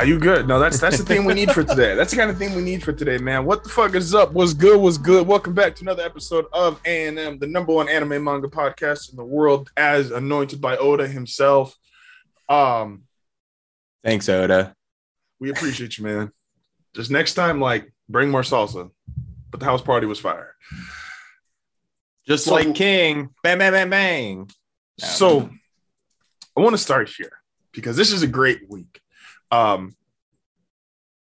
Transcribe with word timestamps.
Nah, 0.00 0.06
you 0.06 0.18
good. 0.18 0.48
No, 0.48 0.58
that's 0.58 0.80
that's 0.80 0.96
the 0.96 1.04
thing 1.04 1.26
we 1.26 1.34
need 1.34 1.52
for 1.52 1.62
today. 1.62 1.94
That's 1.94 2.10
the 2.10 2.16
kind 2.16 2.30
of 2.30 2.38
thing 2.38 2.54
we 2.54 2.62
need 2.62 2.82
for 2.82 2.90
today, 2.90 3.18
man. 3.18 3.44
What 3.44 3.62
the 3.64 3.68
fuck 3.68 3.94
is 3.94 4.14
up? 4.14 4.32
What's 4.32 4.54
good? 4.54 4.80
What's 4.80 4.96
good? 4.96 5.26
Welcome 5.26 5.52
back 5.52 5.74
to 5.76 5.82
another 5.82 6.02
episode 6.02 6.46
of 6.54 6.80
A&M, 6.86 7.38
the 7.38 7.46
number 7.46 7.74
one 7.74 7.86
anime 7.86 8.24
manga 8.24 8.48
podcast 8.48 9.10
in 9.10 9.16
the 9.18 9.24
world, 9.26 9.70
as 9.76 10.10
anointed 10.10 10.58
by 10.58 10.78
Oda 10.78 11.06
himself. 11.06 11.76
Um, 12.48 13.02
Thanks, 14.02 14.26
Oda. 14.30 14.74
we 15.38 15.50
appreciate 15.50 15.98
you, 15.98 16.04
man. 16.04 16.32
Just 16.96 17.10
next 17.10 17.34
time, 17.34 17.60
like, 17.60 17.92
bring 18.08 18.30
more 18.30 18.40
salsa. 18.40 18.90
But 19.50 19.60
the 19.60 19.66
house 19.66 19.82
party 19.82 20.06
was 20.06 20.18
fire. 20.18 20.54
Just 22.26 22.46
So- 22.46 22.54
like 22.54 22.74
King. 22.74 23.28
Bang, 23.42 23.58
bang, 23.58 23.72
bang, 23.72 23.90
bang. 23.90 24.38
No, 24.38 25.06
So 25.06 25.50
I 26.56 26.60
want 26.62 26.72
to 26.72 26.78
start 26.78 27.10
here 27.10 27.32
because 27.72 27.98
this 27.98 28.12
is 28.12 28.22
a 28.22 28.26
great 28.26 28.62
week. 28.70 28.99
Um, 29.50 29.96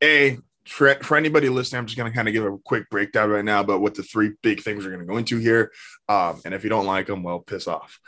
a 0.02 0.38
for, 0.68 0.94
for 1.02 1.16
anybody 1.16 1.48
listening, 1.48 1.78
I'm 1.78 1.86
just 1.86 1.96
going 1.96 2.10
to 2.10 2.14
kind 2.14 2.28
of 2.28 2.34
give 2.34 2.44
a 2.44 2.58
quick 2.58 2.90
breakdown 2.90 3.30
right 3.30 3.44
now 3.44 3.60
about 3.60 3.80
what 3.80 3.94
the 3.94 4.02
three 4.02 4.32
big 4.42 4.60
things 4.60 4.84
we're 4.84 4.90
going 4.90 5.00
to 5.00 5.06
go 5.06 5.16
into 5.16 5.38
here. 5.38 5.72
Um, 6.08 6.40
and 6.44 6.52
if 6.52 6.62
you 6.62 6.70
don't 6.70 6.86
like 6.86 7.06
them, 7.06 7.22
well, 7.22 7.40
piss 7.40 7.66
off. 7.66 7.98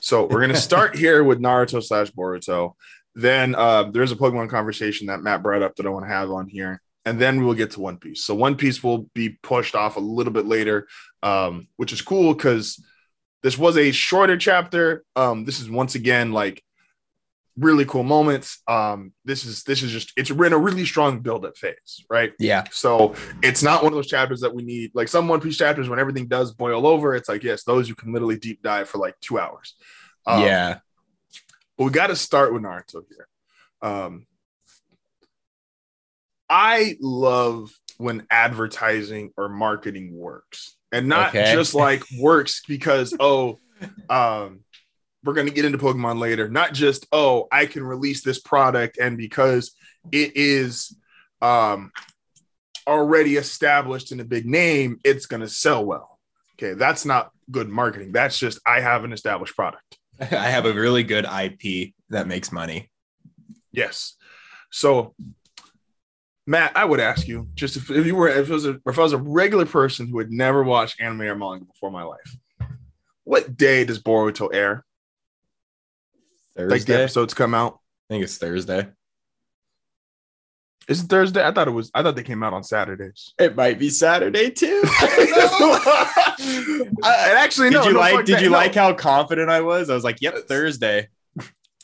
So 0.00 0.22
we're 0.22 0.40
going 0.40 0.48
to 0.54 0.56
start 0.56 0.96
here 0.96 1.24
with 1.24 1.40
Naruto 1.40 1.82
slash 1.82 2.12
Boruto. 2.12 2.74
Then 3.14 3.54
uh, 3.54 3.90
there's 3.90 4.12
a 4.12 4.16
Pokemon 4.16 4.48
conversation 4.48 5.08
that 5.08 5.22
Matt 5.22 5.42
brought 5.42 5.62
up 5.62 5.76
that 5.76 5.86
I 5.86 5.90
want 5.90 6.04
to 6.04 6.10
have 6.10 6.30
on 6.30 6.46
here. 6.46 6.80
And 7.04 7.20
then 7.20 7.38
we 7.38 7.44
will 7.44 7.54
get 7.54 7.72
to 7.72 7.80
One 7.80 7.98
Piece. 7.98 8.24
So 8.24 8.34
One 8.34 8.56
Piece 8.56 8.82
will 8.82 9.10
be 9.14 9.30
pushed 9.42 9.74
off 9.74 9.96
a 9.96 10.00
little 10.00 10.32
bit 10.32 10.46
later, 10.46 10.86
um, 11.22 11.68
which 11.76 11.92
is 11.92 12.00
cool 12.00 12.32
because 12.32 12.82
this 13.42 13.58
was 13.58 13.76
a 13.76 13.90
shorter 13.90 14.38
chapter. 14.38 15.04
Um, 15.14 15.44
this 15.44 15.60
is 15.60 15.68
once 15.68 15.96
again 15.96 16.32
like 16.32 16.62
really 17.56 17.84
cool 17.84 18.02
moments. 18.02 18.60
Um, 18.66 19.12
this 19.24 19.44
is 19.44 19.62
this 19.62 19.82
is 19.82 19.90
just 19.92 20.12
it's 20.16 20.30
in 20.30 20.52
a 20.52 20.58
really 20.58 20.84
strong 20.84 21.20
build-up 21.20 21.56
phase, 21.56 22.04
right? 22.10 22.32
Yeah. 22.38 22.64
So 22.70 23.14
it's 23.42 23.62
not 23.62 23.82
one 23.82 23.92
of 23.92 23.96
those 23.96 24.08
chapters 24.08 24.40
that 24.40 24.54
we 24.54 24.64
need, 24.64 24.90
like 24.94 25.08
some 25.08 25.28
One 25.28 25.40
Piece 25.40 25.56
chapters 25.56 25.88
when 25.88 25.98
everything 25.98 26.26
does 26.26 26.52
boil 26.52 26.86
over. 26.86 27.14
It's 27.14 27.28
like, 27.28 27.42
yes, 27.44 27.64
those 27.64 27.88
you 27.88 27.94
can 27.94 28.12
literally 28.12 28.36
deep 28.36 28.62
dive 28.62 28.88
for 28.88 28.98
like 28.98 29.14
two 29.20 29.38
hours. 29.38 29.74
Um, 30.26 30.42
yeah. 30.42 30.78
but 31.76 31.84
we 31.84 31.90
got 31.90 32.08
to 32.08 32.16
start 32.16 32.52
with 32.52 32.62
Naruto 32.62 33.02
here. 33.08 33.28
Um, 33.82 34.26
I 36.48 36.96
love 37.00 37.70
when 37.98 38.26
advertising 38.30 39.30
or 39.36 39.48
marketing 39.48 40.16
works, 40.16 40.76
and 40.90 41.08
not 41.08 41.28
Okay. 41.28 41.52
just 41.52 41.74
like 41.74 42.02
works 42.18 42.62
because 42.66 43.14
oh, 43.20 43.60
um, 44.08 44.63
we're 45.24 45.34
gonna 45.34 45.50
get 45.50 45.64
into 45.64 45.78
Pokemon 45.78 46.18
later. 46.20 46.48
Not 46.48 46.74
just 46.74 47.06
oh, 47.12 47.48
I 47.50 47.66
can 47.66 47.82
release 47.82 48.22
this 48.22 48.40
product, 48.40 48.98
and 48.98 49.16
because 49.16 49.72
it 50.12 50.36
is 50.36 50.96
um 51.40 51.90
already 52.86 53.36
established 53.36 54.12
in 54.12 54.20
a 54.20 54.24
big 54.24 54.46
name, 54.46 55.00
it's 55.04 55.26
gonna 55.26 55.48
sell 55.48 55.84
well. 55.84 56.18
Okay, 56.54 56.74
that's 56.74 57.04
not 57.04 57.30
good 57.50 57.68
marketing. 57.68 58.12
That's 58.12 58.38
just 58.38 58.60
I 58.66 58.80
have 58.80 59.04
an 59.04 59.12
established 59.12 59.56
product. 59.56 59.98
I 60.20 60.24
have 60.24 60.66
a 60.66 60.72
really 60.72 61.02
good 61.02 61.24
IP 61.24 61.94
that 62.10 62.28
makes 62.28 62.52
money. 62.52 62.90
Yes. 63.72 64.14
So, 64.70 65.14
Matt, 66.46 66.76
I 66.76 66.84
would 66.84 67.00
ask 67.00 67.26
you 67.26 67.48
just 67.54 67.76
if, 67.76 67.90
if 67.90 68.06
you 68.06 68.14
were 68.14 68.28
if 68.28 68.48
it 68.48 68.52
was 68.52 68.66
a 68.66 68.80
if 68.86 68.98
I 68.98 69.02
was 69.02 69.12
a 69.12 69.18
regular 69.18 69.66
person 69.66 70.06
who 70.06 70.18
had 70.18 70.30
never 70.30 70.62
watched 70.62 71.00
anime 71.00 71.22
or 71.22 71.34
manga 71.34 71.64
before 71.64 71.90
my 71.90 72.02
life, 72.02 72.36
what 73.24 73.56
day 73.56 73.84
does 73.84 74.02
Boruto 74.02 74.54
air? 74.54 74.84
Like 76.56 76.84
the 76.84 77.00
episodes 77.02 77.34
come 77.34 77.54
out? 77.54 77.80
I 78.08 78.14
think 78.14 78.24
it's 78.24 78.38
Thursday. 78.38 78.88
Is 80.86 81.02
it 81.02 81.06
Thursday? 81.06 81.44
I 81.44 81.50
thought 81.50 81.66
it 81.66 81.72
was. 81.72 81.90
I 81.94 82.02
thought 82.02 82.14
they 82.14 82.22
came 82.22 82.42
out 82.42 82.52
on 82.52 82.62
Saturdays. 82.62 83.32
It 83.38 83.56
might 83.56 83.78
be 83.78 83.88
Saturday 83.88 84.50
too. 84.50 84.82
and 85.00 86.98
actually, 87.02 87.70
no, 87.70 87.82
did 87.82 87.86
you 87.88 87.92
no, 87.94 87.98
like? 88.00 88.24
Did 88.26 88.36
that. 88.36 88.42
you 88.42 88.50
No. 88.50 88.56
like 88.58 88.74
how 88.74 88.92
confident 88.92 89.48
I 89.50 89.62
was? 89.62 89.88
I 89.88 89.94
was 89.94 90.04
like, 90.04 90.20
"Yep, 90.20 90.46
Thursday." 90.46 91.08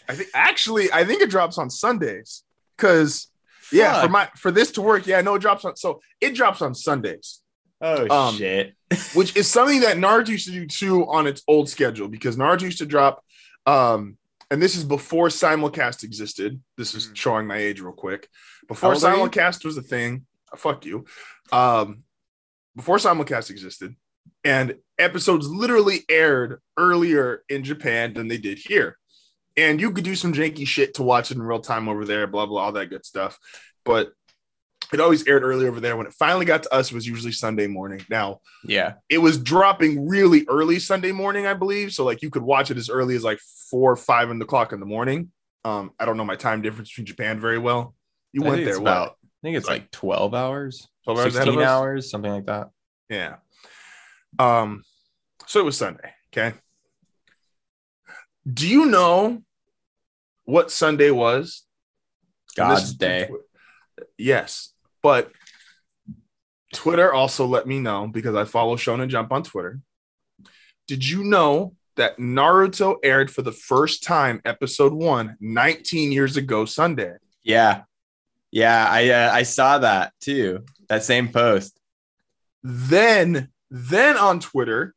I 0.09 0.15
think 0.15 0.29
actually, 0.35 0.93
I 0.93 1.05
think 1.05 1.23
it 1.23 1.31
drops 1.31 1.57
on 1.57 1.71
Sundays 1.71 2.43
because 2.77 3.29
yeah, 3.73 4.03
for 4.03 4.09
my 4.09 4.29
for 4.37 4.51
this 4.51 4.73
to 4.73 4.83
work, 4.83 5.07
yeah, 5.07 5.21
no, 5.23 5.37
it 5.37 5.39
drops 5.41 5.65
on. 5.65 5.77
So 5.77 6.01
it 6.21 6.35
drops 6.35 6.61
on 6.61 6.75
Sundays. 6.75 7.41
Oh 7.81 8.07
Um, 8.29 8.35
shit! 8.37 8.75
which 9.15 9.35
is 9.35 9.49
something 9.49 9.81
that 9.81 9.97
Naruto 9.97 10.29
used 10.29 10.47
to 10.47 10.53
do 10.53 10.67
too 10.67 11.07
on 11.09 11.27
its 11.27 11.43
old 11.49 11.71
schedule 11.71 12.09
because 12.09 12.37
Naruto 12.37 12.63
used 12.63 12.79
to 12.79 12.87
drop, 12.87 13.25
um, 13.65 14.19
and 14.51 14.61
this 14.61 14.77
is 14.77 14.85
before 14.85 15.29
simulcast 15.29 16.03
existed. 16.03 16.61
This 16.77 16.95
is 16.95 17.09
Mhm. 17.09 17.17
showing 17.17 17.47
my 17.47 17.57
age 17.57 17.81
real 17.81 17.93
quick. 17.93 18.29
Before 18.69 18.95
old 18.95 19.05
are 19.05 19.17
you? 19.17 19.23
simulcast 19.25 19.65
was 19.65 19.77
a 19.77 19.83
thing, 19.83 20.27
uh, 20.53 20.57
fuck 20.57 20.85
you. 20.85 21.05
Um, 21.53 22.05
before 22.77 22.97
simulcast 22.99 23.51
existed, 23.51 23.97
and 24.45 24.77
episodes 24.99 25.49
literally 25.49 26.05
aired 26.09 26.61
earlier 26.77 27.43
in 27.49 27.65
Japan 27.65 28.15
than 28.15 28.29
they 28.29 28.39
did 28.39 28.59
here. 28.59 28.97
And 29.57 29.81
you 29.81 29.93
could 29.93 30.05
do 30.05 30.15
some 30.15 30.33
janky 30.33 30.67
shit 30.67 30.95
to 30.95 31.03
watch 31.03 31.31
it 31.31 31.37
in 31.37 31.43
real 31.43 31.61
time 31.61 31.89
over 31.89 32.05
there, 32.05 32.27
blah 32.27 32.47
blah, 32.47 32.63
all 32.63 32.73
that 32.73 32.91
good 32.91 33.05
stuff. 33.05 33.39
But 33.85 34.13
it 34.93 35.01
always 35.01 35.27
aired 35.27 35.43
early 35.45 35.67
over 35.67 35.81
there. 35.81 35.97
When 35.97 36.07
it 36.07 36.13
finally 36.13 36.45
got 36.47 36.63
to 36.65 36.75
us, 36.75 36.91
it 36.91 36.95
was 36.95 37.07
usually 37.07 37.33
Sunday 37.33 37.67
morning. 37.67 38.05
Now, 38.11 38.41
Yeah. 38.65 38.95
it 39.09 39.19
was 39.19 39.39
dropping 39.39 40.09
really 40.09 40.45
early 40.49 40.79
Sunday 40.79 41.13
morning, 41.13 41.47
I 41.47 41.55
believe. 41.55 41.93
So 41.93 42.05
like 42.05 42.23
you 42.23 42.31
could 42.31 42.43
watch 42.43 42.71
it 42.71 42.77
as 42.77 42.89
early 42.91 43.15
as 43.17 43.25
like 43.25 43.39
four 43.71 43.93
or 43.93 43.97
five 43.97 44.31
in 44.31 44.39
the 44.39 44.45
clock 44.45 44.73
in 44.73 44.81
the 44.81 44.87
morning. 44.87 45.31
Um, 45.65 45.93
I 46.01 46.05
don't 46.07 46.17
know 46.17 46.25
my 46.25 46.37
time 46.37 46.63
difference 46.63 46.89
between 46.91 47.07
Japan 47.07 47.39
very 47.39 47.59
well. 47.59 47.95
You 48.33 48.45
I 48.45 48.49
went 48.51 48.65
there 48.65 48.77
about. 48.79 49.11
I 49.23 49.47
think 49.47 49.57
it's 49.57 49.69
like 49.69 49.91
twelve 49.91 50.35
hours, 50.35 50.87
12 51.05 51.19
hours 51.19 51.33
sixteen 51.35 51.61
hours, 51.63 52.11
something 52.11 52.31
like 52.31 52.47
that. 52.47 52.69
Yeah. 53.09 53.37
Um, 54.39 54.83
so 55.47 55.61
it 55.61 55.65
was 55.65 55.77
Sunday. 55.77 56.13
Okay. 56.33 56.55
Do 58.51 58.69
you 58.69 58.87
know 58.87 59.43
what 60.45 60.71
Sunday 60.71 61.11
was? 61.11 61.65
God's 62.57 62.95
day. 62.95 63.29
Yes, 64.19 64.73
but 65.03 65.31
Twitter 66.75 67.13
also 67.13 67.47
let 67.47 67.67
me 67.67 67.81
know 67.81 68.07
because 68.07 68.35
I 68.35 68.45
follow 68.45 68.77
Shonen 68.77 69.09
Jump 69.09 69.33
on 69.33 69.43
Twitter. 69.43 69.81
Did 70.87 71.07
you 71.07 71.25
know 71.25 71.75
that 71.97 72.19
Naruto 72.19 72.97
aired 73.03 73.31
for 73.31 73.43
the 73.43 73.53
first 73.53 74.03
time 74.03 74.41
episode 74.45 74.93
one 74.93 75.37
19 75.41 76.13
years 76.13 76.37
ago 76.37 76.65
Sunday? 76.65 77.15
Yeah, 77.43 77.83
yeah. 78.51 78.87
I 78.89 79.09
uh, 79.11 79.31
I 79.33 79.43
saw 79.43 79.79
that 79.79 80.13
too. 80.21 80.65
That 80.89 81.03
same 81.05 81.29
post. 81.29 81.79
Then, 82.63 83.49
then 83.71 84.17
on 84.17 84.39
Twitter, 84.41 84.95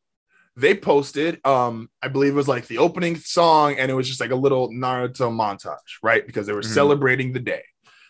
they 0.55 0.75
posted, 0.75 1.39
um, 1.45 1.89
I 2.01 2.09
believe 2.09 2.33
it 2.33 2.35
was 2.35 2.47
like 2.47 2.67
the 2.67 2.77
opening 2.79 3.15
song, 3.15 3.75
and 3.79 3.89
it 3.89 3.93
was 3.95 4.07
just 4.07 4.19
like 4.19 4.31
a 4.31 4.35
little 4.35 4.69
Naruto 4.69 5.31
montage, 5.31 5.77
right? 6.03 6.25
Because 6.25 6.45
they 6.45 6.53
were 6.53 6.61
Mhm. 6.61 6.73
celebrating 6.73 7.33
the 7.33 7.39
day. 7.39 7.63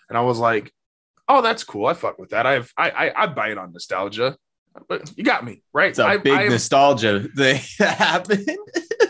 And 0.10 0.18
I 0.18 0.22
was 0.22 0.40
like, 0.40 0.74
oh, 1.28 1.42
that's 1.42 1.64
cool. 1.64 1.86
I 1.86 1.94
fuck 1.94 2.20
with 2.20 2.30
that. 2.32 2.46
I've 2.46 2.72
I 2.78 2.90
I, 2.90 3.24
I 3.24 3.28
buy 3.28 3.50
it 3.50 3.58
on 3.58 3.72
nostalgia. 3.74 4.38
But 4.88 5.12
you 5.16 5.24
got 5.24 5.46
me, 5.46 5.62
right? 5.72 5.90
It's 5.90 6.00
a 6.00 6.06
I- 6.06 6.18
big 6.18 6.34
I 6.34 6.48
nostalgia 6.48 7.28
thing 7.36 7.62
that 7.80 7.98
happened. 7.98 8.48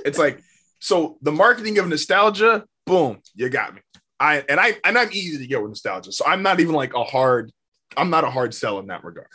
it's 0.05 0.17
like 0.17 0.41
so 0.79 1.17
the 1.21 1.31
marketing 1.31 1.77
of 1.79 1.87
nostalgia, 1.87 2.65
boom, 2.85 3.19
you 3.35 3.49
got 3.49 3.73
me. 3.73 3.81
I 4.19 4.43
and 4.49 4.59
I 4.59 4.77
and 4.83 4.97
I'm 4.97 5.09
easy 5.11 5.37
to 5.37 5.47
get 5.47 5.61
with 5.61 5.69
nostalgia. 5.69 6.11
So 6.11 6.25
I'm 6.25 6.43
not 6.43 6.59
even 6.59 6.75
like 6.75 6.93
a 6.93 7.03
hard, 7.03 7.51
I'm 7.95 8.09
not 8.09 8.23
a 8.25 8.29
hard 8.29 8.53
sell 8.53 8.79
in 8.79 8.87
that 8.87 9.03
regard. 9.03 9.27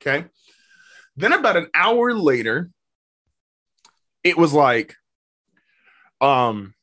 Okay. 0.00 0.26
Then 1.16 1.32
about 1.32 1.56
an 1.56 1.68
hour 1.74 2.14
later, 2.14 2.70
it 4.22 4.36
was 4.38 4.52
like 4.54 4.94
um 6.20 6.74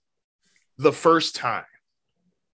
the 0.78 0.94
first 0.94 1.36
time. 1.36 1.66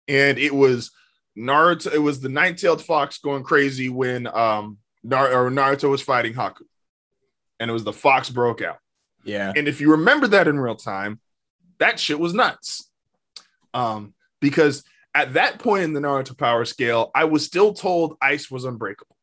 And 0.09 0.39
it 0.39 0.55
was 0.55 0.91
Naruto, 1.37 1.93
it 1.93 1.99
was 1.99 2.21
the 2.21 2.29
nine-tailed 2.29 2.83
fox 2.83 3.19
going 3.19 3.43
crazy 3.43 3.89
when 3.89 4.27
um 4.27 4.79
Nar- 5.03 5.33
or 5.33 5.51
Naruto 5.51 5.91
was 5.91 6.01
fighting 6.03 6.33
Haku. 6.35 6.63
And 7.61 7.71
it 7.71 7.73
was 7.73 7.85
the 7.85 7.93
fox 7.93 8.31
broke 8.31 8.63
out. 8.63 8.79
yeah. 9.25 9.53
And 9.55 9.69
if 9.69 9.81
you 9.81 9.93
remember 9.93 10.27
that 10.29 10.49
in 10.49 10.59
real 10.59 10.75
time, 10.77 11.21
that 11.79 11.99
shit 12.01 12.19
was 12.19 12.35
nuts. 12.35 12.89
Um, 13.73 14.15
because 14.41 14.85
at 15.15 15.35
that 15.35 15.59
point 15.59 15.85
in 15.85 15.93
the 15.93 16.01
Naruto 16.01 16.37
power 16.37 16.65
scale, 16.65 17.11
I 17.15 17.25
was 17.25 17.45
still 17.45 17.73
told 17.75 18.17
ice 18.23 18.51
was 18.51 18.65
unbreakable. 18.65 19.17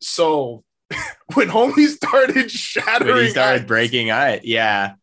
So 0.00 0.64
when 1.34 1.48
homie 1.48 1.88
started 1.88 2.50
shattering, 2.50 3.14
When 3.14 3.24
he 3.24 3.30
started 3.30 3.62
ice, 3.62 3.68
breaking 3.68 4.08
it. 4.08 4.44
Yeah. 4.44 4.94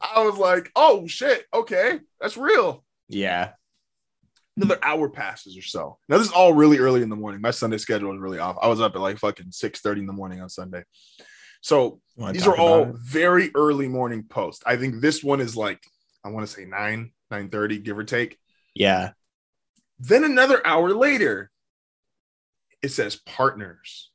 I 0.00 0.22
was 0.22 0.38
like, 0.38 0.70
oh 0.76 1.06
shit, 1.06 1.44
okay, 1.52 2.00
that's 2.20 2.36
real. 2.36 2.84
Yeah. 3.08 3.52
Another 4.58 4.78
hour 4.82 5.08
passes 5.08 5.56
or 5.56 5.62
so. 5.62 5.98
Now 6.08 6.18
this 6.18 6.26
is 6.26 6.32
all 6.32 6.52
really 6.52 6.78
early 6.78 7.02
in 7.02 7.08
the 7.08 7.16
morning. 7.16 7.40
My 7.40 7.52
Sunday 7.52 7.78
schedule 7.78 8.12
is 8.12 8.20
really 8.20 8.38
off. 8.38 8.56
I 8.60 8.68
was 8.68 8.80
up 8.80 8.94
at 8.94 9.00
like 9.00 9.18
fucking 9.18 9.52
6 9.52 9.80
30 9.80 10.00
in 10.00 10.06
the 10.06 10.12
morning 10.12 10.40
on 10.40 10.48
Sunday. 10.48 10.82
So 11.60 12.00
these 12.32 12.46
are 12.46 12.56
all 12.56 12.82
it? 12.82 12.96
very 12.96 13.50
early 13.54 13.88
morning 13.88 14.24
posts. 14.24 14.62
I 14.66 14.76
think 14.76 15.00
this 15.00 15.22
one 15.22 15.40
is 15.40 15.56
like 15.56 15.80
I 16.24 16.30
want 16.30 16.46
to 16.46 16.52
say 16.52 16.64
9, 16.64 17.12
9:30, 17.32 17.84
give 17.84 17.98
or 17.98 18.04
take. 18.04 18.38
Yeah. 18.74 19.10
Then 19.98 20.24
another 20.24 20.64
hour 20.66 20.92
later, 20.92 21.50
it 22.82 22.90
says 22.90 23.16
partners. 23.16 24.10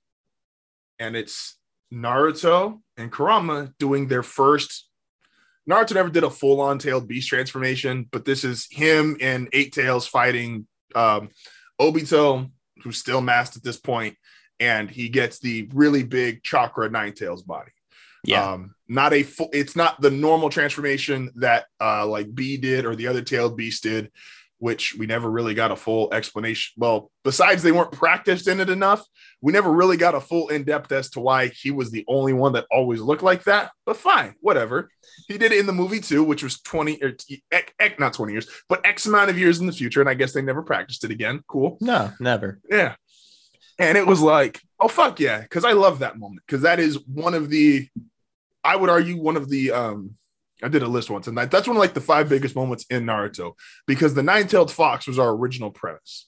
And 1.00 1.16
it's 1.16 1.58
Naruto 1.92 2.82
and 2.98 3.12
Kurama 3.12 3.74
doing 3.80 4.08
their 4.08 4.24
first. 4.24 4.90
Naruto 5.70 5.94
never 5.94 6.10
did 6.10 6.24
a 6.24 6.30
full 6.30 6.60
on 6.60 6.78
tailed 6.78 7.08
beast 7.08 7.30
transformation, 7.30 8.08
but 8.12 8.26
this 8.26 8.44
is 8.44 8.68
him 8.70 9.18
and 9.22 9.48
Eight 9.54 9.74
Tails 9.74 10.06
fighting 10.08 10.68
um, 10.94 11.30
Obito, 11.80 12.50
who's 12.84 12.98
still 12.98 13.22
masked 13.22 13.56
at 13.56 13.64
this 13.64 13.78
point, 13.78 14.18
and 14.60 14.90
he 14.90 15.10
gets 15.10 15.40
the 15.40 15.70
really 15.74 16.04
big 16.04 16.44
chakra 16.44 16.90
Nine 16.90 17.14
Tails 17.14 17.44
body. 17.44 17.72
Yeah. 18.26 18.52
Um, 18.52 18.76
not 18.88 19.14
a 19.14 19.24
full, 19.24 19.50
it's 19.54 19.76
not 19.76 20.00
the 20.00 20.12
normal 20.12 20.50
transformation 20.50 21.32
that 21.36 21.66
uh, 21.82 22.06
like 22.08 22.34
B 22.34 22.58
did 22.58 22.86
or 22.86 22.96
the 22.96 23.08
other 23.08 23.22
tailed 23.22 23.58
beast 23.58 23.84
did, 23.84 24.12
which 24.64 24.96
we 24.98 25.06
never 25.06 25.30
really 25.30 25.54
got 25.54 25.72
a 25.72 25.76
full 25.76 26.14
explanation. 26.14 26.72
Well, 26.78 27.12
besides 27.26 27.62
they 27.64 27.74
weren't 27.74 27.92
practiced 27.92 28.48
in 28.48 28.62
it 28.62 28.70
enough, 28.70 29.06
we 29.42 29.52
never 29.52 29.70
really 29.70 29.98
got 29.98 30.16
a 30.16 30.22
full 30.22 30.48
in 30.48 30.64
depth 30.64 30.90
as 30.94 31.10
to 31.10 31.20
why 31.20 31.48
he 31.50 31.70
was 31.70 31.92
the 31.92 32.06
only 32.08 32.32
one 32.32 32.54
that 32.54 32.66
always 32.72 33.02
looked 33.02 33.24
like 33.24 33.44
that. 33.44 33.72
But 33.86 33.98
fine, 33.98 34.36
whatever. 34.40 34.90
He 35.28 35.38
did 35.38 35.52
it 35.52 35.60
in 35.60 35.66
the 35.66 35.74
movie 35.74 36.00
too, 36.00 36.24
which 36.24 36.44
was 36.44 36.62
20 36.62 37.04
or 37.04 37.14
not 38.00 38.14
20 38.14 38.32
years, 38.32 38.48
but 38.70 38.86
X 38.86 39.06
amount 39.06 39.30
of 39.30 39.38
years 39.38 39.60
in 39.60 39.68
the 39.68 39.74
future. 39.74 40.00
And 40.00 40.10
I 40.10 40.14
guess 40.14 40.32
they 40.32 40.42
never 40.42 40.64
practiced 40.64 41.04
it 41.04 41.12
again. 41.12 41.42
Cool. 41.46 41.78
no, 41.82 42.14
never. 42.22 42.62
Yeah. 42.70 42.96
And 43.80 43.98
it 43.98 44.08
was 44.08 44.22
like, 44.22 44.62
oh 44.80 44.88
fuck 44.88 45.20
yeah, 45.20 45.42
because 45.42 45.66
I 45.66 45.74
love 45.74 46.00
that 46.00 46.18
moment 46.18 46.42
because 46.48 46.62
that 46.62 46.80
is 46.80 47.06
one 47.06 47.34
of 47.34 47.50
the, 47.50 47.90
I 48.64 48.78
would 48.78 48.90
argue 48.90 49.22
one 49.22 49.36
of 49.36 49.50
the, 49.50 49.74
um, 49.74 50.16
I 50.64 50.68
did 50.70 50.84
a 50.84 50.88
list 50.88 51.10
once, 51.10 51.28
and 51.28 51.38
that, 51.38 51.52
that's 51.52 51.68
one 51.68 51.78
of 51.78 51.82
like 51.82 51.94
the 51.94 52.02
five 52.02 52.30
biggest 52.30 52.56
moments 52.56 52.86
in 52.90 53.06
Naruto 53.06 53.54
because 53.86 54.14
the 54.14 54.24
nine-tailed 54.24 54.72
fox 54.72 55.08
was 55.08 55.20
our 55.20 55.30
original 55.30 55.72
premise, 55.72 56.28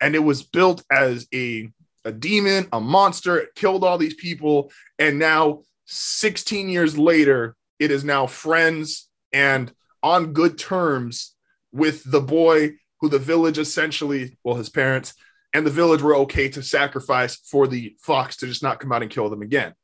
and 0.00 0.14
it 0.14 0.24
was 0.24 0.42
built 0.42 0.82
as 0.90 1.26
a 1.32 1.70
a 2.04 2.12
demon, 2.12 2.68
a 2.72 2.80
monster. 2.80 3.36
It 3.38 3.54
killed 3.56 3.82
all 3.82 3.98
these 3.98 4.14
people, 4.14 4.70
and 4.98 5.18
now 5.18 5.62
16 5.86 6.68
years 6.68 6.96
later, 6.96 7.56
it 7.78 7.90
is 7.90 8.04
now 8.04 8.26
friends 8.26 9.08
and 9.32 9.72
on 10.02 10.32
good 10.32 10.58
terms 10.58 11.34
with 11.72 12.08
the 12.10 12.20
boy 12.20 12.72
who 13.00 13.08
the 13.08 13.18
village 13.18 13.58
essentially, 13.58 14.38
well, 14.44 14.54
his 14.54 14.68
parents 14.68 15.14
and 15.52 15.66
the 15.66 15.70
village 15.70 16.02
were 16.02 16.16
okay 16.16 16.48
to 16.48 16.62
sacrifice 16.62 17.36
for 17.36 17.66
the 17.66 17.96
fox 18.00 18.36
to 18.36 18.46
just 18.46 18.62
not 18.62 18.80
come 18.80 18.92
out 18.92 19.02
and 19.02 19.10
kill 19.10 19.28
them 19.28 19.42
again. 19.42 19.74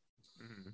Mm-hmm. 0.43 0.71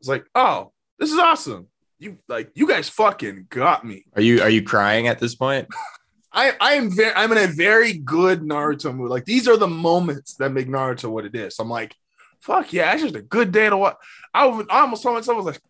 It's 0.00 0.08
like, 0.08 0.26
oh, 0.34 0.72
this 0.98 1.12
is 1.12 1.18
awesome. 1.18 1.68
You 1.98 2.18
like 2.28 2.50
you 2.54 2.68
guys 2.68 2.88
fucking 2.88 3.46
got 3.48 3.84
me. 3.84 4.04
Are 4.14 4.22
you 4.22 4.42
are 4.42 4.50
you 4.50 4.62
crying 4.62 5.08
at 5.08 5.18
this 5.18 5.34
point? 5.34 5.68
I 6.32 6.52
I 6.60 6.74
am 6.74 6.90
very 6.94 7.14
I'm 7.14 7.32
in 7.32 7.38
a 7.38 7.46
very 7.46 7.94
good 7.94 8.42
Naruto 8.42 8.94
mood. 8.94 9.10
Like 9.10 9.24
these 9.24 9.48
are 9.48 9.56
the 9.56 9.66
moments 9.68 10.34
that 10.34 10.50
make 10.50 10.68
Naruto 10.68 11.10
what 11.10 11.24
it 11.24 11.34
is. 11.34 11.58
I'm 11.58 11.70
like, 11.70 11.94
fuck 12.40 12.72
yeah, 12.72 12.92
it's 12.92 13.02
just 13.02 13.14
a 13.14 13.22
good 13.22 13.50
day 13.52 13.70
to 13.70 13.76
watch. 13.76 13.96
I, 14.34 14.44
was, 14.46 14.66
I 14.68 14.80
almost 14.80 15.02
told 15.02 15.14
myself 15.14 15.36
I 15.36 15.38
was 15.38 15.46
like, 15.46 15.60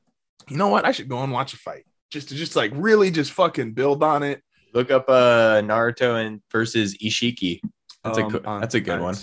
you 0.49 0.57
know 0.57 0.69
what? 0.69 0.85
I 0.85 0.91
should 0.91 1.09
go 1.09 1.23
and 1.23 1.33
watch 1.33 1.55
a 1.55 1.57
fight 1.59 1.85
just 2.11 2.31
to 2.31 2.35
just 2.35 2.57
like 2.57 2.73
really 2.75 3.13
just 3.13 3.31
fucking 3.33 3.75
build 3.75 4.03
on 4.03 4.25
it. 4.25 4.43
Look 4.75 4.91
up 4.91 5.05
uh 5.09 5.63
Naruto 5.63 6.25
and 6.27 6.41
versus 6.51 6.97
Ishiki. 6.99 7.61
That's 8.03 8.19
a 8.19 8.25
Um, 8.25 8.31
co- 8.33 8.43
on- 8.45 8.61
that's 8.61 8.75
a 8.75 8.81
good 8.81 9.01
one. 9.01 9.15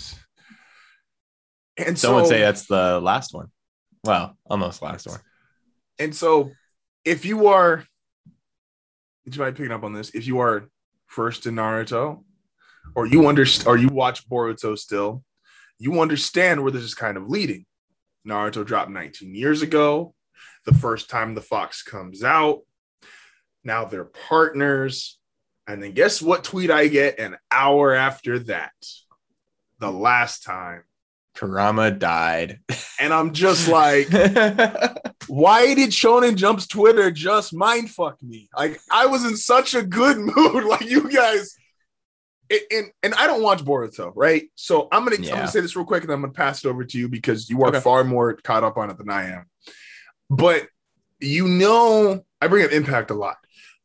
And 1.77 1.97
someone 1.99 2.23
so, 2.25 2.29
say 2.29 2.39
that's 2.39 2.67
the 2.67 2.99
last 3.01 3.33
one. 3.33 3.47
Well, 4.03 4.37
almost 4.45 4.81
last 4.81 5.07
one. 5.07 5.19
And 5.99 6.15
so, 6.15 6.51
if 7.05 7.25
you 7.25 7.47
are, 7.47 7.85
you 9.25 9.39
might 9.39 9.55
picking 9.55 9.71
up 9.71 9.83
on 9.83 9.93
this. 9.93 10.11
If 10.11 10.27
you 10.27 10.39
are 10.39 10.69
first 11.07 11.45
in 11.45 11.55
Naruto, 11.55 12.23
or 12.95 13.05
you 13.05 13.27
understand, 13.27 13.67
or 13.67 13.77
you 13.77 13.87
watch 13.87 14.27
Boruto 14.27 14.77
still, 14.77 15.23
you 15.79 16.01
understand 16.01 16.61
where 16.61 16.71
this 16.71 16.83
is 16.83 16.93
kind 16.93 17.17
of 17.17 17.29
leading. 17.29 17.65
Naruto 18.27 18.65
dropped 18.65 18.91
19 18.91 19.35
years 19.35 19.61
ago. 19.61 20.13
The 20.65 20.73
first 20.73 21.09
time 21.09 21.35
the 21.35 21.41
fox 21.41 21.83
comes 21.83 22.23
out, 22.23 22.61
now 23.63 23.85
they're 23.85 24.05
partners. 24.05 25.19
And 25.67 25.81
then 25.81 25.93
guess 25.93 26.21
what 26.21 26.43
tweet 26.43 26.71
I 26.71 26.87
get 26.87 27.19
an 27.19 27.37
hour 27.51 27.93
after 27.93 28.39
that? 28.39 28.73
The 29.79 29.91
last 29.91 30.43
time. 30.43 30.83
Kurama 31.35 31.91
died. 31.91 32.59
And 32.99 33.13
I'm 33.13 33.33
just 33.33 33.67
like, 33.67 34.07
why 35.27 35.73
did 35.73 35.89
Shonen 35.89 36.35
Jump's 36.35 36.67
Twitter 36.67 37.11
just 37.11 37.53
mind 37.53 37.89
fuck 37.89 38.21
me? 38.21 38.49
Like 38.55 38.79
I 38.91 39.05
was 39.07 39.25
in 39.25 39.35
such 39.37 39.73
a 39.73 39.81
good 39.83 40.17
mood. 40.35 40.63
Like 40.65 40.85
you 40.89 41.09
guys, 41.09 41.55
and 42.49 42.59
and, 42.71 42.85
and 43.03 43.13
I 43.15 43.25
don't 43.27 43.41
watch 43.41 43.63
Boruto, 43.63 44.11
right? 44.15 44.43
So 44.55 44.87
I'm 44.91 45.03
gonna 45.03 45.17
I'm 45.17 45.23
Yeah. 45.23 45.35
gonna 45.35 45.47
say 45.47 45.61
this 45.61 45.75
real 45.75 45.85
quick, 45.85 46.03
and 46.03 46.11
I'm 46.11 46.21
gonna 46.21 46.33
pass 46.33 46.63
it 46.63 46.67
over 46.67 46.83
to 46.83 46.97
you 46.97 47.09
because 47.09 47.49
you 47.49 47.61
are 47.63 47.69
Okay. 47.69 47.79
far 47.79 48.03
more 48.03 48.33
caught 48.35 48.63
up 48.63 48.77
on 48.77 48.89
it 48.89 48.97
than 48.97 49.09
I 49.09 49.31
am. 49.31 49.45
But 50.29 50.67
you 51.19 51.47
know, 51.47 52.23
I 52.41 52.47
bring 52.47 52.65
up 52.65 52.71
Impact 52.71 53.09
a 53.11 53.15
lot. 53.15 53.37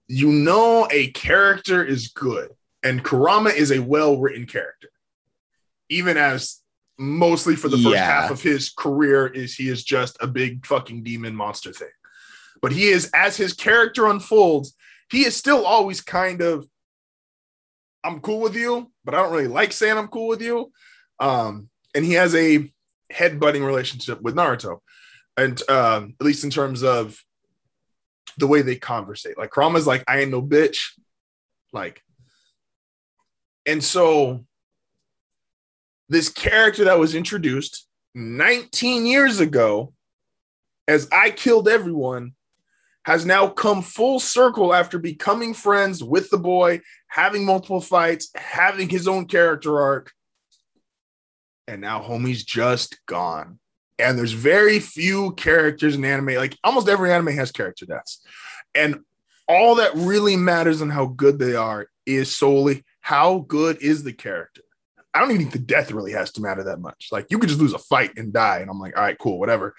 You 0.09 0.33
know, 0.33 0.89
a 0.91 1.11
character 1.13 1.85
is 1.85 2.09
good, 2.09 2.51
and 2.83 3.03
Kurama 3.05 3.51
is 3.51 3.71
a 3.71 3.79
well 3.81 4.19
written 4.19 4.47
character, 4.47 4.89
even 5.89 6.17
as 6.17 6.61
mostly 6.99 7.55
for 7.57 7.69
the 7.69 7.77
first 7.77 7.95
Yeah. 7.95 8.05
half 8.05 8.31
of 8.31 8.43
his 8.43 8.71
career 8.71 9.27
is 9.27 9.55
he 9.55 9.69
is 9.69 9.85
just 9.85 10.17
a 10.21 10.27
big 10.27 10.67
fucking 10.67 11.05
demon 11.05 11.35
monster 11.35 11.73
thing. 11.73 11.89
But 12.61 12.73
he 12.73 12.89
is 12.89 13.11
as 13.15 13.37
his 13.37 13.53
character 13.53 14.07
unfolds, 14.07 14.75
he 15.11 15.25
is 15.25 15.37
still 15.37 15.65
always 15.65 16.01
kind 16.01 16.41
of 16.43 16.67
I'm 18.05 18.21
cool 18.21 18.41
with 18.41 18.55
you, 18.55 18.91
but 19.05 19.15
I 19.15 19.19
don't 19.23 19.33
really 19.33 19.49
like 19.49 19.73
saying 19.73 19.97
I'm 19.99 20.09
cool 20.09 20.29
with 20.29 20.41
you. 20.41 20.73
Um, 21.21 21.69
and 21.95 22.05
he 22.05 22.13
has 22.15 22.35
a 22.35 22.73
headbutting 23.13 23.65
relationship 23.67 24.21
with 24.23 24.35
Naruto, 24.37 24.79
and 25.37 25.61
um, 25.69 26.15
at 26.21 26.25
least 26.27 26.45
in 26.45 26.51
terms 26.51 26.83
of 26.83 27.19
the 28.39 28.47
way 28.47 28.63
they 28.63 28.77
conversate. 28.77 29.37
Like 29.37 29.51
Kurama's 29.51 29.87
like, 29.87 30.05
I 30.07 30.21
ain't 30.21 30.31
no 30.31 30.41
bitch. 30.41 30.79
Like, 31.73 32.03
and 33.67 33.83
so 33.83 34.47
this 36.09 36.29
character 36.29 36.85
that 36.85 36.99
was 36.99 37.15
introduced 37.15 37.87
19 38.15 39.07
years 39.07 39.41
ago 39.41 39.93
as 40.87 41.09
I 41.13 41.31
killed 41.31 41.69
everyone 41.69 42.33
has 43.05 43.25
now 43.25 43.49
come 43.49 43.81
full 43.81 44.21
circle 44.21 44.75
after 44.75 44.99
becoming 44.99 45.55
friends 45.55 46.05
with 46.05 46.29
the 46.31 46.39
boy, 46.39 46.81
having 47.07 47.45
multiple 47.45 47.81
fights, 47.81 48.31
having 48.35 48.89
his 48.89 49.09
own 49.09 49.27
character 49.27 49.81
arc. 49.81 50.13
And 51.67 51.81
now 51.81 52.03
homie's 52.03 52.45
just 52.45 52.99
gone. 53.07 53.59
And 53.99 54.19
there's 54.19 54.33
very 54.33 54.79
few 54.79 55.33
characters 55.33 55.95
in 55.95 56.05
anime. 56.05 56.35
Like 56.35 56.57
almost 56.63 56.89
every 56.89 57.13
anime 57.13 57.35
has 57.35 57.51
character 57.51 57.87
deaths. 57.87 58.23
And 58.75 59.01
all 59.47 59.77
that 59.77 59.95
really 59.95 60.37
matters 60.37 60.83
on 60.83 60.91
how 60.91 61.07
good 61.07 61.39
they 61.39 61.57
are 61.57 61.89
is 62.05 62.37
solely 62.37 62.85
how 63.01 63.39
good 63.49 63.79
is 63.81 64.05
the 64.05 64.13
character. 64.13 64.61
I 65.15 65.21
don't 65.21 65.31
even 65.31 65.43
think 65.43 65.53
the 65.53 65.59
death 65.59 65.91
really 65.91 66.13
has 66.13 66.33
to 66.33 66.43
matter 66.43 66.65
that 66.65 66.81
much. 66.81 67.09
Like 67.11 67.27
you 67.31 67.39
could 67.39 67.49
just 67.49 67.61
lose 67.61 67.73
a 67.75 67.79
fight 67.79 68.13
and 68.17 68.33
die, 68.33 68.59
and 68.59 68.71
I'm 68.71 68.79
like, 68.79 68.97
all 68.97 69.03
right, 69.03 69.19
cool, 69.19 69.39
whatever. 69.39 69.75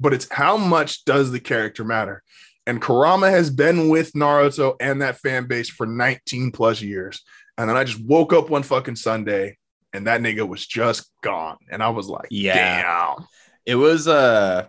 But 0.00 0.12
it's 0.12 0.28
how 0.30 0.56
much 0.56 1.04
does 1.04 1.30
the 1.30 1.40
character 1.40 1.84
matter? 1.84 2.22
And 2.66 2.80
Kurama 2.80 3.30
has 3.30 3.50
been 3.50 3.88
with 3.88 4.12
Naruto 4.12 4.74
and 4.80 5.02
that 5.02 5.18
fan 5.18 5.46
base 5.46 5.68
for 5.68 5.86
19 5.86 6.52
plus 6.52 6.80
years. 6.80 7.20
And 7.58 7.68
then 7.68 7.76
I 7.76 7.84
just 7.84 8.04
woke 8.04 8.32
up 8.32 8.50
one 8.50 8.62
fucking 8.62 8.96
Sunday 8.96 9.58
and 9.92 10.06
that 10.06 10.20
nigga 10.20 10.46
was 10.48 10.64
just 10.66 11.10
gone. 11.22 11.56
And 11.70 11.82
I 11.82 11.88
was 11.90 12.06
like, 12.08 12.28
Yeah. 12.30 12.82
damn. 13.16 13.26
it 13.66 13.74
was 13.74 14.06
a 14.06 14.68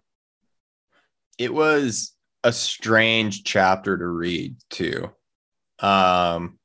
it 1.38 1.54
was 1.54 2.14
a 2.44 2.52
strange 2.52 3.44
chapter 3.44 3.98
to 3.98 4.06
read 4.08 4.56
too 4.70 5.10
um 5.80 6.58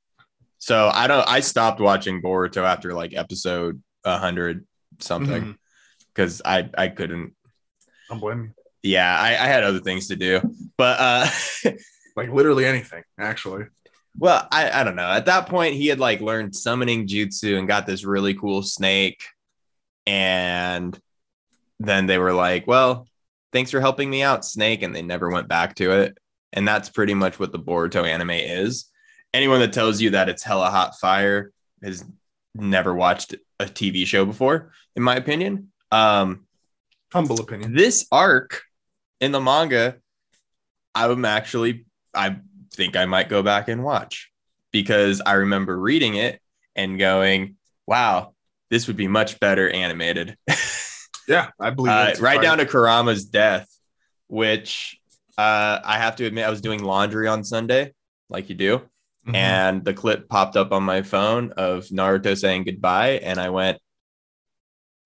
so 0.58 0.90
i 0.92 1.06
don't 1.06 1.28
i 1.28 1.40
stopped 1.40 1.80
watching 1.80 2.22
boruto 2.22 2.62
after 2.62 2.92
like 2.94 3.14
episode 3.14 3.82
100 4.02 4.66
something 5.00 5.56
because 6.14 6.42
i 6.44 6.68
i 6.76 6.88
couldn't. 6.88 7.34
I'm 8.10 8.20
blaming 8.20 8.54
yeah 8.82 9.18
I, 9.18 9.30
I 9.30 9.46
had 9.46 9.64
other 9.64 9.80
things 9.80 10.08
to 10.08 10.16
do 10.16 10.40
but 10.76 10.98
uh 11.00 11.28
like 12.18 12.32
literally 12.32 12.66
anything, 12.66 13.04
actually. 13.16 13.66
well 14.18 14.46
I, 14.50 14.80
I 14.80 14.84
don't 14.84 14.96
know. 14.96 15.08
At 15.08 15.26
that 15.26 15.48
point 15.48 15.74
he 15.74 15.86
had 15.86 16.00
like 16.00 16.20
learned 16.20 16.54
summoning 16.54 17.06
jutsu 17.06 17.56
and 17.56 17.68
got 17.68 17.86
this 17.86 18.04
really 18.04 18.34
cool 18.34 18.62
snake. 18.62 19.22
And 20.04 20.98
then 21.78 22.06
they 22.06 22.18
were 22.18 22.32
like 22.32 22.66
well 22.66 23.06
thanks 23.52 23.70
for 23.70 23.80
helping 23.80 24.10
me 24.10 24.22
out 24.22 24.44
snake 24.44 24.82
and 24.82 24.94
they 24.94 25.02
never 25.02 25.30
went 25.30 25.46
back 25.48 25.76
to 25.76 25.92
it. 25.92 26.18
And 26.52 26.66
that's 26.66 26.88
pretty 26.88 27.14
much 27.14 27.38
what 27.38 27.52
the 27.52 27.58
boruto 27.58 28.04
anime 28.04 28.30
is 28.30 28.86
anyone 29.35 29.61
that 29.61 29.73
tells 29.73 30.00
you 30.00 30.11
that 30.11 30.28
it's 30.28 30.42
hella 30.42 30.70
hot 30.70 30.99
fire 30.99 31.52
has 31.82 32.04
never 32.54 32.94
watched 32.94 33.35
a 33.61 33.64
tv 33.64 34.06
show 34.06 34.25
before 34.25 34.73
in 34.97 35.02
my 35.02 35.16
opinion 35.16 35.70
um 35.92 36.47
Humble 37.12 37.40
opinion. 37.40 37.75
this 37.75 38.06
arc 38.12 38.62
in 39.20 39.32
the 39.32 39.40
manga 39.40 39.97
i'm 40.94 41.25
actually 41.25 41.87
i 42.14 42.37
think 42.78 42.97
I 42.97 43.04
might 43.06 43.28
go 43.28 43.42
back 43.42 43.68
and 43.68 43.82
watch 43.82 44.30
because 44.70 45.20
I 45.25 45.35
remember 45.35 45.78
reading 45.78 46.14
it 46.14 46.40
and 46.76 46.99
going, 46.99 47.56
wow, 47.87 48.35
this 48.70 48.87
would 48.87 48.97
be 48.97 49.08
much 49.08 49.38
better 49.40 49.68
animated. 49.68 50.37
Yeah, 51.26 51.50
I 51.61 51.68
believe 51.68 51.92
uh, 51.92 52.14
right 52.20 52.40
down 52.40 52.56
to 52.56 52.64
Kurama's 52.64 53.26
death, 53.26 53.68
which 54.28 54.99
uh, 55.37 55.78
I 55.85 55.99
have 55.99 56.16
to 56.16 56.25
admit, 56.25 56.47
I 56.47 56.49
was 56.49 56.62
doing 56.62 56.82
laundry 56.82 57.28
on 57.28 57.44
Sunday, 57.44 57.92
like 58.30 58.49
you 58.49 58.54
do, 58.54 58.80
Mhm. 59.28 59.35
and 59.35 59.85
the 59.85 59.92
clip 59.94 60.28
popped 60.28 60.56
up 60.56 60.73
on 60.73 60.82
my 60.82 61.02
phone 61.02 61.52
of 61.52 61.85
Naruto 61.88 62.37
saying 62.37 62.64
goodbye, 62.64 63.18
and 63.23 63.38
I 63.38 63.50
went, 63.50 63.78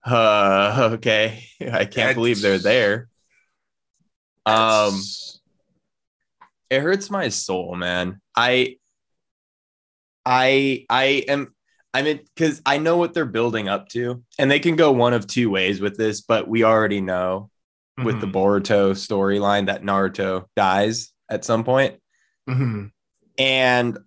uh, 0.04 0.90
okay, 0.94 1.44
I 1.60 1.84
can't 1.84 2.14
believe 2.14 2.40
they're 2.40 2.58
there. 2.58 3.08
Um, 4.46 5.00
it 6.70 6.80
hurts 6.80 7.10
my 7.10 7.28
soul, 7.28 7.74
man. 7.76 8.20
I, 8.36 8.76
I, 10.24 10.86
I 10.88 11.04
am. 11.28 11.54
I 11.94 12.02
mean, 12.02 12.20
because 12.34 12.62
I 12.64 12.78
know 12.78 12.96
what 12.96 13.12
they're 13.12 13.26
building 13.26 13.68
up 13.68 13.88
to, 13.90 14.22
and 14.38 14.50
they 14.50 14.60
can 14.60 14.76
go 14.76 14.92
one 14.92 15.12
of 15.12 15.26
two 15.26 15.50
ways 15.50 15.80
with 15.80 15.96
this, 15.96 16.22
but 16.22 16.48
we 16.48 16.64
already 16.64 17.00
know 17.02 17.50
with 17.98 18.20
the 18.20 18.26
Mhm. 18.26 18.32
Boruto 18.32 18.92
storyline 18.92 19.66
that 19.66 19.82
Naruto 19.82 20.46
dies 20.56 21.12
at 21.28 21.44
some 21.44 21.64
point. 21.64 22.00
Mhm. 22.48 22.90
And 23.36 23.98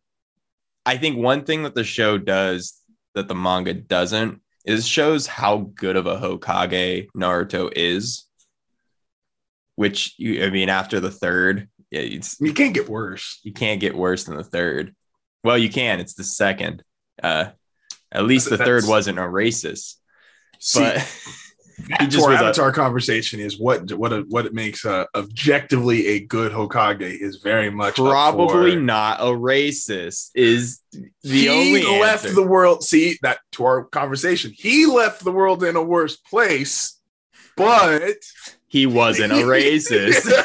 I 0.85 0.97
think 0.97 1.17
one 1.17 1.43
thing 1.43 1.63
that 1.63 1.75
the 1.75 1.83
show 1.83 2.17
does 2.17 2.79
that 3.15 3.27
the 3.27 3.35
manga 3.35 3.73
doesn't 3.73 4.41
is 4.65 4.87
shows 4.87 5.27
how 5.27 5.71
good 5.75 5.95
of 5.95 6.07
a 6.07 6.17
Hokage 6.17 7.07
Naruto 7.15 7.71
is. 7.75 8.25
Which 9.75 10.15
you, 10.17 10.45
I 10.45 10.49
mean, 10.51 10.69
after 10.69 10.99
the 10.99 11.11
third, 11.11 11.67
yeah, 11.91 11.99
it's, 11.99 12.39
you 12.39 12.53
can't 12.53 12.73
get 12.73 12.87
worse. 12.87 13.39
you 13.43 13.51
can't 13.51 13.81
get 13.81 13.95
worse 13.95 14.23
than 14.23 14.37
the 14.37 14.43
third. 14.43 14.95
Well, 15.43 15.57
you 15.57 15.69
can. 15.69 15.99
It's 15.99 16.13
the 16.13 16.23
second. 16.23 16.81
Uh, 17.21 17.47
at 18.11 18.23
least 18.23 18.49
the 18.49 18.57
third 18.57 18.85
wasn't 18.87 19.19
a 19.19 19.23
racist, 19.23 19.95
See, 20.59 20.79
but 20.79 20.97
Back 21.89 22.01
He 22.01 22.07
to 22.07 22.11
just 22.11 22.59
our 22.59 22.69
a- 22.69 22.73
conversation 22.73 23.39
is 23.41 23.59
what 23.59 23.91
what 23.93 24.13
a, 24.13 24.21
what 24.29 24.45
it 24.45 24.53
makes 24.53 24.85
a 24.85 25.07
objectively 25.13 26.07
a 26.07 26.19
good 26.21 26.53
Hokage 26.53 27.01
is 27.19 27.37
very 27.37 27.69
much 27.69 27.95
probably 27.95 28.75
not 28.77 29.19
a 29.19 29.25
racist. 29.25 30.29
Is 30.35 30.79
the 30.91 31.09
he 31.21 31.49
only 31.49 31.83
left 31.99 32.23
answer. 32.25 32.35
the 32.35 32.47
world. 32.47 32.83
See 32.83 33.17
that 33.23 33.39
to 33.53 33.65
our 33.65 33.83
conversation. 33.83 34.53
He 34.55 34.85
left 34.85 35.23
the 35.23 35.31
world 35.33 35.63
in 35.63 35.75
a 35.75 35.83
worse 35.83 36.15
place, 36.15 36.97
but 37.57 38.15
he 38.67 38.85
wasn't 38.85 39.33
a 39.33 39.35
racist. 39.43 40.25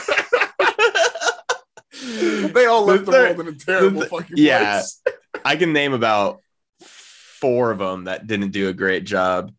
they 2.53 2.67
all 2.67 2.85
left 2.85 3.05
the, 3.07 3.13
The 3.13 3.19
world 3.19 3.41
in 3.41 3.49
a 3.49 3.53
terrible 3.53 4.01
the- 4.01 4.07
fucking 4.07 4.37
yeah. 4.37 4.81
place. 4.81 5.03
I 5.45 5.57
can 5.57 5.73
name 5.73 5.93
about 5.93 6.41
four 6.83 7.71
of 7.71 7.79
them 7.79 8.05
that 8.05 8.27
didn't 8.27 8.51
do 8.51 8.69
a 8.69 8.73
great 8.73 9.05
job. 9.05 9.53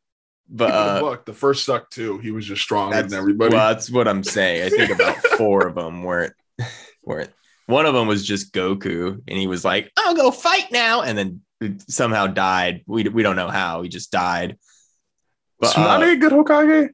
But 0.54 0.66
Keep 0.66 0.76
it 0.76 0.78
a 0.78 1.06
uh, 1.06 1.18
the 1.26 1.34
first 1.34 1.64
suck 1.64 1.90
too. 1.90 2.18
He 2.18 2.32
was 2.32 2.46
just 2.46 2.62
stronger 2.62 3.02
than 3.02 3.14
everybody. 3.14 3.56
Well, 3.56 3.74
that's 3.74 3.90
what 3.90 4.08
I'm 4.08 4.24
saying. 4.24 4.64
I 4.66 4.70
think 4.70 4.92
about 4.92 5.16
four 5.38 5.66
of 5.66 5.76
them 5.76 6.04
weren't 6.04 6.34
weren't. 7.04 7.32
One 7.68 7.86
of 7.86 7.94
them 7.94 8.08
was 8.08 8.26
just 8.26 8.54
Goku, 8.54 9.22
and 9.28 9.38
he 9.38 9.48
was 9.48 9.64
like, 9.64 9.92
"I'll 9.98 10.16
go 10.16 10.30
fight 10.30 10.70
now," 10.72 11.04
and 11.04 11.18
then 11.18 11.80
somehow 11.88 12.28
died. 12.28 12.84
We 12.86 13.04
we 13.04 13.24
don't 13.24 13.38
know 13.38 13.48
how. 13.48 13.82
He 13.82 13.88
just 13.90 14.12
died. 14.12 14.58
But 15.60 15.74
Tsunade 15.74 16.10
uh, 16.10 16.12
a 16.12 16.16
good 16.18 16.34
Hokage? 16.34 16.90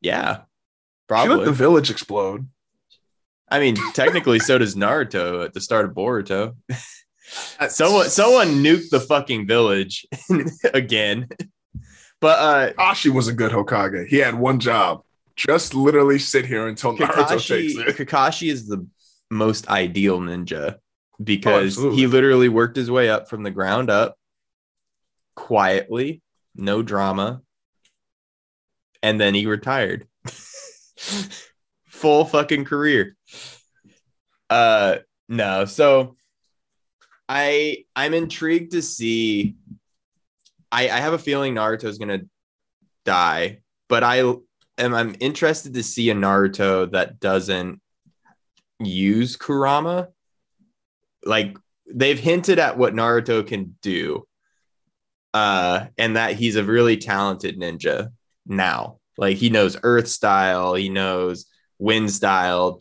yeah, 0.00 0.40
probably. 1.06 1.34
She 1.34 1.38
let 1.38 1.44
the 1.44 1.52
village 1.52 1.90
explode. 1.90 2.48
I 3.48 3.60
mean, 3.60 3.76
technically, 3.92 4.40
so 4.40 4.58
does 4.58 4.74
Naruto 4.74 5.44
at 5.44 5.52
the 5.52 5.60
start 5.60 5.84
of 5.84 5.92
Boruto. 5.92 6.56
Someone 7.68 8.10
someone 8.10 8.62
nuked 8.62 8.90
the 8.90 9.00
fucking 9.00 9.46
village 9.46 10.06
again. 10.74 11.28
But 12.24 12.38
uh 12.38 12.72
Kakashi 12.72 13.12
was 13.12 13.28
a 13.28 13.34
good 13.34 13.52
Hokage. 13.52 14.06
He 14.06 14.16
had 14.16 14.34
one 14.34 14.58
job. 14.58 15.02
Just 15.36 15.74
literally 15.74 16.18
sit 16.18 16.46
here 16.46 16.68
until 16.68 16.96
Naruto 16.96 17.28
takes 17.28 17.74
Kakashi 17.74 17.86
it. 17.86 17.96
Kakashi 17.98 18.50
is 18.50 18.66
the 18.66 18.86
most 19.30 19.68
ideal 19.68 20.20
ninja 20.20 20.76
because 21.22 21.74
absolutely. 21.74 21.98
he 21.98 22.06
literally 22.06 22.48
worked 22.48 22.76
his 22.76 22.90
way 22.90 23.10
up 23.10 23.28
from 23.28 23.42
the 23.42 23.50
ground 23.50 23.90
up 23.90 24.16
quietly, 25.34 26.22
no 26.56 26.80
drama. 26.80 27.42
And 29.02 29.20
then 29.20 29.34
he 29.34 29.44
retired. 29.44 30.08
Full 31.88 32.24
fucking 32.24 32.64
career. 32.64 33.18
Uh 34.48 34.96
no, 35.28 35.66
so 35.66 36.16
I 37.28 37.84
I'm 37.94 38.14
intrigued 38.14 38.72
to 38.72 38.80
see 38.80 39.56
I 40.74 40.88
I 40.88 41.00
have 41.00 41.12
a 41.12 41.18
feeling 41.18 41.54
Naruto's 41.54 41.98
to 41.98 42.28
die, 43.04 43.60
but 43.88 44.02
I 44.02 44.16
am 44.18 44.94
I'm 44.94 45.14
interested 45.20 45.74
to 45.74 45.82
see 45.82 46.10
a 46.10 46.14
Naruto 46.14 46.90
that 46.90 47.20
doesn't 47.20 47.80
use 48.80 49.36
Kurama. 49.36 50.08
Like 51.24 51.56
they've 51.86 52.18
hinted 52.18 52.58
at 52.58 52.76
what 52.76 52.94
Naruto 52.94 53.46
can 53.46 53.76
do. 53.82 54.26
Uh 55.32 55.86
and 55.96 56.16
that 56.16 56.34
he's 56.34 56.56
a 56.56 56.64
really 56.64 56.96
talented 56.96 57.58
ninja 57.58 58.10
now. 58.46 58.98
Like 59.16 59.36
he 59.36 59.50
knows 59.50 59.76
earth 59.84 60.08
style, 60.08 60.74
he 60.74 60.88
knows 60.88 61.46
wind 61.78 62.10
style, 62.10 62.78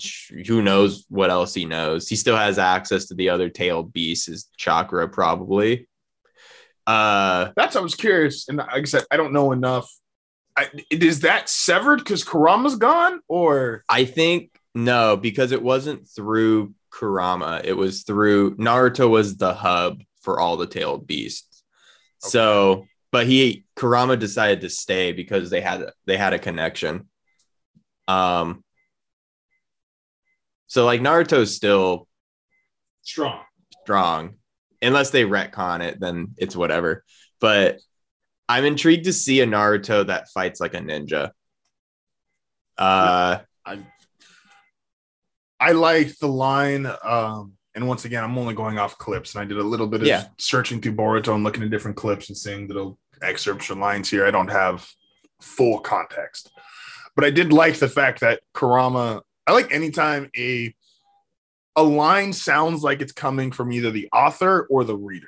who 0.48 0.62
knows 0.62 1.06
what 1.10 1.30
else 1.30 1.54
he 1.54 1.66
knows. 1.66 2.08
He 2.08 2.16
still 2.16 2.38
has 2.38 2.58
access 2.58 3.06
to 3.08 3.16
the 3.16 3.30
other 3.30 3.50
tailed 3.50 3.94
beasts, 3.94 4.28
his 4.28 4.48
chakra 4.58 5.08
probably. 5.08 5.88
Uh 6.86 7.52
That's 7.56 7.76
I 7.76 7.82
was 7.82 7.96
curious, 7.96 8.48
and 8.50 8.58
like 8.58 8.70
I 8.70 8.84
said, 8.84 9.06
I 9.12 9.18
don't 9.18 9.34
know 9.34 9.52
enough. 9.52 9.90
I, 10.56 10.68
is 10.92 11.22
that 11.22 11.50
severed 11.50 11.98
because 11.98 12.24
Kurama's 12.24 12.76
gone, 12.76 13.22
or 13.28 13.84
I 13.90 14.06
think 14.06 14.52
no, 14.76 15.18
because 15.18 15.52
it 15.52 15.64
wasn't 15.64 16.08
through 16.08 16.74
Kurama. 16.92 17.62
It 17.64 17.74
was 17.74 18.04
through 18.04 18.56
Naruto 18.58 19.10
was 19.10 19.38
the 19.38 19.54
hub 19.54 20.02
for 20.22 20.40
all 20.40 20.58
the 20.58 20.68
tailed 20.68 21.08
beasts. 21.08 21.64
So, 22.20 22.86
but 23.12 23.28
he 23.28 23.66
Kurama 23.76 24.16
decided 24.16 24.62
to 24.62 24.70
stay 24.70 25.12
because 25.12 25.50
they 25.50 25.62
had 25.62 25.86
they 26.06 26.18
had 26.18 26.34
a 26.34 26.40
connection. 26.40 27.10
Um. 28.08 28.64
So 30.68 30.86
like 30.86 31.02
Naruto's 31.02 31.56
still 31.56 32.08
strong? 33.04 33.42
strong, 33.84 34.36
unless 34.84 35.10
they 35.10 35.24
retcon 35.24 35.82
it, 35.82 36.00
then 36.00 36.36
it's 36.38 36.56
whatever. 36.56 37.04
But 37.40 37.80
I'm 38.48 38.66
intrigued 38.66 39.06
to 39.06 39.14
see 39.14 39.42
a 39.42 39.48
Naruto 39.48 40.08
that 40.08 40.30
fights 40.30 40.60
like 40.60 40.74
a 40.74 40.80
ninja. 40.80 41.32
Uh. 42.78 43.40
I 45.60 45.72
like 45.72 46.18
the 46.18 46.28
line. 46.28 46.86
Um, 47.04 47.54
and 47.74 47.88
once 47.88 48.04
again, 48.06 48.24
I'm 48.24 48.38
only 48.38 48.54
going 48.54 48.78
off 48.78 48.98
clips, 48.98 49.34
and 49.34 49.42
I 49.42 49.46
did 49.46 49.58
a 49.58 49.64
little 49.64 49.88
bit 49.88 50.02
of 50.02 50.08
Yeah. 50.08 50.26
searching 50.38 50.82
through 50.82 50.94
Boruto 50.96 51.34
and 51.34 51.44
looking 51.44 51.64
at 51.64 51.70
different 51.70 51.96
clips 51.98 52.28
and 52.28 52.38
seeing 52.38 52.68
little 52.68 53.00
excerpts 53.22 53.70
or 53.70 53.76
lines 53.76 54.10
here. 54.10 54.26
I 54.26 54.32
don't 54.32 54.52
have 54.52 54.86
full 55.42 55.80
context, 55.80 56.52
but 57.16 57.24
I 57.24 57.30
did 57.30 57.54
like 57.54 57.76
the 57.78 57.88
fact 57.88 58.20
that 58.20 58.42
Kurama. 58.54 59.22
I 59.48 59.54
like 59.54 59.74
anytime 59.74 60.30
a 60.38 60.74
a 61.76 61.84
line 61.84 62.34
sounds 62.34 62.84
like 62.84 63.02
it's 63.02 63.12
coming 63.12 63.52
from 63.52 63.72
either 63.72 63.92
the 63.92 64.08
author 64.14 64.68
or 64.70 64.84
the 64.84 64.96
reader. 64.96 65.28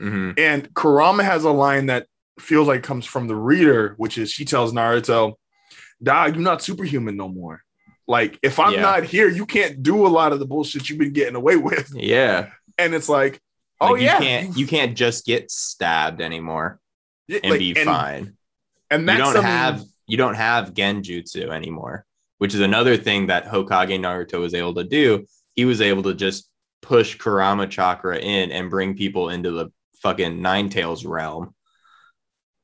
mhm. 0.00 0.38
And 0.38 0.72
Kurama 0.74 1.22
has 1.24 1.44
a 1.44 1.50
line 1.50 1.86
that 1.86 2.06
feels 2.40 2.66
like 2.66 2.82
comes 2.82 3.06
from 3.06 3.28
the 3.28 3.36
reader, 3.36 3.94
which 3.96 4.18
is 4.18 4.30
she 4.30 4.44
tells 4.44 4.72
Naruto, 4.72 5.34
Dog, 6.02 6.34
you're 6.34 6.42
not 6.44 6.62
superhuman 6.62 7.16
no 7.16 7.28
more. 7.28 7.62
Like, 8.06 8.38
if 8.42 8.58
I'm 8.58 8.74
Yeah. 8.74 8.80
not 8.82 9.04
here, 9.04 9.28
you 9.28 9.46
can't 9.46 9.82
do 9.82 10.06
a 10.06 10.08
lot 10.08 10.32
of 10.32 10.38
the 10.40 10.46
bullshit 10.46 10.90
you've 10.90 10.98
been 10.98 11.12
getting 11.12 11.36
away 11.36 11.56
with. 11.56 11.90
Yeah. 11.94 12.50
And 12.76 12.92
it's 12.94 13.08
like, 13.08 13.40
oh 13.80 13.92
Like, 13.92 14.02
yeah, 14.02 14.18
you 14.18 14.24
can't 14.26 14.56
you 14.58 14.66
can't 14.66 14.96
just 14.96 15.24
get 15.26 15.50
stabbed 15.50 16.20
anymore 16.20 16.80
Yeah, 17.28 17.38
and 17.42 17.50
like, 17.52 17.58
be 17.60 17.76
and, 17.76 17.86
fine. 17.88 18.36
And 18.90 19.02
You 19.02 19.06
that's 19.06 19.32
don't 19.34 19.44
have 19.44 19.84
you 20.06 20.16
don't 20.16 20.34
have 20.34 20.74
genjutsu 20.74 21.48
anymore, 21.50 22.04
which 22.38 22.52
is 22.54 22.60
another 22.60 22.96
thing 22.96 23.28
that 23.28 23.46
Hokage 23.46 23.98
Naruto 24.00 24.40
was 24.40 24.54
able 24.54 24.74
to 24.74 24.84
do. 24.84 25.24
He 25.56 25.64
was 25.64 25.80
able 25.80 26.02
to 26.04 26.14
just 26.14 26.48
push 26.82 27.16
Kurama 27.16 27.66
chakra 27.66 28.18
in 28.18 28.52
and 28.52 28.70
bring 28.70 28.96
people 28.96 29.30
into 29.30 29.50
the 29.50 29.70
fucking 30.02 30.42
Nine 30.42 30.68
Tails 30.68 31.04
realm. 31.04 31.54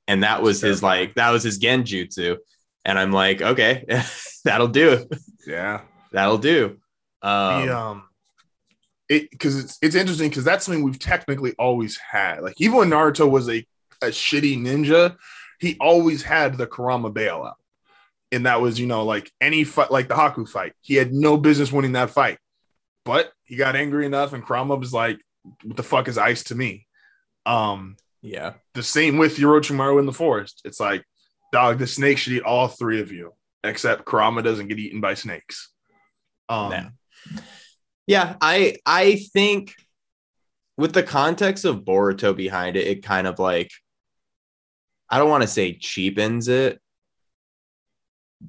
And 0.09 0.25
that 0.25 0.43
was 0.43 0.61
his 0.61 0.83
like 0.83 1.15
that 1.15 1.31
was 1.31 1.43
his 1.43 1.59
genjutsu. 1.59 2.37
And 2.85 2.99
I'm 2.99 3.13
like, 3.13 3.43
okay, 3.43 3.85
that'll 4.45 4.69
do. 4.69 5.07
yeah. 5.47 5.83
That'll 6.13 6.39
do. 6.39 6.79
Um, 7.23 7.67
the, 7.67 7.77
um 7.79 8.03
it 9.11 9.31
because 9.31 9.59
it's 9.59 9.79
it's 9.83 9.97
interesting 9.97 10.29
because 10.29 10.45
that's 10.45 10.65
something 10.65 10.83
we've 10.85 10.99
technically 10.99 11.55
always 11.59 11.99
had. 11.99 12.43
Like 12.43 12.59
even 12.61 12.79
when 12.79 12.91
Naruto 12.91 13.29
was 13.29 13.49
a, 13.49 13.67
a 14.01 14.07
shitty 14.07 14.59
ninja, 14.59 15.17
he 15.59 15.77
always 15.81 16.23
had 16.23 16.57
the 16.57 16.67
Kurama 16.67 17.11
bailout. 17.11 17.55
And 18.33 18.47
that 18.47 18.61
was, 18.61 18.79
you 18.79 18.87
know, 18.87 19.05
like 19.05 19.31
any 19.41 19.65
fight, 19.65 19.91
like 19.91 20.09
the 20.09 20.15
Haku 20.15 20.49
fight. 20.49 20.73
He 20.81 20.95
had 20.95 21.13
no 21.13 21.37
business 21.37 21.73
winning 21.73 21.93
that 21.93 22.11
fight. 22.11 22.39
But 23.05 23.33
he 23.45 23.57
got 23.57 23.77
angry 23.77 24.07
enough, 24.07 24.33
and 24.33 24.45
Kurama 24.45 24.77
was 24.77 24.93
like, 24.93 25.19
"What 25.65 25.77
the 25.77 25.83
fuck 25.83 26.09
is 26.09 26.19
ice 26.19 26.45
to 26.45 26.55
me?" 26.55 26.87
Um, 27.47 27.97
Yeah. 28.23 28.55
the 28.75 28.83
same 28.83 29.17
with 29.19 29.37
Orochimaru 29.39 29.99
in 29.99 30.07
the 30.07 30.13
forest. 30.13 30.61
It's 30.65 30.79
like, 30.81 31.05
dog, 31.53 31.79
the 31.79 31.87
snake 31.87 32.19
should 32.19 32.35
eat 32.35 32.43
all 32.43 32.69
three 32.69 33.01
of 33.01 33.11
you, 33.11 33.35
except 33.65 34.05
Kurama 34.05 34.43
doesn't 34.43 34.69
get 34.69 34.79
eaten 34.79 35.01
by 35.01 35.15
snakes. 35.15 35.71
Um, 36.49 36.71
Nah. 36.71 36.91
Yeah, 38.07 38.37
I 38.41 38.77
I 38.85 39.17
think 39.33 39.75
with 40.77 40.93
the 40.95 41.03
context 41.03 41.65
of 41.65 41.85
Boruto 41.85 42.35
behind 42.35 42.77
it, 42.77 42.87
it 42.87 43.03
kind 43.05 43.27
of 43.27 43.39
like 43.39 43.71
I 45.09 45.19
don't 45.19 45.31
want 45.31 45.43
to 45.43 45.49
say 45.49 45.75
cheapens 45.75 46.49
it. 46.49 46.81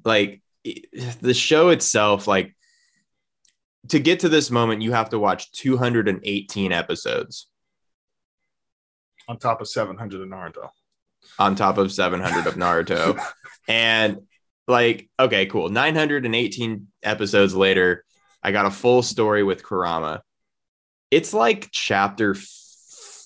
Like 0.04 0.42
the 0.64 1.34
show 1.34 1.68
itself, 1.70 2.26
like 2.26 2.56
to 3.88 3.98
get 3.98 4.20
to 4.20 4.28
this 4.28 4.50
moment, 4.50 4.82
you 4.82 4.92
have 4.92 5.10
to 5.10 5.18
watch 5.18 5.50
218 5.52 6.72
episodes 6.72 7.48
on 9.28 9.38
top 9.38 9.60
of 9.60 9.68
700 9.68 10.22
in 10.22 10.30
Naruto. 10.30 10.68
on 11.38 11.54
top 11.54 11.78
of 11.78 11.92
700 11.92 12.46
of 12.46 12.54
Naruto. 12.54 13.20
and 13.68 14.18
like, 14.66 15.08
okay, 15.18 15.46
cool. 15.46 15.68
918 15.68 16.88
episodes 17.02 17.54
later, 17.54 18.04
I 18.42 18.52
got 18.52 18.66
a 18.66 18.70
full 18.70 19.02
story 19.02 19.42
with 19.42 19.62
Kurama. 19.62 20.22
It's 21.10 21.32
like 21.32 21.68
chapter 21.70 22.34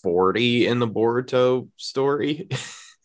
40 0.02 0.66
in 0.66 0.78
the 0.78 0.88
Boruto 0.88 1.68
story. 1.76 2.48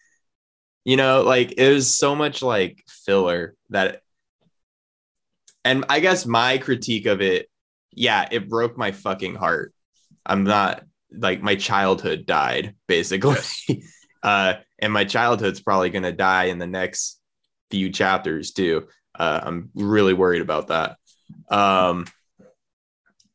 you 0.86 0.98
know, 0.98 1.22
like 1.22 1.54
it 1.58 1.74
was 1.74 1.94
so 1.94 2.16
much 2.16 2.42
like 2.42 2.84
filler 2.88 3.56
that 3.70 4.02
and 5.64 5.86
I 5.90 6.00
guess 6.00 6.26
my 6.26 6.58
critique 6.58 7.06
of 7.06 7.22
it, 7.22 7.50
yeah, 7.92 8.28
it 8.32 8.50
broke 8.50 8.78
my 8.78 8.92
fucking 8.92 9.36
heart. 9.36 9.74
I'm 10.26 10.44
not 10.44 10.84
like 11.12 11.42
my 11.42 11.56
childhood 11.56 12.26
died 12.26 12.76
basically. 12.88 13.38
uh 14.24 14.56
and 14.80 14.94
my 14.94 15.04
childhood's 15.04 15.62
probably 15.62 15.90
going 15.90 16.04
to 16.04 16.12
die 16.12 16.46
in 16.46 16.58
the 16.58 16.68
next 16.68 17.20
few 17.70 17.90
chapters 17.90 18.52
too. 18.52 18.88
Uh 19.18 19.42
I'm 19.44 19.70
really 19.76 20.14
worried 20.14 20.42
about 20.42 20.68
that. 20.68 20.98
Um 21.50 22.06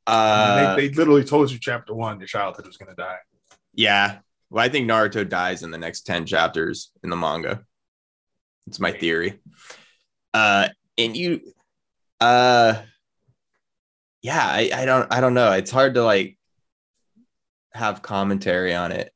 uh, 0.09 0.77
they, 0.77 0.89
they 0.89 0.95
literally 0.95 1.25
told 1.25 1.51
you 1.51 1.59
chapter 1.61 1.93
one, 1.93 2.21
your 2.21 2.29
childhood 2.29 2.65
was 2.65 2.77
going 2.77 2.89
to 2.89 2.95
die. 2.95 3.17
Yeah. 3.75 4.19
Well, 4.51 4.65
I 4.65 4.69
think 4.69 4.89
Naruto 4.89 5.29
dies 5.29 5.65
in 5.65 5.73
the 5.73 5.79
next 5.79 6.03
10 6.03 6.27
chapters 6.27 6.93
in 7.03 7.11
the 7.11 7.17
manga. 7.17 7.65
It's 8.69 8.79
my 8.79 8.93
theory. 8.93 9.41
Uh 10.33 10.69
and 10.97 11.17
you 11.17 11.41
uh 12.21 12.75
yeah, 14.23 14.41
I, 14.45 14.71
I 14.75 14.85
don't 14.85 15.13
I 15.13 15.21
don't 15.21 15.35
know. 15.35 15.53
It's 15.53 15.71
hard 15.71 15.95
to 15.95 16.05
like 16.05 16.37
have 17.73 18.03
commentary 18.03 18.75
on 18.75 18.91
it. 18.93 19.13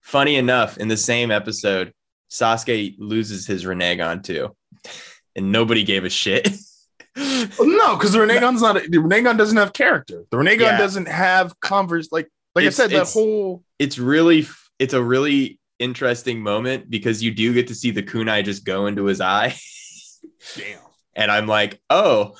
Funny 0.00 0.36
enough, 0.36 0.78
in 0.78 0.88
the 0.88 0.96
same 0.96 1.30
episode, 1.30 1.92
Sasuke 2.30 2.94
loses 2.98 3.46
his 3.46 3.64
Rinnegan 3.64 4.22
too. 4.22 4.56
And 5.36 5.52
nobody 5.52 5.84
gave 5.84 6.04
a 6.04 6.10
shit. 6.10 6.48
No, 7.60 7.96
because 7.96 8.12
the 8.12 8.20
Rinnegan's 8.20 8.62
not. 8.62 8.74
The 8.76 8.98
Rinnegan 8.98 9.36
doesn't 9.36 9.56
have 9.56 9.72
character. 9.72 10.22
The 10.30 10.36
Rinnegan 10.36 10.60
Yeah. 10.60 10.78
doesn't 10.78 11.08
have 11.08 11.58
converse. 11.58 12.10
Like, 12.12 12.28
like 12.54 12.64
It's- 12.64 12.78
I 12.78 12.84
said, 12.84 12.90
that 12.92 13.08
whole. 13.08 13.64
it's 13.80 13.98
really 13.98 14.46
it's 14.78 14.94
a 14.94 15.02
really 15.02 15.58
interesting 15.80 16.40
moment 16.40 16.88
because 16.88 17.20
you 17.20 17.32
do 17.32 17.52
get 17.52 17.66
to 17.68 17.74
see 17.74 17.90
the 17.90 18.04
kunai 18.04 18.44
just 18.44 18.64
go 18.64 18.86
into 18.86 19.06
his 19.06 19.20
eye. 19.20 19.56
Damn, 20.56 20.78
And 21.18 21.30
I'm 21.30 21.46
like, 21.46 21.80
oh, 21.90 22.36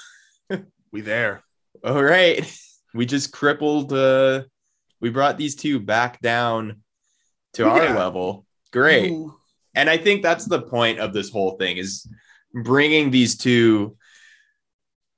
we 0.92 1.02
there. 1.02 1.42
all 1.84 2.02
right. 2.02 2.50
We 2.94 3.04
just 3.04 3.32
crippled 3.32 3.92
uh 3.92 4.44
we 5.00 5.10
brought 5.10 5.36
these 5.36 5.54
two 5.54 5.78
back 5.78 6.20
down 6.20 6.82
to 7.52 7.68
our 7.68 7.94
level. 7.94 8.46
Great. 8.72 9.10
Ooh. 9.12 9.36
And 9.74 9.90
I 9.90 9.98
think 9.98 10.22
that's 10.22 10.46
the 10.46 10.62
point 10.62 10.98
of 10.98 11.12
this 11.12 11.30
whole 11.30 11.52
thing 11.58 11.76
is 11.76 12.08
bringing 12.52 13.10
these 13.10 13.36
two 13.36 13.96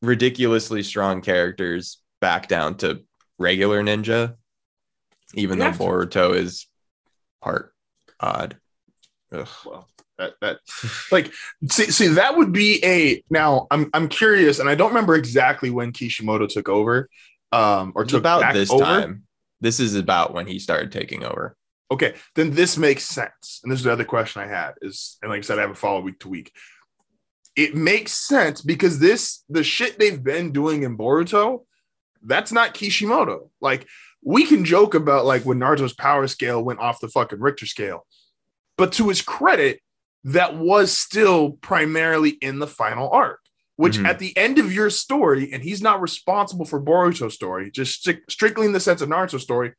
ridiculously 0.03 0.83
strong 0.83 1.21
characters 1.21 2.03
back 2.21 2.49
down 2.49 2.77
to 2.79 3.05
regular 3.39 3.83
ninja 3.83 4.35
even 5.35 5.59
You 5.59 5.65
though. 5.65 5.71
Boruto 5.73 6.35
is 6.35 6.67
part 7.41 7.73
odd. 8.19 8.57
Ugh. 9.33 9.49
Well, 9.65 9.89
that 10.21 10.35
that 10.41 10.59
like 11.11 11.33
see 11.69 11.91
see 11.91 12.07
that 12.09 12.37
would 12.37 12.53
be 12.53 12.85
a 12.85 13.23
now. 13.31 13.67
I'm 13.71 13.91
I'm 13.93 14.09
curious, 14.09 14.59
and 14.59 14.69
I 14.69 14.75
don't 14.75 14.91
remember 14.91 15.15
exactly 15.15 15.71
when 15.71 15.93
Kishimoto 15.93 16.47
took 16.47 16.69
over, 16.69 17.09
um, 17.53 17.93
or 17.95 18.05
took 18.05 18.21
about 18.21 18.53
this 18.53 18.71
over. 18.71 18.85
time. 18.85 19.25
This 19.61 19.81
is 19.81 19.95
about 19.95 20.33
when 20.33 20.47
he 20.47 20.59
started 20.59 20.93
taking 20.93 21.25
over. 21.25 21.57
Okay, 21.91 22.15
then 22.37 22.53
this 22.53 22.79
makes 22.79 23.05
sense. 23.05 23.61
And 23.63 23.73
this 23.73 23.81
is 23.81 23.85
the 23.85 23.93
other 23.93 24.05
question 24.05 24.43
I 24.43 24.47
had 24.47 24.75
is, 24.81 25.19
and 25.23 25.31
like 25.31 25.39
I 25.39 25.43
said, 25.43 25.59
I 25.59 25.63
have 25.63 25.71
a 25.71 25.75
follow 25.75 26.01
week 26.01 26.21
to 26.21 26.29
week. 26.29 26.53
It 27.57 27.75
makes 27.75 28.13
sense 28.13 28.63
because 28.63 28.99
this 28.99 29.43
the 29.49 29.65
shit 29.65 29.99
they've 29.99 30.23
been 30.23 30.53
doing 30.53 30.85
in 30.85 30.97
Boruto, 30.97 31.65
that's 32.23 32.53
not 32.53 32.75
Kishimoto. 32.75 33.51
Like 33.61 33.87
we 34.23 34.47
can 34.47 34.65
joke 34.65 34.95
about 34.95 35.27
like 35.27 35.45
when 35.45 35.59
Naruto's 35.59 35.95
power 35.95 36.27
scale 36.27 36.63
went 36.63 36.79
off 36.79 37.01
the 37.01 37.09
fucking 37.09 37.41
Richter 37.41 37.67
scale, 37.67 38.07
but 38.79 38.93
to 38.93 39.09
his 39.09 39.21
credit, 39.21 39.81
that 40.25 40.57
was 40.57 40.93
still 40.93 41.53
primarily 41.53 42.31
in 42.31 42.59
the 42.59 42.67
final 42.67 43.11
arc. 43.11 43.41
Which 43.77 43.97
Mhm. 43.97 44.05
at 44.07 44.19
the 44.19 44.37
end 44.37 44.59
of 44.59 44.71
your 44.75 44.91
story, 44.91 45.51
and 45.55 45.63
he's 45.63 45.81
not 45.81 46.03
responsible 46.03 46.67
for 46.67 46.79
Boruto's 46.79 47.33
story, 47.33 47.71
just 47.71 48.05
stric- 48.05 48.31
strictly 48.31 48.67
in 48.67 48.73
the 48.73 48.81
sense 48.81 49.01
of 49.01 49.09
Naruto's 49.09 49.43
story, 49.43 49.73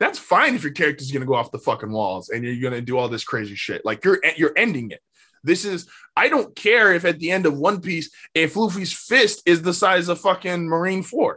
that's 0.00 0.18
fine 0.18 0.54
if 0.54 0.62
your 0.62 0.72
character's 0.72 1.12
gonna 1.12 1.26
go 1.26 1.34
off 1.34 1.52
the 1.52 1.58
fucking 1.58 1.90
walls 1.92 2.30
and 2.30 2.42
you're 2.42 2.56
gonna 2.70 2.80
do 2.80 2.96
all 2.96 3.08
this 3.10 3.22
crazy 3.24 3.54
shit. 3.54 3.84
Like 3.84 4.02
you're 4.02 4.18
you're 4.38 4.54
ending 4.56 4.90
it. 4.92 5.00
This 5.42 5.66
is 5.66 5.86
I 6.16 6.30
don't 6.30 6.56
care 6.56 6.94
if 6.94 7.04
at 7.04 7.18
the 7.18 7.30
end 7.32 7.44
of 7.44 7.54
One 7.58 7.82
Piece, 7.82 8.08
if 8.34 8.56
Luffy's 8.56 8.94
fist 8.94 9.42
is 9.44 9.60
the 9.60 9.74
size 9.74 10.08
of 10.08 10.18
fucking 10.20 10.66
Marineford. 10.66 11.36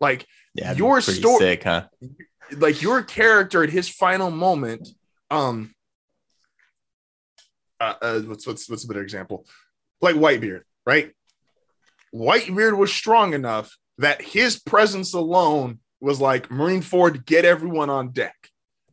Like 0.00 0.26
Yeah, 0.54 0.74
Your 0.74 1.00
story, 1.00 1.38
sick, 1.38 1.62
huh? 1.64 1.86
like 2.52 2.82
your 2.82 3.02
character 3.02 3.62
at 3.62 3.70
his 3.70 3.88
final 3.88 4.30
moment, 4.30 4.86
um 5.30 5.74
uh, 7.80 7.94
uh 8.00 8.20
what's 8.20 8.46
what's 8.46 8.68
what's 8.68 8.84
a 8.84 8.88
better 8.88 9.02
example? 9.02 9.46
Like 10.00 10.16
Whitebeard, 10.16 10.62
right? 10.84 11.12
Whitebeard 12.14 12.76
was 12.76 12.92
strong 12.92 13.34
enough 13.34 13.76
that 13.98 14.22
his 14.22 14.58
presence 14.58 15.14
alone 15.14 15.80
was 16.00 16.20
like 16.20 16.48
Marineford, 16.48 17.24
get 17.24 17.44
everyone 17.44 17.90
on 17.90 18.10
deck. 18.10 18.36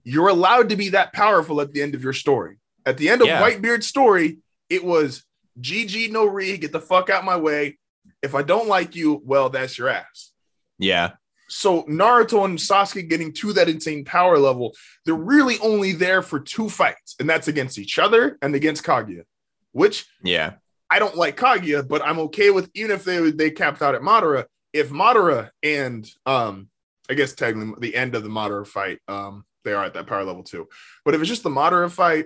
You're 0.03 0.29
allowed 0.29 0.69
to 0.69 0.75
be 0.75 0.89
that 0.89 1.13
powerful 1.13 1.61
at 1.61 1.71
the 1.71 1.81
end 1.81 1.95
of 1.95 2.03
your 2.03 2.13
story. 2.13 2.57
At 2.85 2.97
the 2.97 3.09
end 3.09 3.21
of 3.21 3.27
Yeah. 3.27 3.41
Whitebeard's 3.41 3.87
story, 3.87 4.39
it 4.69 4.83
was 4.83 5.23
GG 5.59 6.11
no 6.11 6.25
re, 6.25 6.57
get 6.57 6.71
the 6.71 6.81
fuck 6.81 7.09
out 7.09 7.23
my 7.23 7.37
way. 7.37 7.77
If 8.21 8.35
I 8.35 8.41
don't 8.41 8.67
like 8.67 8.95
you, 8.95 9.21
well, 9.23 9.49
that's 9.49 9.77
your 9.77 9.89
ass. 9.89 10.31
Yeah. 10.79 11.11
So 11.53 11.83
Naruto 11.83 12.45
and 12.45 12.57
Sasuke 12.57 13.07
getting 13.07 13.31
to 13.33 13.53
that 13.53 13.69
insane 13.69 14.03
power 14.03 14.37
level, 14.37 14.75
they're 15.05 15.13
really 15.13 15.57
only 15.59 15.91
there 15.91 16.21
for 16.21 16.39
two 16.39 16.69
fights, 16.69 17.15
and 17.19 17.29
that's 17.29 17.47
against 17.47 17.77
each 17.77 17.99
other 17.99 18.37
and 18.41 18.55
against 18.55 18.83
Kaguya. 18.83 19.23
Which 19.71 20.05
Yeah. 20.23 20.53
I 20.89 20.99
don't 20.99 21.15
like 21.15 21.37
Kaguya, 21.37 21.87
but 21.87 22.03
I'm 22.03 22.19
okay 22.19 22.49
with 22.49 22.69
even 22.73 22.91
if 22.91 23.03
they 23.03 23.31
they 23.31 23.51
capped 23.51 23.81
out 23.81 23.95
at 23.95 24.01
Madara. 24.01 24.45
If 24.73 24.89
Madara 24.89 25.49
and 25.61 26.09
um, 26.25 26.69
I 27.09 27.13
guess 27.13 27.33
technically 27.33 27.75
the 27.79 27.95
end 27.95 28.15
of 28.15 28.23
the 28.23 28.29
Madara 28.29 28.65
fight, 28.65 28.99
um, 29.07 29.45
they 29.63 29.73
are 29.73 29.85
at 29.85 29.93
that 29.93 30.07
power 30.07 30.23
level 30.23 30.43
too. 30.43 30.67
But 31.05 31.13
if 31.13 31.21
it's 31.21 31.29
just 31.29 31.43
the 31.43 31.49
Madara 31.49 31.89
fight 31.89 32.25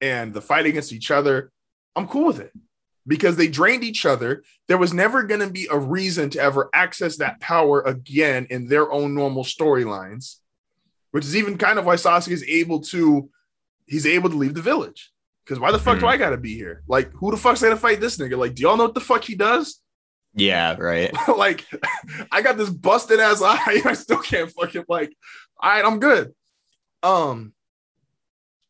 and 0.00 0.32
the 0.32 0.42
fight 0.42 0.66
against 0.66 0.92
each 0.92 1.10
other, 1.10 1.52
I'm 1.94 2.08
cool 2.08 2.26
with 2.26 2.40
it 2.40 2.52
because 3.06 3.36
they 3.36 3.48
drained 3.48 3.84
each 3.84 4.06
other. 4.06 4.42
There 4.68 4.78
was 4.78 4.92
never 4.94 5.22
going 5.24 5.40
to 5.40 5.50
be 5.50 5.66
a 5.70 5.78
reason 5.78 6.30
to 6.30 6.40
ever 6.40 6.70
access 6.72 7.16
that 7.16 7.40
power 7.40 7.82
again 7.82 8.46
in 8.50 8.68
their 8.68 8.90
own 8.92 9.14
normal 9.14 9.44
storylines, 9.44 10.36
which 11.10 11.24
is 11.24 11.36
even 11.36 11.58
kind 11.58 11.78
of 11.78 11.84
why 11.84 11.96
Sasuke 11.96 12.30
is 12.32 12.44
able 12.44 12.80
to 12.80 13.28
he's 13.86 14.06
able 14.06 14.30
to 14.30 14.36
leave 14.36 14.54
the 14.54 14.62
village. 14.62 15.10
Because 15.44 15.58
why 15.58 15.72
the 15.72 15.78
fuck 15.78 15.98
do 15.98 16.04
Mhm. 16.06 16.10
I 16.10 16.16
gotta 16.16 16.36
be 16.36 16.54
here? 16.54 16.82
Like, 16.86 17.10
who 17.14 17.30
the 17.32 17.36
fuck's 17.36 17.60
gonna 17.62 17.76
fight 17.76 18.00
this 18.00 18.16
nigga? 18.18 18.38
Like, 18.38 18.54
do 18.54 18.62
y'all 18.62 18.76
know 18.76 18.84
what 18.84 18.94
the 18.94 19.00
fuck 19.00 19.24
he 19.24 19.34
does? 19.34 19.80
Yeah. 20.34 20.76
Right. 20.78 21.12
like, 21.36 21.66
I 22.32 22.40
got 22.42 22.56
this 22.56 22.70
busted 22.70 23.18
ass 23.18 23.42
eye. 23.44 23.82
I 23.84 23.94
still 23.94 24.20
can't 24.22 24.50
fucking 24.52 24.84
like. 24.88 25.12
All 25.60 25.70
right, 25.70 25.84
I'm 25.84 25.98
good. 25.98 26.32
Um, 27.02 27.52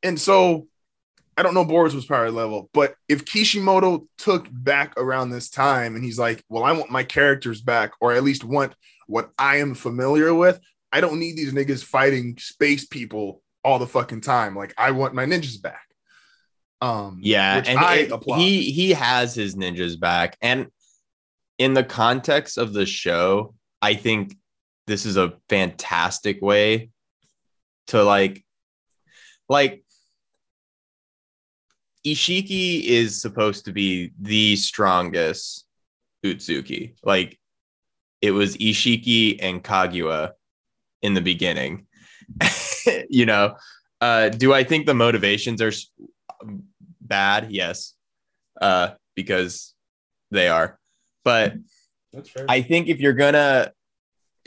and 0.02 0.18
so 0.18 0.66
I 1.36 1.42
don't 1.42 1.54
know 1.54 1.64
Boruto's 1.64 2.04
power 2.04 2.30
level, 2.30 2.68
but 2.74 2.94
if 3.08 3.24
Kishimoto 3.24 4.06
took 4.18 4.46
back 4.50 4.92
around 4.98 5.30
this 5.30 5.48
time 5.48 5.94
and 5.96 6.04
he's 6.04 6.18
like, 6.18 6.44
well, 6.48 6.64
I 6.64 6.72
want 6.72 6.90
my 6.90 7.04
characters 7.04 7.60
back, 7.62 7.92
or 8.00 8.12
at 8.12 8.22
least 8.22 8.44
want 8.44 8.74
what 9.06 9.30
I 9.38 9.56
am 9.56 9.74
familiar 9.74 10.34
with. 10.34 10.60
I 10.92 11.00
don't 11.00 11.18
need 11.18 11.36
these 11.36 11.54
niggas 11.54 11.82
fighting 11.82 12.36
space 12.38 12.86
people 12.86 13.40
all 13.64 13.78
the 13.78 13.86
fucking 13.86 14.20
time. 14.20 14.54
Like, 14.54 14.74
I 14.76 14.90
want 14.90 15.14
my 15.14 15.24
ninjas 15.24 15.60
back. 15.60 15.86
Um, 16.82 17.18
Yeah, 17.22 17.62
and 17.66 17.78
I 17.78 17.94
it- 17.96 18.12
applaud. 18.12 18.38
he 18.38 18.70
he 18.70 18.90
has 18.90 19.34
his 19.34 19.54
ninjas 19.54 19.98
back, 19.98 20.36
and 20.42 20.66
in 21.58 21.74
the 21.74 21.84
context 21.84 22.58
of 22.58 22.72
the 22.72 22.84
show, 22.84 23.54
I 23.80 23.94
think 23.94 24.36
this 24.86 25.06
is 25.06 25.16
a 25.16 25.34
fantastic 25.48 26.42
way 26.42 26.90
to 27.86 28.02
like 28.02 28.44
like 29.48 29.81
Ishiki 32.06 32.84
is 32.84 33.20
supposed 33.20 33.64
to 33.66 33.72
be 33.72 34.12
the 34.20 34.56
strongest 34.56 35.66
Utsuki. 36.24 36.94
Like 37.02 37.38
it 38.20 38.32
was 38.32 38.56
Ishiki 38.56 39.38
and 39.40 39.62
Kaguya 39.62 40.32
in 41.02 41.14
the 41.14 41.20
beginning. 41.20 41.86
you 43.08 43.26
know, 43.26 43.56
uh, 44.00 44.30
do 44.30 44.52
I 44.52 44.64
think 44.64 44.86
the 44.86 44.94
motivations 44.94 45.60
are 45.62 45.72
bad? 47.00 47.52
Yes, 47.52 47.94
uh, 48.60 48.90
because 49.14 49.74
they 50.30 50.48
are. 50.48 50.78
But 51.24 51.54
That's. 52.12 52.30
I 52.48 52.62
think 52.62 52.88
if 52.88 53.00
you're 53.00 53.12
gonna 53.12 53.72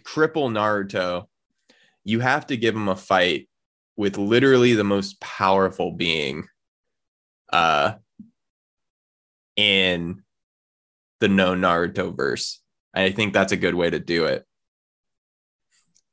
cripple 0.03 0.51
Naruto, 0.51 1.27
you 2.03 2.19
have 2.19 2.47
to 2.47 2.57
give 2.57 2.75
him 2.75 2.89
a 2.89 2.95
fight 2.95 3.49
with 3.97 4.17
literally 4.17 4.73
the 4.73 4.83
most 4.83 5.19
powerful 5.21 5.91
being 5.91 6.47
uh 7.51 7.93
in 9.55 10.23
the 11.19 11.27
no 11.27 11.53
Naruto 11.53 12.15
verse. 12.15 12.61
I 12.93 13.11
think 13.11 13.33
that's 13.33 13.51
a 13.51 13.57
good 13.57 13.75
way 13.75 13.89
to 13.89 13.99
do 13.99 14.25
it. 14.25 14.45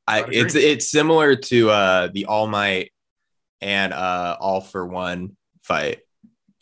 I 0.07 0.25
it's 0.29 0.55
it's 0.55 0.89
similar 0.89 1.37
to 1.37 1.71
uh 1.71 2.09
the 2.13 2.27
All 2.27 2.47
Might 2.49 2.93
and 3.61 3.93
uh 3.93 4.37
All 4.41 4.61
for 4.61 4.87
One 4.87 5.37
fight 5.63 6.01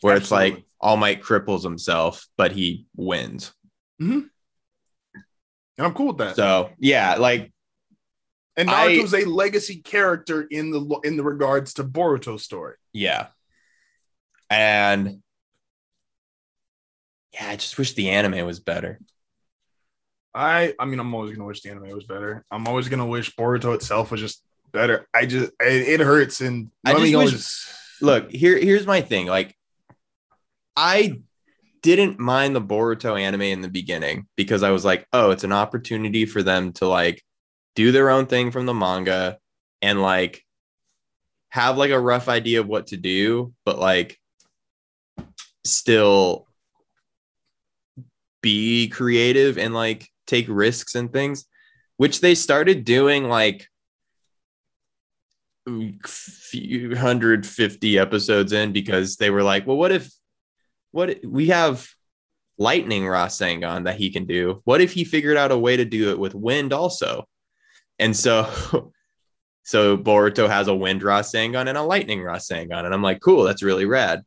where 0.01 0.15
it's 0.15 0.31
like 0.31 0.63
All 0.79 0.97
Might 0.97 1.21
cripples 1.21 1.63
himself 1.63 2.27
but 2.37 2.51
he 2.51 2.85
wins. 2.95 3.51
and 3.99 4.29
I'm 5.77 5.93
cool 5.93 6.07
with 6.07 6.17
that. 6.17 6.35
So, 6.35 6.69
yeah, 6.77 7.15
like 7.15 7.51
and 8.57 8.69
I- 8.69 8.89
Naruto's 8.89 9.13
a 9.15 9.25
legacy 9.25 9.81
character 9.81 10.43
in 10.43 10.71
the 10.71 10.99
in 11.03 11.17
the 11.17 11.23
regards 11.23 11.73
to 11.75 11.83
Boruto's 11.83 12.43
story. 12.43 12.75
Yeah. 12.93 13.27
And 14.51 15.19
yeah, 17.33 17.47
I 17.49 17.55
just 17.55 17.77
wish 17.77 17.93
the 17.93 18.09
anime 18.09 18.45
was 18.45 18.59
better. 18.59 18.99
I 20.33 20.73
I 20.77 20.85
mean, 20.85 20.99
I'm 20.99 21.13
always 21.13 21.31
gonna 21.35 21.47
wish 21.47 21.61
the 21.61 21.71
anime 21.71 21.89
was 21.95 22.05
better. 22.05 22.45
I'm 22.51 22.67
always 22.67 22.89
gonna 22.89 23.05
wish 23.05 23.33
Boruto 23.35 23.73
itself 23.73 24.11
was 24.11 24.19
just 24.21 24.43
better. 24.71 25.07
I 25.13 25.25
just 25.25 25.51
it, 25.59 25.99
it 25.99 25.99
hurts 26.01 26.41
and 26.41 26.69
I 26.85 26.91
just 26.91 27.01
wish- 27.03 27.15
always- 27.15 27.67
Look, 28.01 28.31
here 28.31 28.57
here's 28.57 28.85
my 28.87 29.01
thing. 29.01 29.27
Like 29.27 29.55
I 30.75 31.21
didn't 31.81 32.19
mind 32.19 32.55
the 32.55 32.61
Boruto 32.61 33.19
anime 33.19 33.41
in 33.43 33.61
the 33.61 33.69
beginning 33.69 34.27
because 34.35 34.63
I 34.63 34.71
was 34.71 34.83
like, 34.83 35.07
"Oh, 35.13 35.31
it's 35.31 35.43
an 35.43 35.51
opportunity 35.51 36.25
for 36.25 36.43
them 36.43 36.73
to 36.73 36.87
like 36.87 37.23
do 37.75 37.91
their 37.91 38.09
own 38.09 38.25
thing 38.25 38.51
from 38.51 38.65
the 38.65 38.73
manga 38.73 39.37
and 39.81 40.01
like 40.01 40.43
have 41.49 41.77
like 41.77 41.91
a 41.91 41.99
rough 41.99 42.27
idea 42.27 42.59
of 42.59 42.67
what 42.67 42.87
to 42.87 42.97
do, 42.97 43.53
but 43.65 43.77
like 43.79 44.17
still 45.65 46.47
be 48.41 48.89
creative 48.89 49.57
and 49.57 49.73
like 49.73 50.09
take 50.27 50.45
risks 50.49 50.95
and 50.95 51.11
things, 51.11 51.45
which 51.97 52.21
they 52.21 52.35
started 52.35 52.83
doing 52.83 53.29
like 53.29 53.67
few 56.07 56.95
hundred 56.95 57.45
fifty 57.45 57.99
episodes 57.99 58.51
in 58.51 58.71
because 58.71 59.17
they 59.17 59.29
were 59.29 59.43
like, 59.43 59.67
well, 59.67 59.77
what 59.77 59.91
if 59.91 60.11
what 60.91 61.11
if- 61.11 61.23
we 61.23 61.47
have 61.47 61.87
lightning 62.57 63.03
Rasengan 63.03 63.85
that 63.85 63.95
he 63.97 64.11
can 64.11 64.25
do? 64.25 64.61
What 64.65 64.81
if 64.81 64.91
he 64.93 65.03
figured 65.03 65.37
out 65.37 65.51
a 65.51 65.57
way 65.57 65.77
to 65.77 65.85
do 65.85 66.09
it 66.09 66.19
with 66.19 66.35
wind 66.35 66.73
also? 66.73 67.25
And 67.99 68.15
so 68.15 68.91
so 69.63 69.97
Boruto 69.97 70.49
has 70.49 70.67
a 70.67 70.75
wind 70.75 71.01
Rasengan 71.01 71.67
and 71.67 71.77
a 71.77 71.83
lightning 71.83 72.19
Rasengan. 72.19 72.85
And 72.85 72.93
I'm 72.93 73.03
like, 73.03 73.21
cool, 73.21 73.43
that's 73.43 73.63
really 73.63 73.85
rad. 73.85 74.23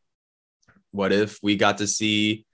What 0.95 1.11
if 1.11 1.41
we 1.43 1.57
got 1.57 1.79
to 1.79 1.89
see 1.89 2.47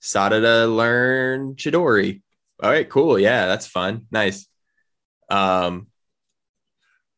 Sarada 0.00 0.72
learn 0.72 1.56
Chidori? 1.56 2.22
All 2.62 2.70
right, 2.70 2.88
cool. 2.88 3.18
Yeah, 3.18 3.46
that's 3.46 3.66
fun. 3.66 4.06
Nice. 4.12 4.46
Um, 5.28 5.88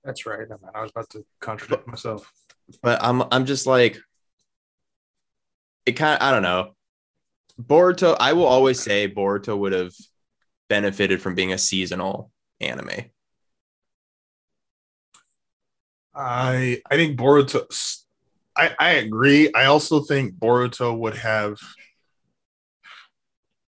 That's 0.02 0.24
right. 0.24 0.48
Man, 0.48 0.58
I 0.74 0.80
was 0.80 0.90
about 0.90 1.10
to 1.10 1.24
contradict 1.38 1.86
myself. 1.86 2.32
but 2.82 2.98
I'm 3.04 3.22
I'm 3.30 3.44
just 3.44 3.66
like 3.66 4.00
it 5.84 5.92
kind 5.92 6.18
of 6.18 6.26
I 6.26 6.30
don't 6.32 6.42
know. 6.42 6.74
Boruto, 7.60 8.16
I 8.18 8.32
will 8.32 8.46
always 8.46 8.80
say 8.80 9.06
Boruto 9.06 9.58
would 9.58 9.72
have 9.72 9.92
benefited 10.70 11.20
from 11.20 11.34
being 11.34 11.52
a 11.52 11.58
seasonal 11.58 12.30
anime. 12.58 13.10
I 16.14 16.80
I 16.90 16.96
think 16.96 17.18
Boruto. 17.18 17.66
I 18.56 18.74
I 18.78 18.90
agree. 18.92 19.52
I 19.52 19.66
also 19.66 20.00
think 20.00 20.34
Boruto 20.34 20.96
would 20.96 21.16
have. 21.16 21.58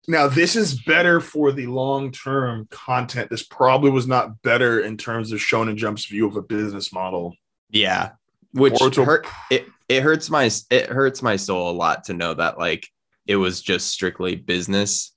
Now 0.07 0.27
this 0.27 0.55
is 0.55 0.81
better 0.83 1.21
for 1.21 1.51
the 1.51 1.67
long 1.67 2.11
term 2.11 2.67
content. 2.69 3.29
This 3.29 3.43
probably 3.43 3.89
was 3.89 4.07
not 4.07 4.41
better 4.41 4.81
in 4.81 4.97
terms 4.97 5.31
of 5.31 5.39
Shonen 5.39 5.77
Jump's 5.77 6.05
view 6.05 6.27
of 6.27 6.35
a 6.35 6.41
business 6.41 6.91
model. 6.91 7.35
Yeah, 7.69 8.11
which 8.51 8.73
Boruto- 8.73 9.05
hurt 9.05 9.27
it. 9.49 9.67
It 9.87 10.01
hurts 10.01 10.29
my 10.29 10.49
it 10.69 10.87
hurts 10.87 11.21
my 11.21 11.35
soul 11.37 11.71
a 11.71 11.75
lot 11.75 12.05
to 12.05 12.13
know 12.13 12.33
that 12.33 12.57
like 12.57 12.87
it 13.27 13.37
was 13.37 13.61
just 13.61 13.87
strictly 13.91 14.35
business. 14.35 15.13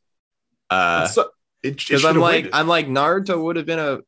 Uh, 0.70 1.06
So- 1.08 1.30
it, 1.62 1.68
it 1.70 1.76
because 1.88 2.04
I'm 2.04 2.18
like 2.18 2.34
waited. 2.34 2.50
I'm 2.52 2.68
like 2.68 2.86
Naruto 2.86 3.42
would 3.42 3.56
have 3.56 3.66
been 3.66 3.78
a 3.80 4.00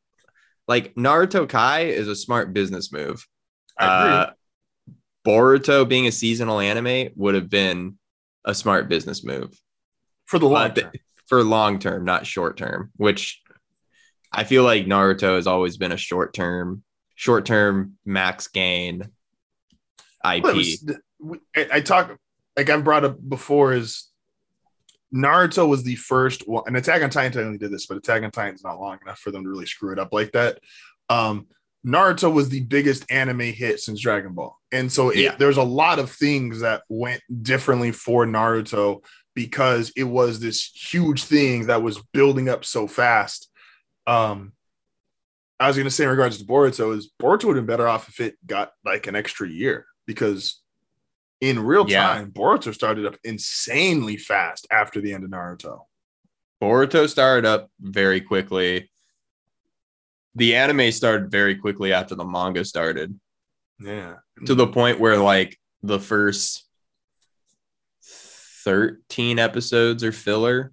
like 0.67 0.93
Naruto 0.95 1.49
Kai 1.49 1.85
is 1.85 2.07
a 2.07 2.15
smart 2.15 2.53
business 2.53 2.91
move. 2.91 3.25
I 3.77 3.85
agree. 3.85 4.15
Uh, 4.17 4.29
Boruto 5.25 5.87
being 5.87 6.07
a 6.07 6.11
seasonal 6.11 6.59
anime 6.59 7.09
would 7.15 7.35
have 7.35 7.49
been 7.49 7.97
a 8.45 8.55
smart 8.55 8.87
business 8.89 9.23
move 9.23 9.59
for 10.25 10.39
the 10.39 10.47
long 10.47 10.73
th- 10.73 10.85
term. 10.85 10.93
for 11.27 11.43
long 11.43 11.79
term, 11.79 12.05
not 12.05 12.25
short 12.25 12.57
term. 12.57 12.91
Which 12.95 13.41
I 14.31 14.43
feel 14.43 14.63
like 14.63 14.85
Naruto 14.85 15.35
has 15.35 15.47
always 15.47 15.77
been 15.77 15.91
a 15.91 15.97
short 15.97 16.33
term, 16.33 16.83
short 17.15 17.45
term 17.45 17.97
max 18.05 18.47
gain 18.47 19.09
IP. 20.23 20.43
Well, 20.43 20.55
was- 20.55 20.85
I, 21.55 21.67
I 21.73 21.81
talk 21.81 22.17
like 22.55 22.69
I've 22.69 22.83
brought 22.83 23.03
up 23.03 23.17
before 23.27 23.73
is 23.73 24.07
Naruto 25.13 25.67
was 25.67 25.83
the 25.83 25.95
first 25.95 26.47
one, 26.47 26.63
and 26.67 26.77
Attack 26.77 27.01
on 27.01 27.09
Titan 27.09 27.31
technically 27.31 27.57
did 27.57 27.71
this, 27.71 27.87
but 27.87 27.97
Attack 27.97 28.23
on 28.23 28.31
Titan's 28.31 28.63
not 28.63 28.79
long 28.79 28.99
enough 29.01 29.19
for 29.19 29.31
them 29.31 29.43
to 29.43 29.49
really 29.49 29.65
screw 29.65 29.91
it 29.91 29.99
up 29.99 30.13
like 30.13 30.31
that. 30.33 30.59
Um, 31.09 31.47
Naruto 31.85 32.31
was 32.33 32.49
the 32.49 32.61
biggest 32.61 33.09
anime 33.09 33.39
hit 33.39 33.79
since 33.79 34.01
Dragon 34.01 34.33
Ball, 34.33 34.57
and 34.71 34.91
so 34.91 35.09
it, 35.09 35.17
Yeah. 35.19 35.35
there's 35.35 35.57
a 35.57 35.63
lot 35.63 35.99
of 35.99 36.11
things 36.11 36.59
that 36.59 36.83
went 36.89 37.21
differently 37.41 37.91
for 37.91 38.25
Naruto 38.25 39.03
because 39.33 39.91
it 39.95 40.03
was 40.03 40.39
this 40.41 40.63
huge 40.73 41.23
thing 41.23 41.67
that 41.67 41.81
was 41.81 42.01
building 42.13 42.49
up 42.49 42.65
so 42.65 42.87
fast. 42.87 43.49
Um, 44.05 44.51
I 45.59 45.67
was 45.67 45.77
gonna 45.77 45.89
say 45.89 46.03
in 46.03 46.09
regards 46.09 46.37
to 46.37 46.45
Boruto 46.45 46.95
is 46.97 47.09
Boruto 47.21 47.45
would 47.45 47.55
have 47.55 47.65
been 47.65 47.73
better 47.73 47.87
off 47.87 48.09
if 48.09 48.19
it 48.19 48.35
got 48.45 48.71
like 48.83 49.07
an 49.07 49.15
extra 49.15 49.47
year 49.47 49.85
because 50.05 50.61
in 51.41 51.59
real 51.59 51.89
Yeah. 51.89 52.05
time 52.07 52.31
Boruto 52.31 52.73
started 52.73 53.05
up 53.05 53.15
insanely 53.23 54.17
fast 54.17 54.67
after 54.71 54.99
the 54.99 55.13
end 55.13 55.23
of 55.23 55.29
Naruto. 55.29 55.83
Boruto 56.61 57.07
started 57.07 57.45
up 57.45 57.69
very 57.79 58.19
quickly. 58.19 58.89
The 60.35 60.55
anime 60.55 60.91
started 60.91 61.31
very 61.31 61.55
quickly 61.55 61.93
after 61.93 62.15
the 62.15 62.25
manga 62.25 62.63
started. 62.63 63.19
Yeah, 63.79 64.15
to 64.45 64.55
the 64.55 64.67
point 64.67 64.99
where 64.99 65.17
like 65.17 65.57
the 65.81 65.99
first 65.99 66.65
13 68.63 69.39
episodes 69.39 70.03
are 70.03 70.11
filler. 70.11 70.71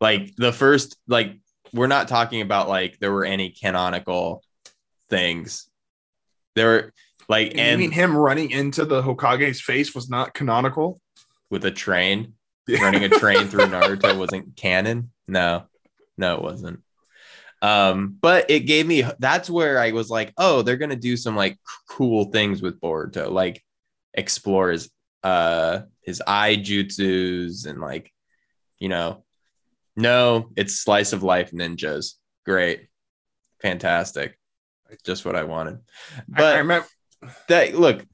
Like 0.00 0.34
the 0.36 0.52
first 0.52 0.96
like 1.06 1.38
we're 1.72 1.86
not 1.86 2.08
talking 2.08 2.40
about 2.40 2.68
like 2.68 2.98
there 2.98 3.12
were 3.12 3.24
any 3.24 3.50
canonical 3.50 4.42
things. 5.08 5.70
There 6.54 6.66
were 6.66 6.92
like 7.28 7.54
you 7.54 7.60
and 7.60 7.80
mean 7.80 7.92
him 7.92 8.16
running 8.16 8.50
into 8.50 8.84
the 8.84 9.02
Hokage's 9.02 9.60
face 9.60 9.94
was 9.94 10.10
not 10.10 10.34
canonical? 10.34 11.00
with 11.50 11.64
a 11.64 11.70
train? 11.70 12.34
Running 12.68 13.04
a 13.04 13.08
train 13.08 13.48
through 13.48 13.64
naruto 13.66 14.18
wasn't 14.18 14.56
canon? 14.56 15.10
No. 15.26 15.64
No 16.16 16.36
it 16.36 16.42
wasn't 16.42 16.80
um 17.62 18.16
but 18.20 18.48
it 18.50 18.60
gave 18.60 18.86
me 18.86 19.04
that's 19.18 19.50
where 19.50 19.78
i 19.78 19.90
was 19.90 20.08
like 20.08 20.32
oh 20.38 20.62
they're 20.62 20.76
gonna 20.76 20.94
do 20.94 21.16
some 21.16 21.34
like 21.34 21.58
cool 21.88 22.26
things 22.26 22.62
with 22.62 22.80
boruto 22.80 23.30
like 23.30 23.62
explore 24.14 24.70
his 24.70 24.90
uh 25.24 25.80
his 26.02 26.22
eye 26.26 26.56
jutsus 26.56 27.66
and 27.66 27.80
like 27.80 28.12
you 28.78 28.88
know 28.88 29.24
no 29.96 30.50
it's 30.56 30.76
slice 30.76 31.12
of 31.12 31.22
life 31.22 31.50
ninjas. 31.50 32.14
Great. 32.46 32.86
Fantastic. 33.60 34.38
Just 35.04 35.24
what 35.24 35.36
i 35.36 35.42
wanted. 35.42 35.80
But 36.28 36.54
I 36.54 36.58
remember 36.58 36.86
that 37.48 37.74
look 37.74 38.04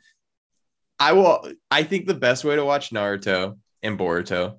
i 0.99 1.13
will 1.13 1.47
i 1.71 1.83
think 1.83 2.07
the 2.07 2.15
best 2.15 2.43
way 2.43 2.57
to 2.57 2.65
watch 2.65 2.89
naruto 2.91 3.59
and 3.83 3.99
boruto 3.99 4.59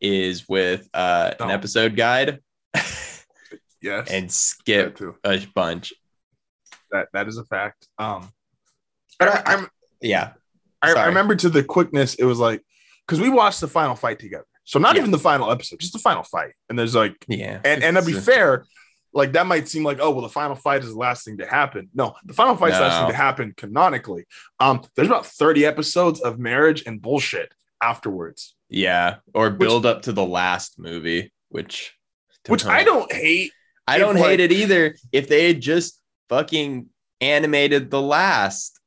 is 0.00 0.48
with 0.48 0.88
uh 0.92 1.32
an 1.38 1.50
episode 1.50 1.94
guide 1.96 2.40
Yes, 3.82 4.08
and 4.10 4.30
skip 4.30 5.00
a 5.24 5.46
bunch. 5.54 5.92
That 6.90 7.08
that 7.12 7.28
is 7.28 7.38
a 7.38 7.44
fact. 7.44 7.88
Um, 7.98 8.30
But 9.18 9.28
I, 9.28 9.32
I- 9.52 9.54
I'm 9.56 9.68
Yeah. 10.00 10.32
I, 10.80 10.92
I 10.94 11.06
remember 11.06 11.36
to 11.36 11.48
the 11.48 11.62
quickness, 11.62 12.14
it 12.14 12.24
was 12.24 12.38
like 12.38 12.62
because 13.06 13.20
we 13.20 13.28
watched 13.28 13.60
the 13.60 13.68
final 13.68 13.94
fight 13.94 14.18
together. 14.18 14.46
So 14.64 14.78
not 14.78 14.94
Yeah. 14.94 15.00
even 15.02 15.10
the 15.10 15.18
final 15.18 15.50
episode, 15.50 15.80
just 15.80 15.92
the 15.92 15.98
final 15.98 16.22
fight. 16.22 16.52
And 16.68 16.78
there's 16.78 16.94
like, 16.94 17.16
Yeah. 17.28 17.60
and 17.64 17.82
and 17.84 17.96
to 17.96 18.04
be 18.04 18.12
fair, 18.12 18.64
like 19.14 19.32
that 19.32 19.46
might 19.46 19.68
seem 19.68 19.84
like, 19.84 19.98
oh 20.00 20.10
well, 20.10 20.22
the 20.22 20.28
final 20.28 20.56
fight 20.56 20.82
is 20.82 20.92
the 20.92 20.98
last 20.98 21.24
thing 21.24 21.38
to 21.38 21.46
happen. 21.46 21.88
No, 21.94 22.14
the 22.24 22.34
final 22.34 22.56
fight's 22.56 22.76
the 22.78 22.82
last 22.82 22.98
thing 23.00 23.10
to 23.10 23.16
happen 23.16 23.54
canonically. 23.56 24.24
Um, 24.60 24.82
there's 24.96 25.08
about 25.08 25.26
30 25.26 25.66
episodes 25.66 26.20
of 26.20 26.38
marriage 26.38 26.84
and 26.86 27.00
bullshit 27.02 27.52
afterwards, 27.82 28.54
Yeah. 28.68 29.16
Or 29.34 29.50
build 29.50 29.86
up 29.86 30.02
to 30.02 30.12
the 30.12 30.24
last 30.24 30.78
movie, 30.78 31.32
which 31.48 31.94
which 32.48 32.64
I 32.64 32.82
don't 32.84 33.12
hate. 33.12 33.52
I 33.86 33.98
don't 33.98 34.16
hate 34.16 34.40
it 34.40 34.52
either. 34.52 34.96
If 35.10 35.28
they 35.28 35.48
had 35.48 35.60
just 35.60 36.00
fucking 36.28 36.88
animated 37.20 37.90
the 37.90 38.00
last 38.00 38.78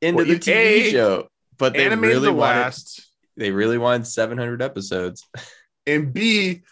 into 0.00 0.18
Well, 0.18 0.26
the 0.26 0.38
TV 0.38 0.54
A, 0.54 0.90
show, 0.90 1.28
but 1.58 1.72
they 1.72 1.88
really 1.88 2.26
the 2.26 2.32
wanted 2.32 2.60
last, 2.60 3.08
they 3.36 3.50
really 3.50 3.78
wanted 3.78 4.06
700 4.06 4.62
episodes. 4.62 5.26
and 5.86 6.12
B, 6.12 6.62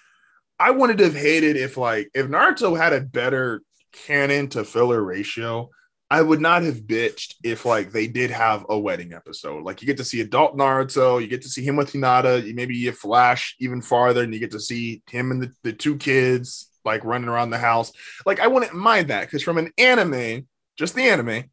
I 0.59 0.71
wanted 0.71 0.99
to 0.99 1.05
have 1.05 1.15
hated 1.15 1.57
if 1.57 1.77
like 1.77 2.11
if 2.15 2.27
Naruto 2.27 2.77
had 2.77 2.93
a 2.93 3.01
better 3.01 3.63
canon 4.07 4.49
to 4.51 4.65
filler 4.65 5.03
ratio. 5.03 5.71
I 6.11 6.21
would 6.21 6.43
not 6.43 6.63
have 6.63 6.83
bitched 6.83 7.37
if 7.43 7.65
like 7.65 7.91
they 7.91 8.07
did 8.07 8.31
have 8.31 8.67
a 8.69 8.79
wedding 8.79 9.15
episode. 9.15 9.65
Like 9.65 9.81
you 9.81 9.87
get 9.87 9.97
to 9.97 10.05
see 10.05 10.21
adult 10.21 10.55
Naruto, 10.55 11.19
you 11.23 11.27
get 11.27 11.41
to 11.43 11.49
see 11.49 11.65
him 11.65 11.77
with 11.77 11.91
Hinata, 11.91 12.45
you 12.45 12.55
maybe 12.55 12.77
you 12.77 12.93
flash 12.93 13.57
even 13.61 13.81
farther, 13.81 14.23
and 14.23 14.35
you 14.35 14.39
get 14.39 14.51
to 14.51 14.61
see 14.61 15.03
him 15.09 15.31
and 15.31 15.43
the, 15.43 15.53
the 15.63 15.73
two 15.73 15.97
kids 15.97 16.69
like 16.85 17.05
running 17.05 17.29
around 17.29 17.51
the 17.51 17.59
house. 17.59 17.93
Like 18.27 18.41
I 18.41 18.47
wouldn't 18.47 18.75
mind 18.75 19.09
that 19.09 19.23
because 19.23 19.43
from 19.43 19.59
an 19.59 19.73
anime, 19.79 20.47
just 20.77 20.95
the 20.95 21.09
anime, 21.09 21.45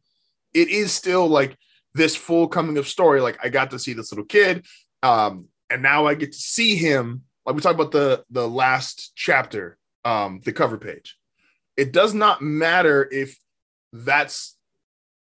it 0.54 0.68
is 0.68 0.92
still 0.92 1.26
like 1.28 1.56
this 1.94 2.16
full 2.16 2.48
coming 2.48 2.78
of 2.78 2.88
story. 2.88 3.20
Like 3.20 3.38
I 3.42 3.48
got 3.48 3.70
to 3.70 3.78
see 3.78 3.92
this 3.92 4.12
little 4.12 4.24
kid, 4.24 4.66
um, 5.02 5.46
and 5.68 5.82
now 5.82 6.06
I 6.06 6.14
get 6.14 6.32
to 6.32 6.38
see 6.38 6.76
him. 6.76 7.22
Like 7.46 7.54
we 7.54 7.62
talked 7.62 7.74
about 7.74 7.92
the 7.92 8.24
the 8.30 8.48
last 8.48 9.12
chapter, 9.14 9.78
um, 10.04 10.40
the 10.44 10.52
cover 10.52 10.78
page. 10.78 11.16
It 11.76 11.92
does 11.92 12.14
not 12.14 12.42
matter 12.42 13.08
if 13.10 13.38
that's 13.92 14.56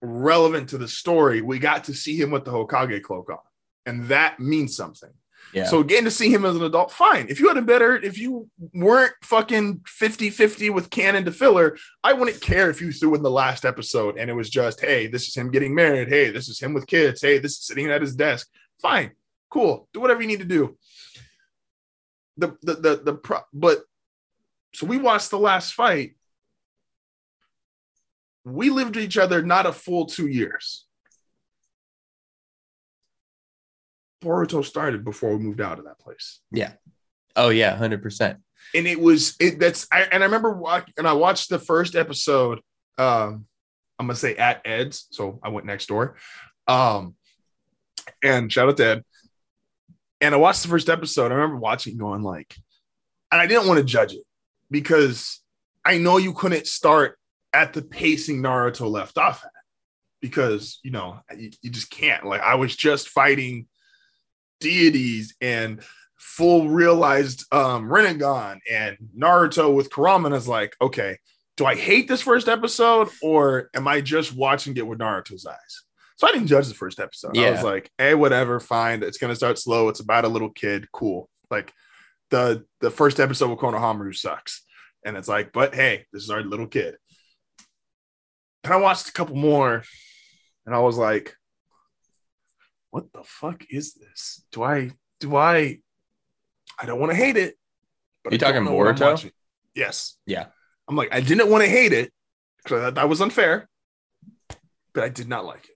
relevant 0.01 0.69
to 0.69 0.77
the 0.77 0.87
story. 0.87 1.41
We 1.41 1.59
got 1.59 1.85
to 1.85 1.93
see 1.93 2.19
him 2.19 2.31
with 2.31 2.45
the 2.45 2.51
Hokage 2.51 3.01
cloak 3.01 3.29
on, 3.29 3.37
and 3.85 4.07
that 4.09 4.39
means 4.39 4.75
something. 4.75 5.11
Yeah. 5.53 5.65
So 5.65 5.83
getting 5.83 6.05
to 6.05 6.11
see 6.11 6.33
him 6.33 6.45
as 6.45 6.55
an 6.55 6.63
adult, 6.63 6.91
fine. 6.91 7.27
If 7.29 7.39
you 7.39 7.47
had 7.47 7.57
a 7.57 7.61
better, 7.61 7.95
if 7.95 8.17
you 8.17 8.49
weren't 8.73 9.13
fucking 9.21 9.81
50-50 9.81 10.73
with 10.73 10.89
canon 10.89 11.25
to 11.25 11.31
filler, 11.31 11.77
I 12.03 12.13
wouldn't 12.13 12.41
care 12.41 12.69
if 12.69 12.81
you 12.81 12.91
threw 12.91 13.13
in 13.15 13.21
the 13.21 13.29
last 13.31 13.63
episode 13.63 14.17
and 14.17 14.29
it 14.29 14.33
was 14.33 14.49
just, 14.49 14.81
hey, 14.81 15.07
this 15.07 15.27
is 15.27 15.35
him 15.35 15.51
getting 15.51 15.75
married. 15.75 16.09
Hey, 16.09 16.31
this 16.31 16.49
is 16.49 16.59
him 16.59 16.73
with 16.73 16.87
kids. 16.87 17.21
Hey, 17.21 17.37
this 17.37 17.53
is 17.53 17.65
sitting 17.65 17.89
at 17.91 18.01
his 18.01 18.15
desk. 18.15 18.47
Fine, 18.81 19.11
cool. 19.49 19.87
Do 19.93 20.01
whatever 20.01 20.21
you 20.21 20.27
need 20.27 20.39
to 20.39 20.45
do. 20.45 20.77
The 22.37 22.57
the 22.63 22.73
the 22.73 22.95
the 22.95 23.13
pro, 23.13 23.41
but 23.53 23.83
so 24.73 24.87
we 24.87 24.97
watched 24.97 25.29
the 25.29 25.37
last 25.37 25.75
fight. 25.75 26.15
We 28.43 28.71
lived 28.71 28.97
each 28.97 29.19
other 29.19 29.43
not 29.43 29.67
a 29.67 29.71
full 29.71 30.07
two 30.07 30.25
years. 30.25 30.87
Boruto 34.23 34.63
started 34.63 35.03
before 35.03 35.35
we 35.35 35.43
moved 35.43 35.61
out 35.61 35.79
of 35.79 35.85
that 35.85 35.99
place. 35.99 36.39
Yeah. 36.51 36.73
Oh 37.35 37.49
yeah, 37.49 37.77
100%. 37.77 38.37
and 38.75 38.87
it 38.87 38.99
was 38.99 39.35
it 39.39 39.59
that's 39.59 39.87
I, 39.91 40.03
and 40.03 40.23
I 40.23 40.25
remember 40.25 40.53
watch, 40.53 40.89
and 40.97 41.07
I 41.07 41.13
watched 41.13 41.49
the 41.49 41.59
first 41.59 41.95
episode. 41.95 42.59
Um, 42.97 43.45
I'm 43.99 44.07
gonna 44.07 44.15
say 44.15 44.35
at 44.35 44.61
Ed's, 44.65 45.07
so 45.11 45.39
I 45.43 45.49
went 45.49 45.65
next 45.65 45.87
door. 45.87 46.15
Um, 46.67 47.15
and 48.23 48.51
shout 48.51 48.69
out 48.69 48.77
to 48.77 48.85
Ed. 48.85 49.03
And 50.21 50.33
I 50.33 50.37
watched 50.37 50.63
the 50.63 50.69
first 50.69 50.89
episode. 50.89 51.31
I 51.31 51.35
remember 51.35 51.57
watching, 51.57 51.97
going 51.97 52.21
like, 52.23 52.55
and 53.31 53.41
I 53.41 53.47
didn't 53.47 53.67
want 53.67 53.79
to 53.79 53.83
judge 53.83 54.13
it 54.13 54.23
because 54.71 55.41
I 55.83 55.97
know 55.97 56.17
you 56.17 56.33
couldn't 56.33 56.67
start 56.67 57.17
at 57.51 57.73
the 57.73 57.81
pacing 57.81 58.41
Naruto 58.41 58.89
left 58.89 59.17
off 59.17 59.43
at 59.43 59.51
because 60.21 60.79
you 60.83 60.91
know 60.91 61.19
you, 61.37 61.51
you 61.61 61.69
just 61.69 61.89
can't. 61.89 62.25
Like 62.25 62.41
I 62.41 62.55
was 62.55 62.75
just 62.75 63.09
fighting 63.09 63.67
deities 64.63 65.35
and 65.41 65.83
full 66.17 66.69
realized 66.69 67.45
um 67.53 67.87
Rinnegan 67.89 68.59
and 68.71 68.97
Naruto 69.15 69.73
with 69.73 69.91
Kurama 69.91 70.27
and 70.27 70.35
is 70.35 70.47
like, 70.47 70.75
okay, 70.81 71.17
do 71.57 71.65
I 71.65 71.75
hate 71.75 72.07
this 72.07 72.21
first 72.21 72.47
episode 72.47 73.09
or 73.21 73.69
am 73.75 73.87
I 73.87 74.01
just 74.01 74.35
watching 74.35 74.75
it 74.77 74.87
with 74.87 74.99
Naruto's 74.99 75.45
eyes? 75.45 75.83
So 76.15 76.27
I 76.27 76.31
didn't 76.31 76.47
judge 76.47 76.67
the 76.67 76.73
first 76.73 76.99
episode. 76.99 77.37
I 77.37 77.51
was 77.51 77.63
like, 77.63 77.91
hey, 77.97 78.15
whatever, 78.15 78.59
fine. 78.59 79.03
It's 79.03 79.17
gonna 79.17 79.35
start 79.35 79.59
slow. 79.59 79.89
It's 79.89 79.99
about 79.99 80.25
a 80.25 80.29
little 80.29 80.49
kid. 80.49 80.87
Cool. 80.91 81.29
Like 81.51 81.71
the 82.31 82.65
the 82.81 82.89
first 82.89 83.19
episode 83.19 83.49
with 83.49 83.59
Konohamaru 83.59 84.15
sucks. 84.15 84.63
And 85.05 85.17
it's 85.17 85.27
like, 85.27 85.51
but 85.51 85.75
hey, 85.75 86.05
this 86.13 86.23
is 86.23 86.29
our 86.29 86.41
little 86.41 86.67
kid. 86.67 86.95
And 88.63 88.73
I 88.73 88.77
watched 88.77 89.09
a 89.09 89.13
couple 89.13 89.35
more 89.35 89.83
and 90.65 90.73
I 90.73 90.79
was 90.79 90.97
like, 90.97 91.35
what 92.93 93.11
the 93.11 93.23
fuck 93.23 93.65
is 93.71 93.95
this? 93.95 94.45
Do 94.51 94.61
I 94.61 94.91
do 95.19 95.35
I 95.35 95.79
I 96.79 96.85
don't 96.85 96.99
want 96.99 97.11
to 97.11 97.15
hate 97.15 97.37
it. 97.37 97.55
You 98.29 98.35
I 98.35 98.37
don't 98.37 98.53
talking 98.65 98.67
Boruto? 98.71 99.31
Yes. 99.73 100.15
Yeah. 100.27 100.45
I'm 100.87 100.95
like, 100.95 101.09
I 101.11 101.19
didn't 101.19 101.49
want 101.49 101.63
to 101.63 101.69
hate 101.69 101.91
it 101.91 102.13
because 102.57 102.77
I 102.79 102.85
thought 102.85 102.95
that 102.95 103.09
was 103.09 103.19
unfair, 103.19 103.67
but 104.93 105.03
I 105.03 105.09
did 105.09 105.27
not 105.27 105.43
like 105.43 105.65
it. 105.65 105.75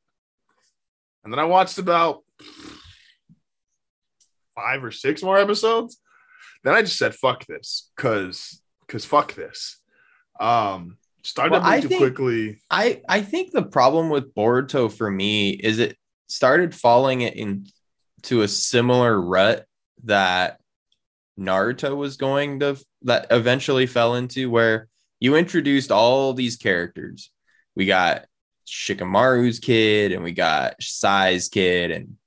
And 1.23 1.33
then 1.33 1.39
I 1.39 1.45
watched 1.45 1.79
about 1.79 2.23
five 4.55 4.83
or 4.83 4.91
six 4.91 5.23
more 5.23 5.39
episodes. 5.39 5.99
Then 6.63 6.75
I 6.75 6.81
just 6.83 6.99
said, 6.99 7.15
fuck 7.15 7.47
this, 7.47 7.89
cause 7.97 8.61
cause 8.87 9.05
fuck 9.05 9.33
this. 9.33 9.79
Um 10.39 10.97
started 11.23 11.53
Well, 11.63 11.81
too 11.81 11.87
think- 11.87 11.99
quickly. 11.99 12.59
I 12.69 13.01
I 13.09 13.21
think 13.21 13.53
the 13.53 13.63
problem 13.63 14.09
with 14.11 14.35
Boruto 14.35 14.91
for 14.95 15.09
me 15.09 15.49
is 15.49 15.79
it 15.79 15.97
started 16.27 16.75
falling 16.75 17.21
into 17.21 18.41
a 18.41 18.47
similar 18.47 19.19
rut 19.19 19.65
that 20.03 20.59
Naruto 21.39 21.95
was 21.95 22.17
going 22.17 22.59
to 22.59 22.77
that 23.03 23.27
eventually 23.31 23.85
fell 23.85 24.15
into 24.15 24.49
where 24.49 24.87
you 25.19 25.35
introduced 25.35 25.91
all 25.91 26.33
these 26.33 26.57
characters. 26.57 27.31
We 27.75 27.85
got 27.85 28.25
Shikamaru's 28.67 29.59
kid 29.59 30.11
and 30.11 30.23
we 30.23 30.31
got 30.31 30.75
Sai's 30.81 31.47
kid 31.47 31.91
and 31.91 32.17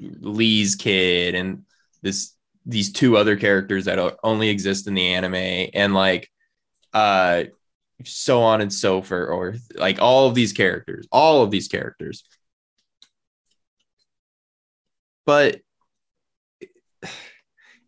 Lee's 0.00 0.74
kid 0.74 1.34
and 1.34 1.64
this 2.02 2.34
these 2.64 2.92
two 2.92 3.16
other 3.16 3.36
characters 3.36 3.86
that 3.86 4.16
only 4.22 4.48
exist 4.48 4.86
in 4.86 4.94
the 4.94 5.14
anime 5.14 5.70
and 5.74 5.94
like 5.94 6.30
uh 6.94 7.44
so 8.04 8.42
on 8.42 8.60
and 8.60 8.72
so 8.72 9.02
forth, 9.02 9.28
or 9.28 9.54
like 9.74 10.00
all 10.00 10.28
of 10.28 10.34
these 10.34 10.52
characters, 10.52 11.06
all 11.12 11.42
of 11.42 11.50
these 11.50 11.68
characters. 11.68 12.24
But 15.24 15.60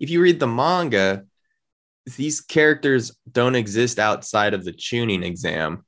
if 0.00 0.10
you 0.10 0.20
read 0.20 0.40
the 0.40 0.46
manga, 0.46 1.24
these 2.16 2.40
characters 2.40 3.16
don't 3.30 3.54
exist 3.54 3.98
outside 3.98 4.54
of 4.54 4.64
the 4.64 4.72
chunin 4.72 5.24
exam. 5.24 5.84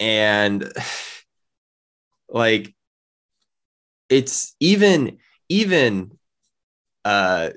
And 0.00 0.72
like 2.28 2.74
it's 4.08 4.54
even 4.60 5.18
even 5.48 6.18
uh 7.04 7.50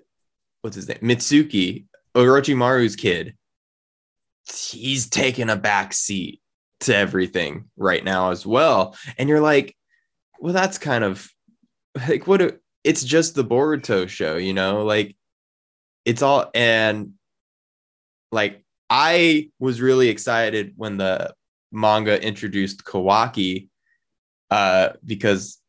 what's 0.61 0.75
his 0.75 0.87
name? 0.87 0.99
Mitsuki, 1.01 1.85
Orochimaru's 2.15 2.95
kid 2.95 3.35
he's 4.53 5.09
taking 5.09 5.49
a 5.49 5.55
back 5.55 5.93
seat 5.93 6.41
to 6.81 6.95
everything 6.95 7.65
right 7.75 8.03
now 8.03 8.31
as 8.31 8.45
well. 8.45 8.95
And 9.17 9.27
you're 9.27 9.41
like, 9.41 9.75
well, 10.39 10.53
that's 10.53 10.77
kind 10.77 11.03
of 11.03 11.29
like 12.09 12.27
what 12.27 12.41
a, 12.41 12.59
it's 12.83 13.03
just 13.03 13.35
the 13.35 13.45
Boruto 13.45 14.07
show, 14.07 14.37
you 14.37 14.53
know, 14.53 14.83
like 14.83 15.15
it's 16.05 16.21
all 16.21 16.49
and 16.53 17.13
like 18.31 18.63
I 18.89 19.49
was 19.59 19.81
really 19.81 20.09
excited 20.09 20.73
when 20.75 20.97
the 20.97 21.33
manga 21.71 22.21
introduced 22.21 22.85
Kawaki 22.85 23.67
uh 24.49 24.89
because 25.05 25.59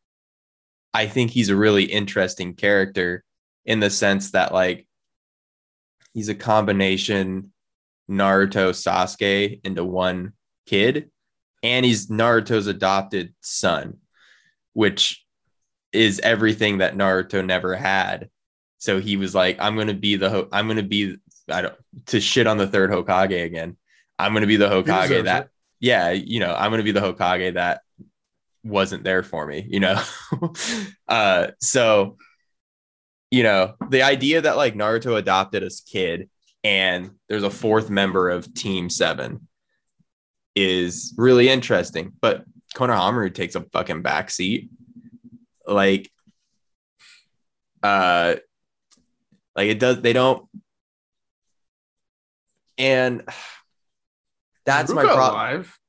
I 0.93 1.07
think 1.07 1.31
he's 1.31 1.49
a 1.49 1.55
really 1.55 1.83
interesting 1.83 2.55
character 2.55 3.23
in 3.65 3.79
the 3.79 3.89
sense 3.89 4.31
that 4.31 4.53
like 4.53 4.87
he's 6.13 6.29
a 6.29 6.35
combination 6.35 7.51
Naruto 8.09 8.71
Sasuke 8.71 9.61
into 9.63 9.85
one 9.85 10.33
kid, 10.65 11.11
and 11.61 11.85
he's 11.85 12.07
Naruto's 12.07 12.67
adopted 12.67 13.33
son, 13.41 13.97
which 14.73 15.23
is 15.91 16.19
everything 16.19 16.79
that 16.79 16.95
Naruto 16.95 17.45
never 17.45 17.75
had. 17.75 18.29
So 18.77 18.99
he 18.99 19.17
was 19.17 19.35
like, 19.35 19.57
"I'm 19.59 19.75
gonna 19.75 19.93
be 19.93 20.15
the 20.15 20.29
ho- 20.29 20.49
I'm 20.51 20.67
gonna 20.67 20.83
be 20.83 21.17
I 21.49 21.61
don't 21.61 21.75
to 22.07 22.19
shit 22.19 22.47
on 22.47 22.57
the 22.57 22.67
third 22.67 22.91
Hokage 22.91 23.43
again. 23.45 23.77
I'm 24.17 24.33
gonna 24.33 24.47
be 24.47 24.57
the 24.57 24.69
Hokage 24.69 25.23
that 25.25 25.45
it. 25.45 25.49
yeah, 25.79 26.11
you 26.11 26.39
know, 26.39 26.53
I'm 26.53 26.71
gonna 26.71 26.83
be 26.83 26.91
the 26.91 27.01
Hokage 27.01 27.55
that 27.55 27.81
wasn't 28.63 29.03
there 29.03 29.23
for 29.23 29.45
me, 29.45 29.65
you 29.69 29.79
know. 29.79 30.01
uh 31.07 31.47
so 31.59 32.17
you 33.31 33.43
know, 33.43 33.75
the 33.89 34.01
idea 34.01 34.41
that 34.41 34.57
like 34.57 34.75
Naruto 34.75 35.17
adopted 35.17 35.63
as 35.63 35.81
kid 35.81 36.29
and 36.63 37.11
there's 37.27 37.43
a 37.43 37.49
fourth 37.49 37.89
member 37.89 38.29
of 38.29 38.53
Team 38.53 38.89
Seven 38.89 39.47
is 40.55 41.13
really 41.17 41.49
interesting. 41.49 42.13
But 42.19 42.43
Konohamaru 42.75 43.33
takes 43.33 43.55
a 43.55 43.61
fucking 43.61 44.03
backseat. 44.03 44.69
Like 45.69 46.11
uh 47.83 48.35
like 49.55 49.69
it 49.69 49.79
does 49.79 50.01
they 50.01 50.13
don't 50.13 50.45
and 52.77 53.23
that's 54.65 54.91
my 54.91 55.03
problem. 55.03 55.31
alive. 55.31 55.79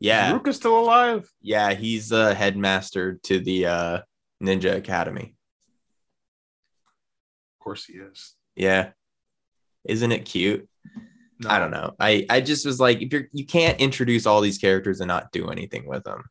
Yeah. 0.00 0.32
Iruka's 0.32 0.56
still 0.56 0.78
alive. 0.78 1.30
Yeah, 1.40 1.74
he's 1.74 2.08
the 2.08 2.34
headmaster 2.34 3.18
to 3.24 3.40
the 3.40 3.66
uh 3.66 4.00
Ninja 4.42 4.76
Academy. 4.76 5.34
Of 7.54 7.64
course 7.64 7.84
he 7.84 7.94
is. 7.94 8.34
Yeah. 8.56 8.90
Isn't 9.84 10.12
it 10.12 10.24
cute? 10.24 10.68
No. 11.40 11.50
I 11.50 11.58
don't 11.58 11.70
know. 11.70 11.94
I 12.00 12.26
I 12.28 12.40
just 12.40 12.66
was 12.66 12.80
like, 12.80 13.00
if 13.00 13.12
you're 13.12 13.28
you 13.32 13.46
can't 13.46 13.80
introduce 13.80 14.26
all 14.26 14.40
these 14.40 14.58
characters 14.58 15.00
and 15.00 15.08
not 15.08 15.32
do 15.32 15.50
anything 15.50 15.86
with 15.86 16.04
them, 16.04 16.24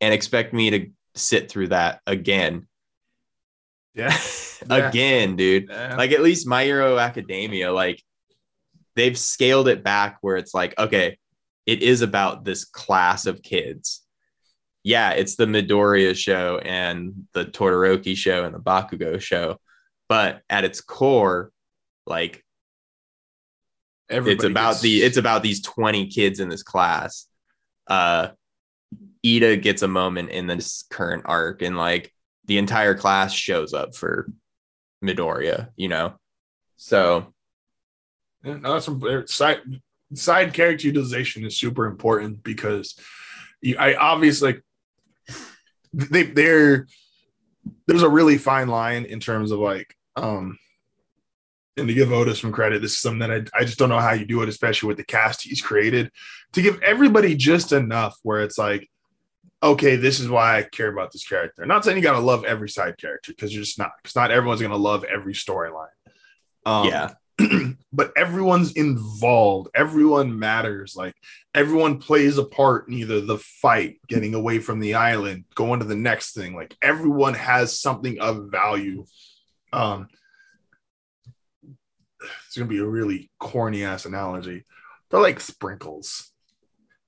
and 0.00 0.14
expect 0.14 0.52
me 0.52 0.70
to 0.70 0.90
sit 1.14 1.50
through 1.50 1.68
that 1.68 2.00
again, 2.06 2.66
Yeah. 3.94 4.16
Yeah. 4.70 4.88
again, 4.88 5.34
dude. 5.36 5.66
Yeah. 5.68 5.96
Like 5.96 6.12
at 6.12 6.20
least 6.22 6.46
My 6.46 6.62
Hero 6.64 6.96
Academia, 6.98 7.72
like 7.72 8.00
they've 8.94 9.18
scaled 9.18 9.66
it 9.66 9.82
back 9.82 10.18
where 10.20 10.36
it's 10.36 10.54
like, 10.54 10.78
okay, 10.78 11.18
it 11.66 11.82
is 11.82 12.00
about 12.00 12.44
this 12.44 12.64
class 12.64 13.26
of 13.26 13.42
kids. 13.42 14.02
Yeah, 14.84 15.10
it's 15.10 15.34
the 15.36 15.46
Midoriya 15.46 16.16
show 16.16 16.58
and 16.58 17.26
the 17.34 17.44
Todoroki 17.44 18.16
show 18.16 18.44
and 18.44 18.54
the 18.54 18.60
Bakugo 18.60 19.20
show, 19.20 19.58
but 20.08 20.42
at 20.48 20.64
its 20.64 20.80
core, 20.80 21.50
like 22.06 22.44
it's 24.08 24.44
about 24.44 24.70
gets- 24.72 24.80
the 24.82 25.02
it's 25.02 25.16
about 25.16 25.42
these 25.42 25.60
20 25.62 26.06
kids 26.08 26.38
in 26.40 26.48
this 26.48 26.62
class 26.62 27.26
uh 27.88 28.28
Iida 29.24 29.60
gets 29.60 29.82
a 29.82 29.88
moment 29.88 30.30
in 30.30 30.46
this 30.46 30.84
current 30.90 31.24
arc 31.26 31.62
and 31.62 31.76
like 31.76 32.12
the 32.46 32.58
entire 32.58 32.94
class 32.94 33.32
shows 33.32 33.72
up 33.72 33.94
for 33.94 34.28
midoriya 35.04 35.68
you 35.76 35.88
know? 35.88 36.14
So 36.76 37.32
no, 38.42 38.58
that's 38.58 38.86
some 38.86 39.24
side 39.26 39.60
side 40.14 40.52
character 40.52 40.88
utilization 40.88 41.44
is 41.44 41.56
super 41.56 41.86
important 41.86 42.42
because 42.42 42.98
I 43.78 43.94
obviously 43.94 44.52
like 44.52 44.62
they 45.92 46.24
they're 46.24 46.86
there's 47.86 48.02
a 48.02 48.08
really 48.08 48.38
fine 48.38 48.68
line 48.68 49.04
in 49.04 49.20
terms 49.20 49.52
of 49.52 49.60
like 49.60 49.94
um 50.16 50.58
and 51.76 51.88
to 51.88 51.94
give 51.94 52.12
Oda's 52.12 52.40
some 52.40 52.52
credit, 52.52 52.82
this 52.82 52.92
is 52.92 52.98
something 52.98 53.20
that 53.20 53.30
I, 53.30 53.60
I 53.60 53.64
just 53.64 53.78
don't 53.78 53.88
know 53.88 53.98
how 53.98 54.12
you 54.12 54.26
do 54.26 54.42
it, 54.42 54.48
especially 54.48 54.88
with 54.88 54.98
the 54.98 55.04
cast 55.04 55.42
he's 55.42 55.62
created, 55.62 56.10
to 56.52 56.60
give 56.60 56.78
everybody 56.82 57.34
just 57.34 57.72
enough 57.72 58.18
where 58.22 58.42
it's 58.42 58.58
like, 58.58 58.90
okay, 59.62 59.96
this 59.96 60.20
is 60.20 60.28
why 60.28 60.58
I 60.58 60.62
care 60.62 60.88
about 60.88 61.12
this 61.12 61.26
character. 61.26 61.64
not 61.66 61.84
saying 61.84 61.96
you 61.96 62.02
got 62.02 62.12
to 62.12 62.18
love 62.18 62.44
every 62.44 62.68
side 62.68 62.98
character 62.98 63.32
because 63.32 63.54
you're 63.54 63.64
just 63.64 63.78
not, 63.78 63.92
because 64.02 64.16
not 64.16 64.30
everyone's 64.30 64.60
to 64.72 64.76
love 64.76 65.04
every 65.04 65.34
storyline. 65.34 65.86
Um, 66.64 66.88
yeah 66.88 67.14
but 67.92 68.12
everyone's 68.16 68.72
involved. 68.72 69.68
Everyone 69.74 70.38
matters. 70.38 70.94
Like 70.96 71.14
everyone 71.54 71.98
plays 71.98 72.38
a 72.38 72.44
part 72.44 72.88
in 72.88 72.94
either 72.94 73.20
the 73.20 73.38
fight, 73.38 74.00
getting 74.08 74.34
away 74.34 74.58
from 74.58 74.80
the 74.80 74.94
island, 74.94 75.44
going 75.54 75.80
to 75.80 75.86
the 75.86 75.96
next 75.96 76.34
thing. 76.34 76.54
Like 76.54 76.76
everyone 76.82 77.34
has 77.34 77.78
something 77.78 78.20
of 78.20 78.50
value. 78.50 79.04
Um, 79.72 80.08
it's 82.46 82.56
gonna 82.56 82.68
be 82.68 82.78
a 82.78 82.86
really 82.86 83.30
corny 83.38 83.84
ass 83.84 84.04
analogy. 84.04 84.64
They're 85.10 85.20
like 85.20 85.40
sprinkles. 85.40 86.31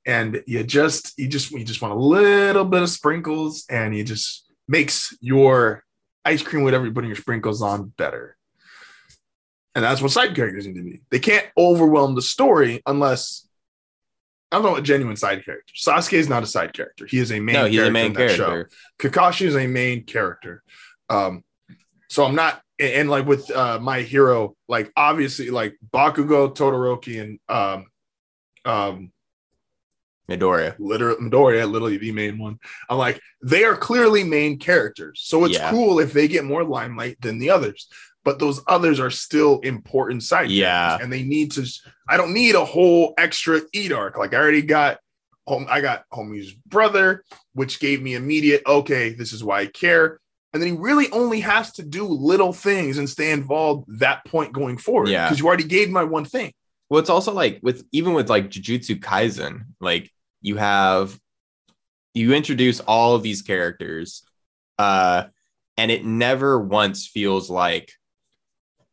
And 0.07 0.43
you 0.47 0.62
just 0.64 1.19
you 1.19 1.29
just 1.29 1.51
you 1.51 1.64
just 1.64 1.81
want 1.81 1.95
a 1.95 1.99
little 1.99 2.64
bit 2.64 2.83
of 2.83 2.90
sprinkles, 2.90 3.64
and 3.71 3.97
you 3.97 4.05
just 4.05 4.51
makes 4.69 5.17
your 5.21 5.83
ice 6.25 6.43
cream, 6.43 6.62
whatever 6.62 6.85
you're 6.85 6.95
putting 6.95 7.09
your 7.11 7.17
sprinkles 7.17 7.62
on, 7.62 7.93
better. 7.97 8.37
And 9.75 9.85
that's 9.85 10.01
what 10.01 10.12
side 10.12 10.35
characters 10.37 10.67
need 10.67 10.77
to 10.77 10.83
be. 10.83 11.03
They 11.11 11.19
can't 11.19 11.47
overwhelm 11.59 12.14
the 12.14 12.23
story 12.23 12.81
unless 12.87 13.49
I 14.53 14.57
don't 14.57 14.64
know 14.67 14.71
what 14.73 14.85
genuine 14.85 15.17
side 15.17 15.45
character. 15.45 15.75
Sasuke 15.77 16.12
is 16.12 16.29
not 16.29 16.45
a 16.45 16.47
side 16.47 16.73
character. 16.73 17.07
He 17.07 17.19
is 17.19 17.33
a 17.33 17.40
main 17.40 17.55
no 17.55 17.64
he's 17.64 17.77
character 17.77 17.90
a 17.90 17.93
main 17.93 18.07
in 18.07 18.12
that 18.12 18.31
show. 18.31 18.47
character 18.47 18.77
Kakashi 19.01 19.47
is 19.47 19.57
a 19.57 19.67
main 19.67 20.05
character. 20.05 20.62
Um, 21.11 21.43
so 22.09 22.25
I'm 22.25 22.37
not 22.37 22.62
and, 22.79 22.93
and 22.93 23.11
like 23.11 23.27
with 23.27 23.51
uh 23.51 23.81
my 23.81 24.03
hero, 24.03 24.55
like 24.69 24.93
obviously 24.97 25.51
like 25.51 25.77
Bakugo, 25.93 26.55
Todoroki, 26.55 27.21
and 27.21 27.40
um 27.49 27.87
um 28.64 29.12
midoriya 30.29 30.75
literally 30.79 31.17
Midoriya, 31.21 31.71
literally 31.71 31.99
the 31.99 32.13
main 32.13 32.39
one. 32.39 32.59
I'm 32.89 32.99
like, 32.99 33.21
they 33.43 33.65
are 33.65 33.77
clearly 33.77 34.25
main 34.25 34.59
characters. 34.59 35.21
So 35.25 35.45
it's 35.45 35.59
Yeah. 35.59 35.71
cool 35.71 36.01
if 36.01 36.13
they 36.13 36.29
get 36.29 36.45
more 36.45 36.65
limelight 36.65 37.21
than 37.21 37.39
the 37.39 37.51
others. 37.51 37.89
But 38.25 38.39
those 38.39 38.63
others 38.67 39.01
are 39.01 39.11
still 39.11 39.61
important 39.61 40.23
side 40.23 40.51
Yeah. 40.51 40.71
characters, 40.99 41.05
and 41.05 41.13
they 41.13 41.23
need 41.25 41.53
to. 41.53 41.67
I 42.09 42.17
don't 42.17 42.33
need 42.33 42.55
a 42.55 42.65
whole 42.65 43.13
extra 43.19 43.61
Iida 43.75 43.97
arc. 43.99 44.17
Like 44.17 44.33
I 44.33 44.39
already 44.39 44.63
got 44.63 44.99
home. 45.47 45.67
I 45.69 45.83
got 45.83 46.05
homie's 46.11 46.55
brother, 46.55 47.23
which 47.53 47.81
gave 47.81 48.01
me 48.01 48.15
immediate. 48.15 48.63
Okay, 48.67 49.11
this 49.13 49.35
is 49.35 49.45
why 49.45 49.61
I 49.61 49.67
care. 49.67 50.21
And 50.55 50.63
then 50.63 50.71
he 50.73 50.79
really 50.79 51.11
only 51.11 51.41
has 51.41 51.73
to 51.73 51.83
do 51.83 52.05
little 52.07 52.53
things 52.55 52.97
and 52.97 53.11
stay 53.11 53.31
involved 53.33 53.85
that 53.99 54.25
point 54.25 54.53
going 54.55 54.79
forward. 54.79 55.09
Yeah. 55.09 55.27
because 55.27 55.39
you 55.41 55.47
already 55.47 55.65
gave 55.65 55.91
my 55.91 56.05
one 56.05 56.25
thing. 56.25 56.53
Well 56.95 57.01
it's 57.01 57.11
also 57.11 57.33
like 57.33 57.59
with 57.61 57.85
even 57.91 58.15
with 58.15 58.31
like 58.31 58.49
jujutsu 58.49 59.01
kaisen 59.01 59.65
like 59.81 60.13
you 60.43 60.55
have 60.57 61.19
you 62.15 62.33
introduce 62.33 62.79
all 62.79 63.17
of 63.17 63.25
these 63.25 63.43
characters 63.43 64.23
uh 64.79 65.25
and 65.77 65.91
it 65.91 66.05
never 66.05 66.61
once 66.61 67.09
feels 67.09 67.51
like 67.51 67.91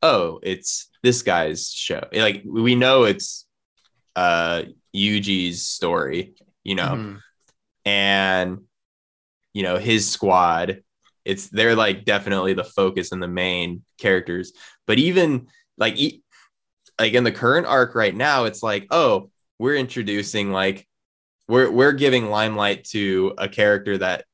oh 0.01 0.39
it's 0.41 0.89
this 1.03 1.21
guy's 1.21 1.71
show. 1.71 2.03
Like 2.11 2.41
we 2.43 2.73
know 2.73 3.03
it's 3.03 3.45
uh 4.15 4.63
yuji's 4.95 5.61
story 5.61 6.33
you 6.63 6.73
know? 6.73 6.95
Mhm. 6.95 7.19
and 7.85 8.57
you 9.53 9.61
know 9.61 9.77
his 9.77 10.09
squad 10.09 10.81
it's 11.23 11.49
they're 11.49 11.75
like 11.75 12.03
definitely 12.03 12.53
the 12.53 12.63
focus 12.63 13.11
and 13.11 13.21
the 13.21 13.27
main 13.27 13.83
characters. 13.99 14.53
But 14.87 14.97
even 14.97 15.49
like 15.77 15.99
like 17.01 17.13
in 17.13 17.23
the 17.23 17.31
current 17.31 17.65
arc 17.65 17.95
right 17.95 18.15
now 18.15 18.43
it's 18.43 18.61
like 18.61 18.85
oh 18.91 19.31
we're 19.57 19.75
introducing 19.75 20.51
like 20.51 20.87
we're 21.47 21.71
we're 21.71 21.93
giving 21.93 22.29
limelight 22.29 22.83
to 22.83 23.33
a 23.39 23.49
character 23.49 23.97
that 23.97 24.25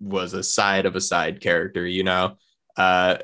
was 0.00 0.34
a 0.34 0.42
side 0.42 0.84
of 0.84 0.96
a 0.96 1.00
side 1.00 1.40
character 1.40 1.86
you 1.86 2.04
know 2.04 2.36
uh 2.76 3.16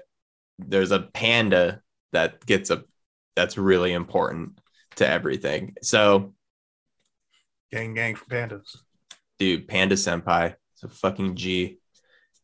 there's 0.58 0.92
a 0.92 1.00
panda 1.00 1.82
that 2.12 2.44
gets 2.46 2.70
a 2.70 2.84
that's 3.34 3.58
really 3.58 3.92
important 3.92 4.58
to 4.94 5.06
everything 5.06 5.74
so 5.82 6.32
Gang, 7.70 7.92
gang 7.92 8.14
for 8.14 8.24
pandas. 8.24 8.78
dude 9.38 9.68
panda 9.68 9.94
senpai 9.94 10.54
it's 10.72 10.84
a 10.84 10.88
fucking 10.88 11.36
g 11.36 11.78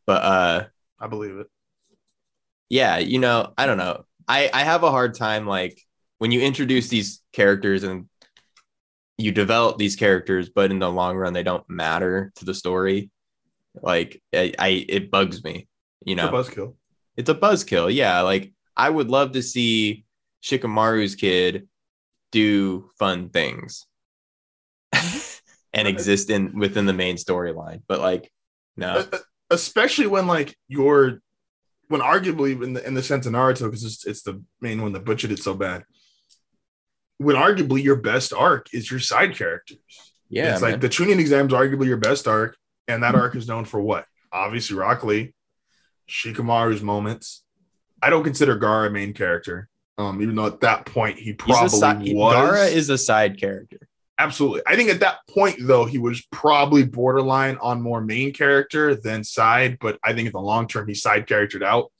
but 0.05 0.21
uh 0.21 0.65
I 0.99 1.07
believe 1.07 1.37
it. 1.37 1.47
yeah 2.69 2.99
you 2.99 3.17
know 3.17 3.53
i 3.57 3.65
don't 3.65 3.79
know 3.79 4.05
i 4.27 4.49
i 4.53 4.63
have 4.63 4.83
a 4.83 4.91
hard 4.91 5.13
time 5.15 5.45
like 5.47 5.79
when 6.19 6.31
you 6.31 6.41
introduce 6.41 6.87
these 6.89 7.21
characters 7.33 7.83
and 7.83 8.07
you 9.17 9.31
develop 9.31 9.77
these 9.77 9.95
characters 9.95 10.49
but 10.49 10.71
in 10.71 10.79
the 10.79 10.89
long 10.89 11.15
run 11.15 11.33
they 11.33 11.43
don't 11.43 11.67
matter 11.69 12.31
to 12.35 12.45
the 12.45 12.53
story 12.53 13.09
like 13.81 14.21
i, 14.33 14.53
I 14.57 14.85
it 14.87 15.11
bugs 15.11 15.43
me 15.43 15.67
you 16.05 16.15
know 16.15 16.35
It's 16.37 16.49
a 16.49 16.51
buzzkill. 16.51 16.75
it's 17.17 17.29
a 17.29 17.35
buzzkill 17.35 17.93
yeah 17.93 18.21
like 18.21 18.53
i 18.75 18.89
would 18.89 19.09
love 19.09 19.33
to 19.33 19.41
see 19.43 20.05
shikamaru's 20.43 21.15
kid 21.15 21.67
do 22.31 22.89
fun 22.99 23.29
things 23.29 23.85
and 25.73 25.87
exist 25.87 26.29
in 26.29 26.57
within 26.57 26.85
the 26.85 26.93
main 26.93 27.15
storyline 27.15 27.81
but 27.87 27.99
like 27.99 28.31
no 28.77 28.97
Uh, 28.97 29.05
uh, 29.13 29.17
especially 29.51 30.07
when 30.07 30.25
like 30.27 30.55
you're 30.67 31.19
when 31.87 32.01
arguably 32.01 32.61
in 32.63 32.73
the 32.73 32.85
in 32.85 32.93
the 32.93 33.03
sense 33.03 33.25
of 33.25 33.33
Naruto 33.33 33.65
because 33.65 33.83
it's, 33.83 34.05
it's 34.05 34.23
the 34.23 34.41
main 34.61 34.81
one 34.81 34.93
that 34.93 35.05
butchered 35.05 35.31
it 35.31 35.39
so 35.39 35.53
bad. 35.53 35.83
When 37.17 37.35
arguably 37.35 37.83
your 37.83 37.97
best 37.97 38.33
arc 38.33 38.73
is 38.73 38.89
your 38.89 38.99
side 38.99 39.35
characters. 39.35 39.77
yeah 40.29 40.53
it's 40.53 40.61
man. 40.61 40.71
like 40.71 40.81
the 40.81 40.89
Chunin 40.89 41.19
exam 41.19 41.47
is 41.47 41.53
arguably 41.53 41.87
your 41.87 41.97
best 41.97 42.27
arc, 42.27 42.57
and 42.87 43.03
that 43.03 43.15
arc 43.15 43.35
is 43.35 43.47
known 43.47 43.65
for 43.65 43.81
what? 43.81 44.05
Obviously, 44.31 44.75
Rock 44.75 45.03
Lee, 45.03 45.33
Shikamaru's 46.09 46.81
moments. 46.81 47.43
I 48.01 48.09
don't 48.09 48.23
consider 48.23 48.57
Gaara 48.59 48.87
a 48.87 48.89
main 48.89 49.13
character. 49.13 49.69
Um, 49.97 50.21
even 50.21 50.35
though 50.35 50.47
at 50.47 50.61
that 50.61 50.85
point 50.85 51.19
he 51.19 51.33
probably 51.33 51.69
side, 51.69 51.99
was. 51.99 52.35
Gaara 52.35 52.71
is 52.71 52.89
a 52.89 52.97
side 52.97 53.39
character. 53.39 53.87
Absolutely. 54.19 54.61
I 54.67 54.75
think 54.75 54.89
at 54.89 54.99
that 54.99 55.19
point, 55.27 55.57
though, 55.59 55.85
he 55.85 55.97
was 55.97 56.23
probably 56.31 56.85
borderline 56.85 57.57
on 57.61 57.81
more 57.81 57.99
main 57.99 58.31
character 58.31 58.95
than 58.95 59.23
side, 59.23 59.77
but 59.79 59.97
I 60.03 60.13
think 60.13 60.27
in 60.27 60.31
the 60.33 60.39
long 60.39 60.67
term, 60.67 60.87
he 60.87 60.93
side 60.93 61.25
charactered 61.27 61.63
out. 61.63 61.91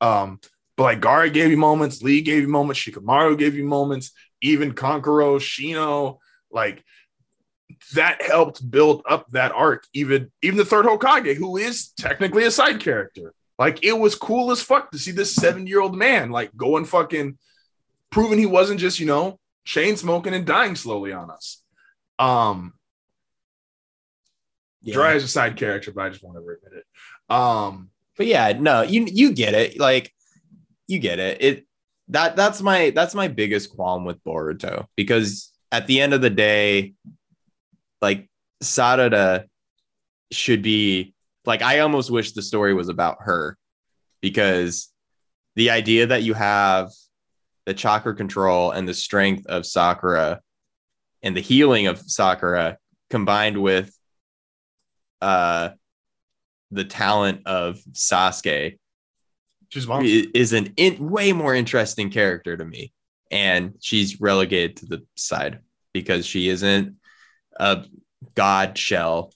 Um, 0.00 0.40
but 0.76 0.82
like 0.82 1.00
Gaara 1.00 1.32
gave 1.32 1.50
you 1.50 1.56
moments, 1.56 2.02
Lee 2.02 2.20
gave 2.20 2.42
you 2.42 2.48
moments, 2.48 2.80
Shikamaru 2.80 3.38
gave 3.38 3.54
you 3.54 3.64
moments, 3.64 4.12
even 4.42 4.74
Kankuro, 4.74 5.38
Shino, 5.38 6.18
like 6.50 6.84
that 7.94 8.22
helped 8.22 8.68
build 8.68 9.02
up 9.08 9.30
that 9.30 9.52
arc. 9.52 9.86
Even 9.92 10.30
even 10.42 10.58
the 10.58 10.64
third 10.64 10.84
Hokage, 10.84 11.34
who 11.36 11.56
is 11.56 11.92
technically 11.98 12.44
a 12.44 12.50
side 12.50 12.80
character. 12.80 13.32
Like 13.58 13.84
it 13.84 13.94
was 13.94 14.14
cool 14.14 14.50
as 14.50 14.60
fuck 14.60 14.90
to 14.90 14.98
see 14.98 15.12
this 15.12 15.34
seven-year-old 15.34 15.96
man 15.96 16.30
like 16.30 16.54
going 16.56 16.84
fucking 16.84 17.38
proving 18.10 18.38
he 18.38 18.46
wasn't 18.46 18.80
just, 18.80 19.00
you 19.00 19.06
know, 19.06 19.38
chain 19.66 19.96
smoking 19.96 20.32
and 20.32 20.46
dying 20.46 20.76
slowly 20.76 21.12
on 21.12 21.30
us. 21.30 21.62
Um, 22.18 22.72
Yeah. 24.80 24.94
Dry 24.94 25.14
is 25.14 25.24
a 25.24 25.28
side 25.28 25.56
character, 25.56 25.92
but 25.92 26.04
I 26.06 26.08
just 26.10 26.22
want 26.22 26.36
to 26.36 26.40
admit 26.40 26.84
it. 26.84 27.34
Um, 27.34 27.90
But 28.16 28.26
yeah, 28.26 28.52
no, 28.58 28.82
you 28.82 29.04
you 29.04 29.32
get 29.34 29.52
it. 29.52 29.78
Like 29.78 30.14
you 30.86 30.98
get 30.98 31.18
it. 31.18 31.42
It 31.42 31.66
that 32.08 32.36
that's 32.36 32.62
my 32.62 32.90
that's 32.90 33.14
my 33.14 33.28
biggest 33.28 33.76
qualm 33.76 34.04
with 34.06 34.22
Boruto 34.24 34.86
because 34.96 35.52
at 35.72 35.86
the 35.88 36.00
end 36.00 36.14
of 36.14 36.22
the 36.22 36.30
day, 36.30 36.94
like 38.00 38.30
Sarada 38.62 39.44
should 40.30 40.62
be 40.62 41.14
like 41.44 41.62
I 41.62 41.80
almost 41.80 42.10
wish 42.10 42.32
the 42.32 42.42
story 42.42 42.72
was 42.72 42.88
about 42.88 43.18
her 43.20 43.58
because 44.22 44.88
the 45.56 45.70
idea 45.70 46.06
that 46.06 46.22
you 46.22 46.34
have 46.34 46.90
the 47.66 47.74
chakra 47.74 48.14
control 48.14 48.70
and 48.70 48.88
the 48.88 48.94
strength 48.94 49.46
of 49.46 49.66
Sakura 49.66 50.40
and 51.22 51.36
the 51.36 51.40
healing 51.40 51.86
of 51.86 51.98
Sakura 51.98 52.78
combined 53.10 53.60
with 53.60 53.94
uh 55.20 55.70
the 56.70 56.84
talent 56.84 57.42
of 57.46 57.78
Sasuke 57.92 58.78
she's 59.68 59.86
mom. 59.86 60.02
is 60.04 60.52
an 60.52 60.72
in, 60.76 61.10
way 61.10 61.32
more 61.32 61.54
interesting 61.54 62.10
character 62.10 62.56
to 62.56 62.64
me. 62.64 62.92
And 63.30 63.74
she's 63.80 64.20
relegated 64.20 64.76
to 64.78 64.86
the 64.86 65.06
side 65.16 65.60
because 65.92 66.26
she 66.26 66.48
isn't 66.48 66.96
a 67.58 67.84
god 68.34 68.78
shell. 68.78 69.32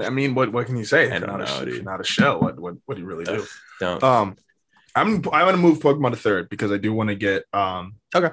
I 0.00 0.10
mean, 0.10 0.34
what 0.34 0.52
what 0.52 0.66
can 0.66 0.76
you 0.76 0.84
say? 0.84 1.10
I 1.10 1.18
don't 1.18 1.28
not, 1.28 1.40
know, 1.40 1.60
a, 1.60 1.64
dude. 1.64 1.84
not 1.84 2.00
a 2.00 2.04
shell. 2.04 2.40
What 2.40 2.58
what 2.58 2.74
what 2.86 2.94
do 2.94 3.00
you 3.02 3.06
really 3.06 3.24
do? 3.24 3.44
Don't. 3.78 4.02
Um, 4.02 4.36
I'm 4.96 5.14
I'm 5.16 5.20
going 5.22 5.52
to 5.54 5.56
move 5.56 5.78
Pokemon 5.80 6.10
to 6.10 6.16
third 6.16 6.48
because 6.48 6.72
I 6.72 6.76
do 6.78 6.92
want 6.92 7.08
to 7.10 7.14
get 7.14 7.44
um, 7.52 7.94
Okay. 8.14 8.30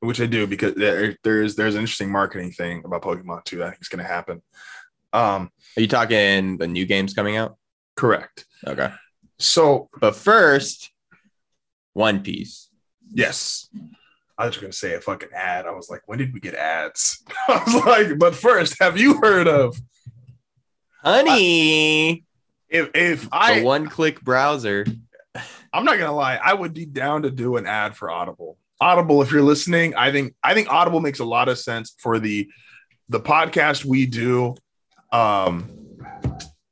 which 0.00 0.20
I 0.20 0.26
do 0.26 0.46
because 0.46 0.74
there, 0.74 1.16
there's 1.24 1.56
there's 1.56 1.74
an 1.74 1.80
interesting 1.80 2.10
marketing 2.12 2.52
thing 2.52 2.82
about 2.84 3.02
Pokemon 3.02 3.44
too. 3.44 3.62
I 3.62 3.66
think 3.68 3.78
it's 3.80 3.88
going 3.88 4.04
to 4.04 4.10
happen. 4.10 4.42
Um, 5.12 5.50
Are 5.76 5.80
you 5.80 5.88
talking 5.88 6.58
the 6.58 6.66
new 6.68 6.84
games 6.86 7.14
coming 7.14 7.36
out? 7.36 7.56
correct. 7.96 8.44
Okay. 8.66 8.92
So 9.38 9.88
But 10.00 10.14
first, 10.14 10.90
One 11.94 12.22
Piece. 12.22 12.68
yes, 13.12 13.68
I 14.36 14.46
was 14.46 14.56
going 14.58 14.70
to 14.70 14.76
say 14.76 14.94
a 14.94 15.00
fucking 15.00 15.30
ad. 15.34 15.66
I 15.66 15.70
was 15.72 15.88
like, 15.90 16.02
when 16.06 16.18
did 16.18 16.32
we 16.34 16.40
get 16.40 16.54
ads? 16.54 17.24
I 17.48 17.62
was 17.66 17.84
like, 17.84 18.18
but 18.18 18.34
first, 18.36 18.76
have 18.80 18.98
you 18.98 19.18
heard 19.20 19.48
of 19.48 19.76
Honey, 21.02 22.24
if 22.68 22.90
if 22.94 23.22
the 23.22 23.28
I 23.32 23.62
one 23.62 23.86
click 23.88 24.20
browser. 24.20 24.84
I'm 25.72 25.84
not 25.84 25.98
gonna 25.98 26.14
lie, 26.14 26.36
I 26.42 26.54
would 26.54 26.74
be 26.74 26.86
down 26.86 27.22
to 27.22 27.30
do 27.30 27.56
an 27.56 27.66
ad 27.66 27.96
for 27.96 28.10
Audible. 28.10 28.58
Audible, 28.80 29.22
if 29.22 29.32
you're 29.32 29.42
listening, 29.42 29.94
I 29.94 30.12
think 30.12 30.34
I 30.42 30.54
think 30.54 30.70
Audible 30.70 31.00
makes 31.00 31.18
a 31.18 31.24
lot 31.24 31.48
of 31.48 31.58
sense 31.58 31.94
for 31.98 32.18
the 32.18 32.48
the 33.08 33.20
podcast 33.20 33.84
we 33.84 34.06
do. 34.06 34.54
Um, 35.12 35.68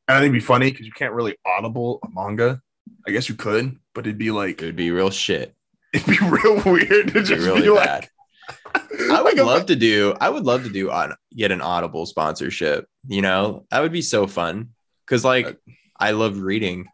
and 0.09 0.17
I 0.17 0.21
think 0.21 0.25
it'd 0.31 0.33
be 0.35 0.41
funny 0.41 0.71
because 0.71 0.87
you 0.87 0.93
can't 0.93 1.15
really 1.15 1.37
audible 1.45 1.99
a 2.05 2.09
manga. 2.15 2.61
I 3.07 3.11
guess 3.11 3.29
you 3.29 3.35
could, 3.35 3.77
but 3.95 4.07
it'd 4.07 4.19
be 4.19 4.31
like 4.31 4.61
It 4.63 4.67
would 4.67 4.77
be 4.77 4.91
real 4.91 5.11
shit. 5.11 5.55
it'd 5.93 6.07
be 6.07 6.19
real 6.29 6.63
weird 6.65 6.89
to 6.89 6.95
It'd 6.95 7.13
be 7.15 7.23
just 7.23 7.47
really 7.47 7.63
be 7.63 7.71
like. 7.71 7.87
bad. 7.87 8.09
I 9.11 9.23
would 9.23 9.25
like 9.25 9.39
a- 9.39 9.45
love 9.45 9.67
to 9.67 9.77
do. 9.77 10.15
I 10.21 10.29
would 10.29 10.45
love 10.45 10.65
to 10.65 10.71
do 10.71 10.91
on 10.91 11.15
get 11.35 11.51
an 11.53 11.61
Audible 11.61 12.07
sponsorship. 12.07 12.87
You 13.09 13.23
know, 13.23 13.67
that 13.71 13.81
would 13.81 13.93
be 13.93 14.03
so 14.03 14.27
fun. 14.27 14.71
Cause 15.07 15.25
like 15.25 15.57
I 15.99 16.11
love 16.13 16.39
reading. 16.39 16.87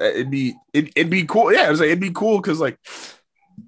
Uh, 0.00 0.04
it'd 0.04 0.30
be 0.30 0.54
it, 0.72 0.92
it'd 0.96 1.10
be 1.10 1.24
cool. 1.24 1.52
Yeah, 1.52 1.70
it'd, 1.70 1.80
it'd 1.80 2.00
be 2.00 2.10
cool 2.10 2.40
because 2.40 2.60
like 2.60 2.78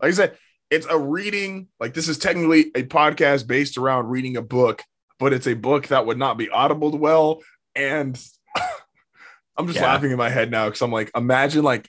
like 0.03 0.09
I 0.09 0.15
said, 0.15 0.39
it's 0.71 0.87
a 0.89 0.99
reading. 0.99 1.69
Like 1.81 1.95
this 1.95 2.09
is 2.09 2.19
technically 2.19 2.67
a 2.75 2.83
podcast 2.83 3.47
based 3.47 3.79
around 3.79 4.09
reading 4.09 4.37
a 4.37 4.43
book, 4.43 4.83
but 5.19 5.33
it's 5.33 5.47
a 5.47 5.55
book 5.55 5.89
that 5.89 6.07
would 6.07 6.19
not 6.19 6.39
be 6.39 6.51
audible 6.51 6.97
well. 6.97 7.41
And 7.75 8.21
I'm 9.57 9.67
just 9.67 9.79
Yeah. 9.79 9.87
laughing 9.87 10.11
in 10.11 10.17
my 10.19 10.31
head 10.31 10.51
now 10.51 10.67
because 10.67 10.83
I'm 10.83 10.93
like, 10.93 11.11
imagine 11.17 11.63
like 11.65 11.89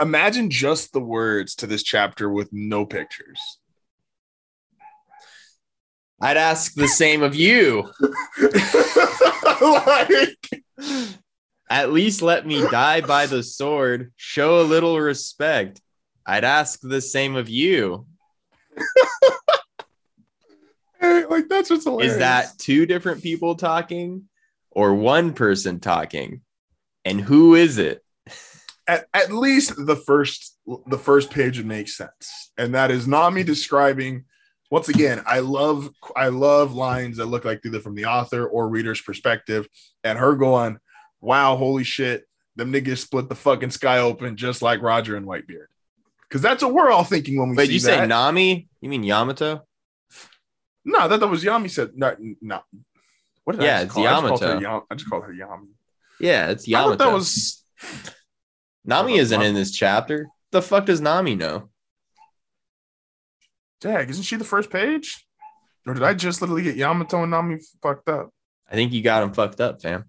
imagine 0.00 0.50
just 0.50 0.92
the 0.92 1.00
words 1.00 1.54
to 1.56 1.66
this 1.66 1.82
chapter 1.82 2.28
with 2.30 2.50
no 2.52 2.84
pictures. 2.84 3.40
I'd 6.20 6.38
ask 6.38 6.74
the 6.74 6.88
same 6.88 7.22
of 7.22 7.34
you. 7.34 7.90
like 9.60 10.48
At 11.68 11.92
least 11.92 12.22
let 12.22 12.46
me 12.46 12.60
die 12.70 13.00
by 13.00 13.26
the 13.26 13.42
sword. 13.42 14.12
Show 14.16 14.60
a 14.60 14.62
little 14.62 15.00
respect. 15.00 15.80
I'd 16.24 16.44
ask 16.44 16.80
the 16.80 17.00
same 17.00 17.36
of 17.36 17.48
you. 17.48 18.06
like 21.00 21.48
that's 21.48 21.70
what's 21.70 21.84
hilarious. 21.84 22.12
Is 22.12 22.18
that 22.18 22.58
two 22.58 22.86
different 22.86 23.22
people 23.22 23.54
talking 23.54 24.28
or 24.70 24.94
one 24.94 25.32
person 25.32 25.80
talking? 25.80 26.42
And 27.04 27.20
who 27.20 27.54
is 27.54 27.78
it? 27.78 28.02
at, 28.86 29.06
at 29.14 29.32
least 29.32 29.74
the 29.86 29.96
first 29.96 30.58
the 30.86 30.98
first 30.98 31.30
page 31.30 31.58
would 31.58 31.66
make 31.66 31.88
sense 31.88 32.52
and 32.56 32.74
that 32.74 32.90
is 32.90 33.06
nami 33.06 33.42
describing 33.42 34.24
once 34.70 34.88
again 34.88 35.22
i 35.26 35.40
love 35.40 35.90
i 36.16 36.28
love 36.28 36.72
lines 36.72 37.16
that 37.16 37.26
look 37.26 37.44
like 37.44 37.60
either 37.64 37.80
from 37.80 37.94
the 37.94 38.04
author 38.04 38.46
or 38.46 38.68
reader's 38.68 39.00
perspective 39.00 39.66
and 40.04 40.18
her 40.18 40.34
going 40.34 40.78
wow 41.26 41.56
holy 41.56 41.84
shit 41.84 42.24
them 42.54 42.72
niggas 42.72 42.98
split 42.98 43.28
the 43.28 43.34
fucking 43.34 43.70
sky 43.70 43.98
open 43.98 44.36
just 44.36 44.62
like 44.62 44.80
roger 44.80 45.16
and 45.16 45.26
whitebeard 45.26 45.66
because 46.28 46.40
that's 46.40 46.62
what 46.62 46.72
we're 46.72 46.90
all 46.90 47.04
thinking 47.04 47.38
when 47.38 47.50
we 47.50 47.56
Wait, 47.56 47.70
you 47.70 47.80
that. 47.80 47.84
say 48.00 48.06
Nami? 48.06 48.68
You 48.80 48.88
mean 48.88 49.02
Yamato? 49.02 49.62
no 50.84 50.98
I 51.00 51.08
thought 51.08 51.20
that 51.20 51.26
was 51.26 51.42
yami 51.44 51.68
said 51.70 51.90
no 51.96 52.14
no 52.40 52.60
what 53.44 53.56
did 53.56 53.64
Yeah, 53.64 53.78
I 53.78 53.82
it's 53.82 53.94
just 53.94 53.94
call 53.94 54.04
her? 54.04 54.10
I 54.10 54.14
just 54.14 54.28
called 54.28 54.42
her 54.42 54.48
Yamato. 54.54 54.60
Yam- 54.70 54.82
I 54.90 54.94
just 54.94 55.10
called 55.10 55.24
her 55.24 55.32
Yami. 55.32 55.68
Yeah, 56.18 56.50
it's 56.50 56.64
I 56.68 56.72
thought 56.72 56.84
Yamato. 56.84 57.04
that 57.04 57.12
was 57.12 57.64
Nami 58.84 59.18
isn't 59.18 59.42
in 59.42 59.54
this 59.54 59.70
chapter. 59.72 60.28
The 60.52 60.62
fuck 60.62 60.86
does 60.86 61.00
Nami 61.00 61.34
know? 61.34 61.68
Dag, 63.80 64.08
isn't 64.10 64.22
she 64.24 64.36
the 64.36 64.44
first 64.44 64.70
page? 64.70 65.26
Or 65.86 65.94
did 65.94 66.02
I 66.02 66.14
just 66.14 66.40
literally 66.40 66.62
get 66.62 66.76
Yamato 66.76 67.22
and 67.22 67.30
Nami 67.30 67.58
fucked 67.82 68.08
up? 68.08 68.30
I 68.70 68.74
think 68.74 68.92
you 68.92 69.02
got 69.02 69.22
him 69.22 69.32
fucked 69.32 69.60
up, 69.60 69.80
fam. 69.82 70.04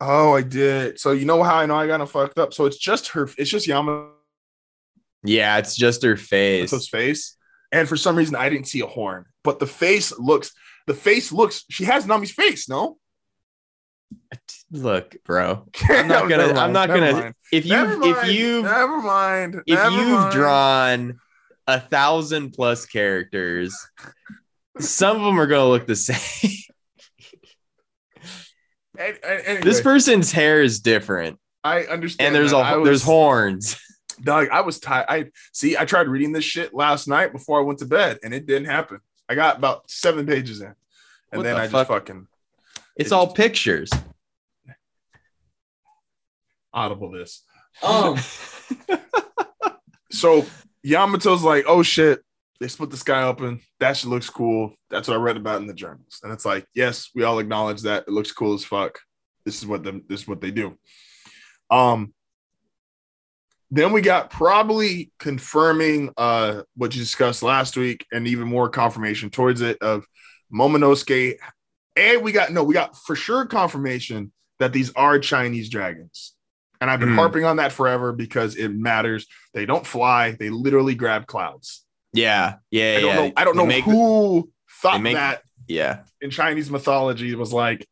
Oh, 0.00 0.34
I 0.34 0.42
did. 0.42 1.00
So 1.00 1.12
you 1.12 1.24
know 1.24 1.42
how 1.42 1.56
I 1.56 1.66
know 1.66 1.76
I 1.76 1.86
got 1.86 2.00
him 2.00 2.06
fucked 2.06 2.38
up? 2.38 2.52
So 2.52 2.66
it's 2.66 2.76
just 2.78 3.08
her, 3.08 3.28
it's 3.38 3.50
just 3.50 3.66
Yamato's 3.66 4.12
Yeah, 5.24 5.56
it's 5.58 5.74
just 5.74 6.02
her 6.04 6.16
face. 6.16 6.88
face. 6.88 7.36
And 7.72 7.88
for 7.88 7.96
some 7.96 8.16
reason 8.16 8.34
I 8.36 8.48
didn't 8.48 8.66
see 8.68 8.80
a 8.80 8.86
horn. 8.86 9.24
But 9.42 9.58
the 9.58 9.66
face 9.66 10.16
looks, 10.18 10.52
the 10.86 10.94
face 10.94 11.32
looks, 11.32 11.64
she 11.70 11.84
has 11.84 12.06
Nami's 12.06 12.30
face, 12.32 12.68
no? 12.68 12.98
Look, 14.70 15.16
bro. 15.24 15.66
I'm 15.88 16.08
not 16.08 16.28
gonna. 16.28 16.52
I'm 16.54 16.72
not 16.72 16.88
gonna. 16.88 17.34
If 17.52 17.64
you 17.64 17.72
Never 17.72 18.02
if 18.02 18.28
you've 18.30 18.64
never 18.64 19.00
mind. 19.00 19.62
if 19.66 19.78
never 19.78 19.96
you've 19.96 20.08
mind. 20.10 20.32
drawn 20.32 21.18
a 21.66 21.80
thousand 21.80 22.52
plus 22.52 22.86
characters, 22.86 23.76
some 24.78 25.16
of 25.16 25.22
them 25.22 25.38
are 25.40 25.46
gonna 25.46 25.68
look 25.68 25.86
the 25.86 25.96
same. 25.96 26.50
An- 28.98 29.16
an- 29.22 29.40
anyway, 29.46 29.62
this 29.62 29.80
person's 29.80 30.32
hair 30.32 30.62
is 30.62 30.80
different, 30.80 31.38
I 31.64 31.84
understand. 31.84 32.26
and 32.28 32.34
there's 32.36 32.50
that. 32.52 32.58
a 32.58 32.80
I 32.80 32.84
there's 32.84 33.02
horns. 33.02 33.78
Doug, 34.22 34.48
I 34.50 34.62
was 34.62 34.80
tired. 34.80 35.06
I 35.08 35.24
see. 35.52 35.76
I 35.76 35.84
tried 35.84 36.08
reading 36.08 36.32
this 36.32 36.44
shit 36.44 36.72
last 36.72 37.06
night 37.06 37.32
before 37.32 37.60
I 37.60 37.64
went 37.64 37.80
to 37.80 37.84
bed, 37.86 38.18
and 38.24 38.32
it 38.32 38.46
didn't 38.46 38.66
happen. 38.68 39.00
I 39.28 39.34
got 39.34 39.58
about 39.58 39.90
seven 39.90 40.24
pages 40.26 40.60
in, 40.60 40.68
and 40.68 40.74
What 41.32 41.42
then 41.42 41.56
the 41.56 41.62
I 41.62 41.68
fuck? 41.68 41.80
just 41.80 41.88
fucking 41.88 42.26
It's 42.96 43.10
It 43.10 43.14
all 43.14 43.26
just- 43.26 43.36
pictures. 43.36 43.90
audible 46.72 47.10
this. 47.10 47.42
Um, 47.82 48.16
so 50.10 50.46
Yamato's 50.82 51.42
like, 51.42 51.66
"Oh 51.68 51.82
shit, 51.82 52.22
they 52.60 52.68
split 52.68 52.90
the 52.90 52.96
sky 52.96 53.22
open. 53.24 53.60
That 53.80 53.96
shit 53.96 54.10
looks 54.10 54.30
cool. 54.30 54.72
That's 54.90 55.08
what 55.08 55.16
I 55.16 55.20
read 55.20 55.36
about 55.36 55.60
in 55.60 55.66
the 55.66 55.74
journals." 55.74 56.20
And 56.22 56.32
it's 56.32 56.44
like, 56.44 56.66
yes, 56.74 57.10
we 57.14 57.24
all 57.24 57.38
acknowledge 57.38 57.82
that 57.82 58.04
it 58.06 58.10
looks 58.12 58.32
cool 58.32 58.54
as 58.54 58.64
fuck. 58.64 58.98
this 59.44 59.58
is 59.58 59.66
what 59.66 59.82
them 59.84 60.02
this 60.08 60.22
is 60.22 60.28
what 60.28 60.40
they 60.40 60.50
do. 60.50 60.76
Um 61.70 62.12
then 63.70 63.92
we 63.92 64.00
got 64.00 64.30
probably 64.30 65.10
confirming 65.18 66.12
uh 66.16 66.62
what 66.76 66.94
you 66.94 67.00
discussed 67.00 67.42
last 67.42 67.76
week 67.76 68.06
and 68.12 68.26
even 68.26 68.46
more 68.46 68.68
confirmation 68.68 69.30
towards 69.30 69.60
it 69.60 69.78
of 69.82 70.04
Momonosuke. 70.52 71.36
And 71.96 72.22
we 72.22 72.32
got 72.32 72.52
no, 72.52 72.62
we 72.62 72.74
got 72.74 72.96
for 72.96 73.16
sure 73.16 73.46
confirmation 73.46 74.32
that 74.58 74.72
these 74.72 74.92
are 74.94 75.18
Chinese 75.18 75.68
dragons. 75.68 76.34
And 76.80 76.90
I've 76.90 77.00
been 77.00 77.10
Mm. 77.10 77.14
harping 77.16 77.44
on 77.44 77.56
that 77.56 77.72
forever 77.72 78.12
because 78.12 78.54
it 78.56 78.68
matters. 78.68 79.26
They 79.54 79.64
don't 79.66 79.86
fly, 79.86 80.32
they 80.32 80.50
literally 80.50 80.94
grab 80.94 81.26
clouds. 81.26 81.85
Yeah, 82.16 82.56
yeah, 82.70 82.96
I 82.96 83.00
don't 83.00 83.08
yeah. 83.10 83.16
know. 83.16 83.32
I 83.36 83.44
don't 83.44 83.56
They 83.56 83.62
know 83.62 83.66
make- 83.66 83.84
who 83.84 84.50
thought 84.82 85.00
make- 85.00 85.14
that 85.16 85.42
Yeah, 85.68 86.02
in 86.20 86.30
Chinese 86.30 86.70
mythology 86.70 87.34
was 87.34 87.52
like, 87.52 87.86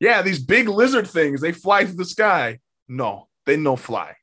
yeah, 0.00 0.22
these 0.22 0.38
big 0.38 0.68
lizard 0.68 1.06
things, 1.06 1.40
they 1.40 1.52
fly 1.52 1.84
through 1.84 1.96
the 1.96 2.04
sky. 2.04 2.58
No, 2.88 3.28
they 3.46 3.56
no 3.56 3.76
fly. 3.76 4.14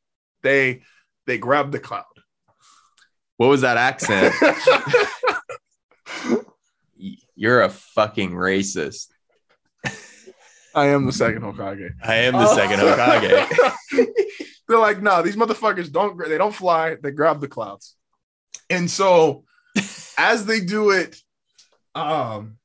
They 0.43 0.81
they 1.27 1.37
grab 1.37 1.71
the 1.71 1.79
cloud. 1.79 2.03
what 3.37 3.47
was 3.47 3.61
that 3.61 3.77
accent? 3.77 4.33
You're 7.35 7.63
a 7.63 7.69
fucking 7.69 8.31
racist. 8.31 9.07
I 10.73 10.87
am 10.87 11.05
the 11.05 11.13
second 11.13 11.41
Hokage. 11.41 11.91
I 12.03 12.15
am 12.15 12.33
the 12.33 12.53
second 12.53 12.79
Hokage. 12.79 13.75
They're 14.67 14.79
like, 14.79 15.01
no, 15.01 15.21
these 15.21 15.35
motherfuckers 15.35 15.91
don't. 15.91 16.17
They 16.17 16.37
don't 16.37 16.55
fly. 16.55 16.95
They 17.01 17.11
grab 17.11 17.39
the 17.41 17.47
clouds. 17.47 17.95
And 18.70 18.89
so, 18.89 19.43
as 20.18 20.45
they 20.45 20.59
do 20.59 20.91
it, 20.91 21.18
um, 21.93 22.57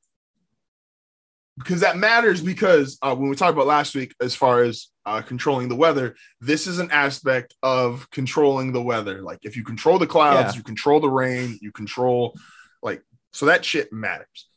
because 1.59 1.81
that 1.81 1.97
matters. 1.97 2.41
Because 2.41 2.99
uh, 3.03 3.15
when 3.15 3.29
we 3.29 3.37
talked 3.37 3.53
about 3.53 3.67
last 3.67 3.95
week, 3.95 4.15
as 4.21 4.35
far 4.35 4.63
as 4.63 4.89
uh, 5.05 5.23
controlling 5.23 5.69
the 5.69 5.77
weather, 5.77 6.17
this 6.41 6.67
is 6.67 6.79
an 6.79 6.91
aspect 6.91 7.55
of 7.63 8.09
controlling 8.11 8.73
the 8.73 8.83
weather. 8.83 9.23
Like, 9.23 9.41
if 9.43 9.57
you 9.57 9.65
control 9.65 9.99
the 9.99 10.07
clouds, 10.07 10.55
Yeah. 10.55 10.59
you 10.59 10.65
control 10.65 11.01
the 11.01 11.11
rain, 11.11 11.59
you 11.61 11.73
control, 11.73 12.35
like, 12.83 13.03
so 13.33 13.47
that 13.47 13.65
shit 13.65 13.93
matters. 13.93 14.49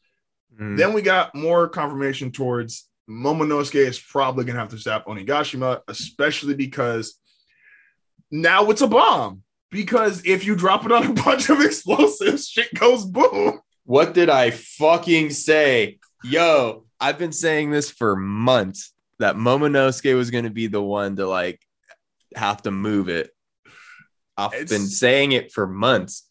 Mm. 0.60 0.78
Then 0.78 0.94
we 0.94 1.02
got 1.02 1.36
more 1.36 1.68
confirmation 1.68 2.32
towards 2.32 2.88
Momonosuke 3.10 3.76
is 3.76 4.00
probably 4.00 4.46
gonna 4.46 4.60
have 4.60 4.70
to 4.70 4.78
stop 4.78 5.06
Onigashima, 5.08 5.82
especially 5.88 6.54
because 6.54 7.20
now 8.32 8.70
it's 8.70 8.82
a 8.82 8.88
bomb. 8.88 9.44
Because 9.74 10.22
if 10.26 10.46
you 10.46 10.56
drop 10.56 10.86
it 10.86 10.92
on 10.92 11.06
a 11.06 11.14
bunch 11.24 11.50
of 11.50 11.60
explosives, 11.60 12.48
shit 12.48 12.74
goes 12.76 13.04
boom. 13.06 13.60
What 13.86 14.14
did 14.14 14.30
I 14.30 14.52
fucking 14.52 15.32
say? 15.32 15.98
Yo, 16.24 16.86
I've 17.02 17.18
been 17.18 17.34
saying 17.34 17.72
this 17.72 17.90
for 17.90 18.16
months 18.16 18.94
that 19.20 19.36
Momonosuke 19.36 20.16
was 20.16 20.32
going 20.32 20.46
to 20.46 20.50
be 20.52 20.68
the 20.68 20.82
one 20.82 21.16
to 21.18 21.28
like 21.28 21.60
have 22.36 22.62
to 22.62 22.72
move 22.72 23.10
it. 23.10 23.32
I've 24.38 24.54
It's- 24.54 24.70
been 24.70 24.86
saying 24.88 25.34
it 25.34 25.52
for 25.52 25.68
months. 25.68 26.30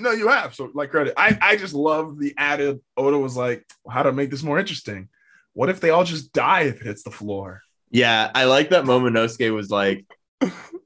No, 0.00 0.10
you 0.10 0.26
have. 0.28 0.52
So 0.52 0.68
like 0.74 0.90
credit. 0.90 1.14
I, 1.16 1.38
I 1.40 1.56
just 1.56 1.72
love 1.74 2.18
the 2.18 2.34
added 2.36 2.80
Oda 2.96 3.18
was 3.18 3.36
like, 3.36 3.64
how 3.88 4.02
to 4.02 4.12
make 4.12 4.30
this 4.30 4.42
more 4.42 4.58
interesting. 4.58 5.08
What 5.52 5.68
if 5.70 5.78
they 5.80 5.90
all 5.90 6.02
just 6.02 6.32
die 6.32 6.62
if 6.62 6.80
it 6.80 6.86
hits 6.86 7.04
the 7.04 7.12
floor? 7.12 7.62
Yeah, 7.90 8.30
I 8.34 8.44
like 8.46 8.70
that 8.70 8.84
Momonosuke 8.84 9.54
was 9.54 9.70
like, 9.70 10.04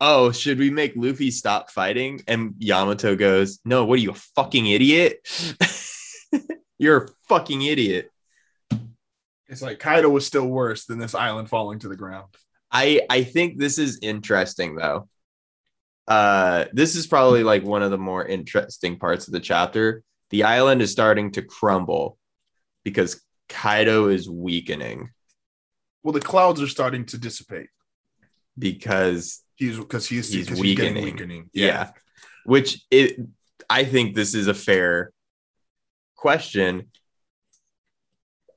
"Oh, 0.00 0.30
should 0.32 0.58
we 0.58 0.70
make 0.70 0.92
Luffy 0.96 1.30
stop 1.30 1.70
fighting?" 1.70 2.22
And 2.26 2.54
Yamato 2.58 3.16
goes, 3.16 3.58
"No, 3.64 3.84
what 3.84 3.98
are 3.98 4.02
you, 4.02 4.10
a 4.10 4.14
fucking 4.14 4.66
idiot? 4.66 5.18
You're 6.78 7.04
a 7.04 7.08
fucking 7.28 7.62
idiot." 7.62 8.10
It's 9.48 9.62
like 9.62 9.78
Kaido 9.78 10.08
was 10.10 10.26
still 10.26 10.46
worse 10.46 10.84
than 10.84 10.98
this 10.98 11.14
island 11.14 11.48
falling 11.48 11.78
to 11.80 11.88
the 11.88 11.96
ground. 11.96 12.28
I 12.70 13.00
I 13.08 13.24
think 13.24 13.58
this 13.58 13.78
is 13.78 13.98
interesting 14.02 14.76
though. 14.76 15.08
Uh, 16.06 16.66
this 16.72 16.96
is 16.96 17.06
probably 17.06 17.42
like 17.42 17.64
one 17.64 17.82
of 17.82 17.90
the 17.90 17.98
more 17.98 18.24
interesting 18.24 18.98
parts 18.98 19.26
of 19.26 19.32
the 19.32 19.40
chapter. 19.40 20.02
The 20.30 20.44
island 20.44 20.82
is 20.82 20.92
starting 20.92 21.32
to 21.32 21.42
crumble 21.42 22.18
because 22.84 23.22
Kaido 23.48 24.08
is 24.08 24.28
weakening 24.28 25.10
Well, 26.02 26.12
the 26.12 26.20
clouds 26.20 26.60
are 26.62 26.68
starting 26.68 27.04
to 27.06 27.18
dissipate. 27.18 27.68
because 28.58 29.42
He's 29.58 29.76
because 29.76 30.06
he's 30.06 30.32
He's 30.32 30.46
getting 30.48 30.62
weakening. 30.62 31.04
weakening. 31.04 31.50
yeah. 31.52 31.90
which 32.44 32.80
it 32.90 33.18
i 33.68 33.84
think 33.84 34.14
this 34.14 34.34
is 34.34 34.46
a 34.46 34.54
fair 34.54 35.12
question 36.16 36.90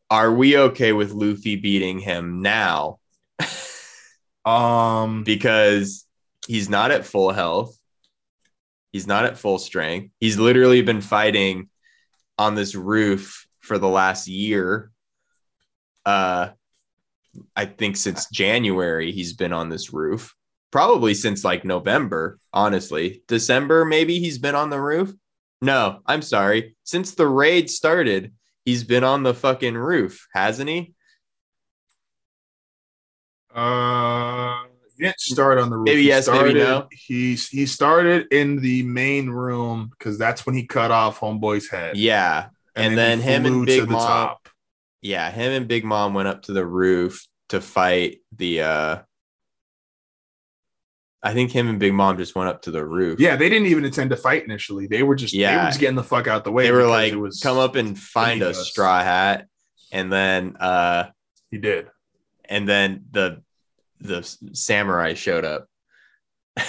are 0.09 0.31
we 0.33 0.57
okay 0.57 0.93
with 0.93 1.11
luffy 1.11 1.55
beating 1.55 1.99
him 1.99 2.41
now 2.41 2.99
Um. 4.45 5.23
because 5.23 6.05
he's 6.47 6.69
not 6.69 6.89
at 6.91 7.05
full 7.05 7.31
health 7.31 7.77
he's 8.91 9.05
not 9.07 9.25
at 9.25 9.37
full 9.37 9.59
strength 9.59 10.11
he's 10.19 10.37
literally 10.39 10.81
been 10.81 11.01
fighting 11.01 11.69
on 12.37 12.55
this 12.55 12.73
roof 12.75 13.45
for 13.59 13.77
the 13.77 13.87
last 13.89 14.27
year 14.27 14.91
uh 16.05 16.49
i 17.55 17.65
think 17.65 17.95
since 17.97 18.27
january 18.31 19.11
he's 19.11 19.33
been 19.33 19.53
on 19.53 19.69
this 19.69 19.93
roof 19.93 20.33
probably 20.71 21.13
since 21.13 21.43
like 21.43 21.63
november 21.65 22.39
honestly 22.53 23.21
december 23.27 23.85
maybe 23.85 24.19
he's 24.19 24.37
been 24.39 24.55
on 24.55 24.69
the 24.69 24.79
roof 24.79 25.13
no 25.61 25.99
i'm 26.05 26.21
sorry 26.21 26.75
since 26.83 27.13
the 27.15 27.27
raid 27.27 27.69
started 27.69 28.33
he's 28.65 28.83
been 28.83 29.03
on 29.03 29.23
the 29.23 29.33
fucking 29.33 29.75
roof 29.75 30.27
hasn't 30.33 30.69
he 30.69 30.93
Uh, 33.53 34.63
he 34.97 35.03
didn't 35.03 35.19
start 35.19 35.57
on 35.57 35.69
the 35.69 35.75
roof. 35.77 35.85
Maybe 35.87 36.01
He 36.03 36.07
yes, 36.07 36.27
maybe 36.27 36.37
started, 36.37 36.57
no. 36.59 36.87
He 36.91 37.35
he 37.35 37.65
started 37.65 38.27
in 38.31 38.61
the 38.61 38.83
main 38.83 39.29
room 39.29 39.89
because 39.91 40.17
that's 40.17 40.45
when 40.45 40.55
he 40.55 40.65
cut 40.65 40.91
off 40.91 41.19
Homeboy's 41.19 41.69
head. 41.69 41.97
yeah 41.97 42.47
and 42.75 42.97
then 42.97 43.19
he 43.19 43.25
him 43.25 43.45
and 43.45 43.65
Big 43.65 43.81
to 43.81 43.85
the 43.87 43.91
Mom- 43.91 44.07
top. 44.07 44.49
yeah, 45.01 45.29
him 45.31 45.51
and 45.51 45.67
Big 45.67 45.83
Mom 45.83 46.13
went 46.13 46.29
up 46.29 46.43
to 46.43 46.53
the 46.53 46.65
roof 46.65 47.25
to 47.49 47.59
fight 47.59 48.19
the 48.37 48.61
uh 48.61 48.97
I 51.23 51.33
think 51.33 51.51
him 51.51 51.67
and 51.67 51.77
Big 51.79 51.93
Mom 51.93 52.17
just 52.17 52.33
went 52.35 52.49
up 52.49 52.63
to 52.63 52.71
the 52.71 52.83
roof. 52.83 53.19
Yeah, 53.19 53.35
they 53.35 53.47
didn't 53.47 53.67
even 53.67 53.85
intend 53.85 54.09
to 54.09 54.17
fight 54.17 54.43
initially. 54.43 54.87
They 54.87 55.03
were 55.03 55.15
just 55.15 55.33
they 55.33 55.39
Yeah. 55.41 55.63
were 55.65 55.69
just 55.69 55.79
getting 55.79 55.95
the 55.95 56.03
fuck 56.03 56.27
out 56.27 56.43
the 56.43 56.51
way. 56.51 56.63
they 56.63 56.71
were 56.71 56.87
like 56.87 57.13
it 57.13 57.17
was, 57.17 57.39
come 57.41 57.57
up 57.59 57.75
and 57.75 57.97
find 57.97 58.41
a 58.41 58.49
us. 58.49 58.67
straw 58.69 59.03
hat 59.03 59.47
and 59.91 60.11
then 60.11 60.55
uh 60.57 61.09
He 61.51 61.57
did. 61.59 61.89
and 62.45 62.67
then 62.67 63.05
the 63.11 63.43
the 63.99 64.23
samurai 64.53 65.13
showed 65.13 65.45
up. 65.45 65.67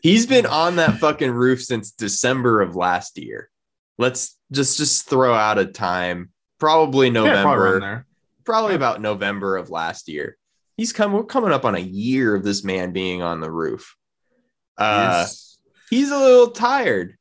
He's 0.00 0.26
been 0.26 0.46
on 0.46 0.76
that 0.76 0.98
fucking 0.98 1.30
roof 1.32 1.62
since 1.62 1.90
December 1.90 2.60
of 2.62 2.76
last 2.76 3.18
year. 3.18 3.50
Let's 3.98 4.36
just 4.52 4.76
just 4.78 5.08
throw 5.08 5.34
out 5.34 5.58
a 5.58 5.66
time, 5.66 6.30
probably 6.60 7.08
Yeah, 7.08 7.12
probably 7.14 7.30
November. 7.30 7.80
there. 7.80 8.06
probably 8.44 8.72
Yeah. 8.72 8.76
about 8.76 9.00
November 9.00 9.56
of 9.56 9.68
last 9.70 10.08
year. 10.08 10.36
He's 10.76 10.92
come 10.92 11.12
we're 11.12 11.24
coming 11.24 11.52
up 11.52 11.64
on 11.64 11.74
a 11.74 11.78
year 11.80 12.34
of 12.34 12.42
this 12.44 12.62
man 12.64 12.92
being 12.92 13.22
on 13.22 13.40
the 13.40 13.50
roof. 13.50 13.96
Uh 14.76 15.20
He's- 15.20 15.58
he's 15.90 16.10
a 16.10 16.18
little 16.18 16.50
tired. 16.50 17.16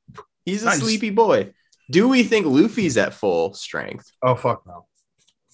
He's 0.46 0.64
a 0.64 0.66
Nice. 0.68 0.80
sleepy 0.80 1.10
boy. 1.10 1.54
Do 1.92 2.08
we 2.08 2.24
think 2.24 2.46
Luffy's 2.48 2.98
at 2.98 3.14
full 3.14 3.54
strength? 3.54 4.10
oh 4.22 4.36
fuck 4.36 4.66
no. 4.68 4.86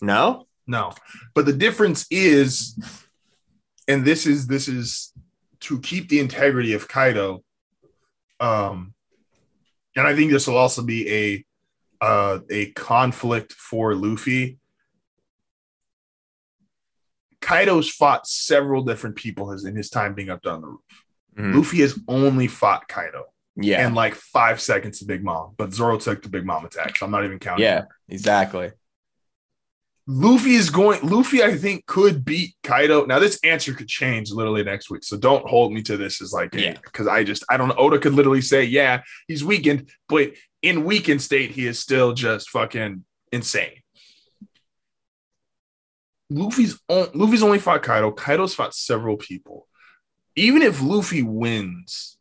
No? 0.02 0.47
No. 0.66 0.93
But 1.36 1.45
the 1.45 1.54
difference 1.54 2.06
is, 2.10 2.76
and 3.88 4.04
this 4.06 4.26
is 4.26 4.47
this 4.47 4.68
is 4.68 5.12
to 5.62 5.80
keep 5.80 6.10
the 6.10 6.20
integrity 6.20 6.74
of 6.74 6.88
Kaido. 6.88 7.43
Um, 8.39 8.93
and 9.95 10.08
I 10.08 10.16
think 10.16 10.32
this 10.32 10.47
will 10.47 10.58
also 10.58 10.82
be 10.82 11.10
a 11.12 11.45
uh, 12.04 12.39
a 12.49 12.72
conflict 12.72 13.54
for 13.54 13.93
Luffy. 13.93 14.58
Kaido's 17.42 17.89
fought 17.89 18.28
several 18.28 18.84
different 18.84 19.16
people 19.16 19.52
in 19.52 19.76
his 19.76 19.89
time 19.89 20.14
being 20.14 20.30
up 20.30 20.46
on 20.46 20.62
the 20.62 20.68
roof. 20.68 20.80
Mhm. 21.38 21.56
Luffy 21.56 21.82
has 21.82 22.00
only 22.08 22.48
fought 22.48 22.88
Kaido 22.88 23.26
Yeah. 23.56 23.86
and 23.86 23.96
like 23.96 24.16
five 24.16 24.62
seconds 24.62 25.00
to 25.00 25.06
Big 25.06 25.24
Mom, 25.24 25.56
but 25.58 25.74
Zoro 25.74 25.98
took 25.98 26.22
the 26.22 26.30
Big 26.30 26.46
Mom 26.46 26.66
attack, 26.66 26.98
so 26.98 27.06
I'm 27.06 27.12
not 27.12 27.24
even 27.26 27.39
counting. 27.39 27.64
yeah, 27.66 27.86
exactly. 28.10 28.72
Luffy 30.08 30.56
is 30.56 30.70
going. 30.70 31.00
Luffy, 31.08 31.44
I 31.44 31.56
think, 31.56 31.86
could 31.86 32.26
beat 32.26 32.56
Kaido. 32.64 33.06
Now, 33.06 33.20
this 33.20 33.39
answer 33.44 33.74
could 33.74 33.88
change 33.88 34.32
literally 34.32 34.64
next 34.64 34.89
week, 34.89 35.04
so 35.04 35.16
don't 35.16 35.48
hold 35.48 35.72
me 35.74 35.82
to 35.84 35.96
this 35.96 36.22
as 36.22 36.34
like, 36.34 36.54
Yeah. 36.56 36.74
because 36.84 37.08
I 37.08 37.24
just 37.24 37.44
I 37.50 37.58
don't 37.58 37.70
know. 37.70 37.76
Oda 37.76 38.00
could 38.00 38.14
literally 38.14 38.42
say, 38.42 38.64
yeah, 38.64 39.04
he's 39.28 39.44
weakened, 39.44 39.89
but 40.10 40.34
in 40.62 40.84
weakened 40.86 41.22
state, 41.22 41.52
he 41.52 41.66
is 41.68 41.80
still 41.80 42.14
just 42.14 42.50
fucking 42.50 43.06
insane. 43.32 43.81
Luffy's 46.32 46.80
on, 46.88 47.08
Luffy's 47.14 47.44
only 47.44 47.60
fought 47.60 47.84
Kaido. 47.84 48.12
Kaido's 48.12 48.56
fought 48.56 48.74
several 48.74 49.18
people. 49.18 49.68
Even 50.36 50.62
if 50.62 50.82
Luffy 50.82 51.24
wins, 51.24 52.18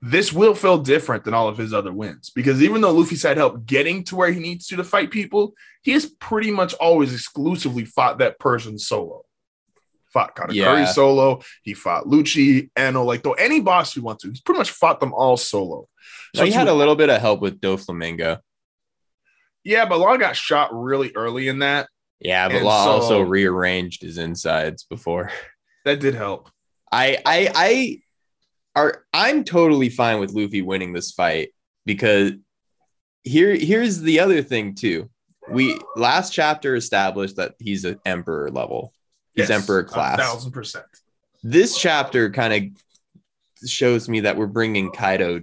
this 0.00 0.32
will 0.32 0.54
feel 0.54 0.78
different 0.78 1.24
than 1.24 1.34
all 1.34 1.46
of 1.48 1.58
his 1.58 1.74
other 1.74 1.92
wins 1.92 2.30
because 2.30 2.62
even 2.62 2.80
though 2.80 2.92
Luffy's 2.92 3.22
had 3.22 3.36
help 3.36 3.66
getting 3.66 4.02
to 4.04 4.16
where 4.16 4.32
he 4.32 4.40
needs 4.40 4.66
to 4.68 4.76
to 4.76 4.84
fight 4.84 5.10
people, 5.10 5.52
he 5.82 5.92
has 5.92 6.06
pretty 6.06 6.50
much 6.50 6.72
always 6.74 7.12
exclusively 7.12 7.84
fought 7.84 8.18
that 8.18 8.38
person 8.38 8.78
solo. 8.78 9.24
Fought 10.12 10.34
Katakuri 10.34 10.54
Yeah. 10.54 10.84
solo. 10.86 11.42
He 11.62 11.74
fought 11.74 12.06
Lucci, 12.06 12.70
Enel, 12.76 13.04
like 13.04 13.22
though 13.22 13.34
any 13.34 13.60
boss 13.60 13.92
he 13.92 14.00
wants 14.00 14.22
to. 14.22 14.30
He's 14.30 14.40
pretty 14.40 14.58
much 14.58 14.70
fought 14.70 15.00
them 15.00 15.12
all 15.12 15.36
solo. 15.36 15.86
So 16.34 16.44
he 16.46 16.50
had 16.50 16.68
a 16.68 16.74
little 16.74 16.96
bit 16.96 17.10
of 17.10 17.20
help 17.20 17.40
with 17.42 17.60
Doflamingo. 17.60 18.38
yeah, 19.64 19.84
but 19.84 19.98
Law 19.98 20.16
got 20.16 20.34
shot 20.34 20.70
really 20.72 21.12
early 21.14 21.48
in 21.48 21.58
that. 21.58 21.88
Yeah, 22.20 22.48
but 22.48 22.56
And 22.58 22.64
Law 22.66 22.84
so- 22.84 22.90
also 22.90 23.20
rearranged 23.22 24.02
his 24.02 24.18
insides 24.18 24.84
before. 24.84 25.30
That 25.86 25.98
did 26.00 26.14
help. 26.14 26.50
I 26.92 27.16
I 27.24 27.50
I 27.54 28.02
are 28.76 29.06
I'm 29.14 29.44
totally 29.44 29.88
fine 29.88 30.20
with 30.20 30.32
Luffy 30.34 30.60
winning 30.60 30.92
this 30.92 31.10
fight 31.12 31.54
because 31.86 32.32
here 33.24 33.54
here's 33.54 34.00
the 34.02 34.20
other 34.20 34.42
thing 34.42 34.74
too. 34.74 35.08
We 35.48 35.80
last 35.96 36.34
chapter 36.34 36.76
established 36.76 37.36
that 37.36 37.54
he's 37.58 37.86
an 37.86 37.98
emperor 38.04 38.50
level. 38.50 38.92
He's 39.34 39.48
Yes, 39.48 39.62
emperor 39.62 39.82
class. 39.82 40.18
thousand 40.18 40.52
percent. 40.52 40.84
This 41.42 41.78
chapter 41.78 42.28
kind 42.28 42.52
of 42.52 43.66
shows 43.68 44.06
me 44.06 44.20
that 44.20 44.36
we're 44.36 44.46
bringing 44.46 44.90
Kaido 44.92 45.40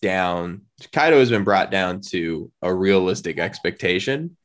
down. 0.00 0.62
Kaido 0.92 1.18
has 1.18 1.28
been 1.28 1.44
brought 1.44 1.70
down 1.70 2.00
to 2.08 2.50
a 2.62 2.72
realistic 2.72 3.38
expectation. 3.38 4.38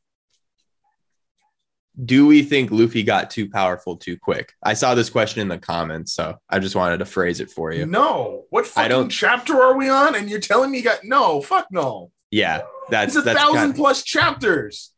Do 2.04 2.26
we 2.26 2.42
think 2.42 2.70
Luffy 2.70 3.02
got 3.02 3.30
too 3.30 3.50
powerful 3.50 3.96
too 3.96 4.16
quick? 4.16 4.52
I 4.62 4.74
saw 4.74 4.94
this 4.94 5.10
question 5.10 5.42
in 5.42 5.48
the 5.48 5.58
comments, 5.58 6.12
so 6.12 6.36
I 6.48 6.58
just 6.60 6.76
wanted 6.76 6.98
to 6.98 7.04
phrase 7.04 7.40
it 7.40 7.50
for 7.50 7.72
you. 7.72 7.84
No, 7.84 8.44
what 8.50 8.66
fucking 8.66 8.88
don't- 8.90 9.08
chapter 9.10 9.60
are 9.60 9.76
we 9.76 9.88
on? 9.88 10.14
And 10.14 10.30
you're 10.30 10.40
telling 10.40 10.70
me 10.70 10.78
you 10.78 10.84
got 10.84 11.00
no, 11.04 11.40
fuck 11.42 11.66
no. 11.70 12.10
Yeah, 12.30 12.62
that's 12.90 13.16
It's 13.16 13.22
a 13.22 13.22
that's 13.26 13.38
thousand 13.40 13.60
kind 13.60 13.74
plus 13.74 14.04
chapters. 14.04 14.92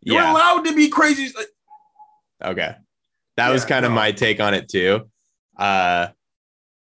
You're 0.00 0.16
yeah. 0.16 0.32
allowed 0.32 0.62
to 0.64 0.74
be 0.74 0.88
crazy. 0.88 1.32
Okay. 2.42 2.74
That 3.36 3.50
was 3.50 3.62
Yeah, 3.62 3.68
kind 3.68 3.84
of 3.86 3.92
my 3.92 4.10
take 4.12 4.40
on 4.40 4.54
it 4.54 4.68
too. 4.68 5.08
Uh 5.56 6.08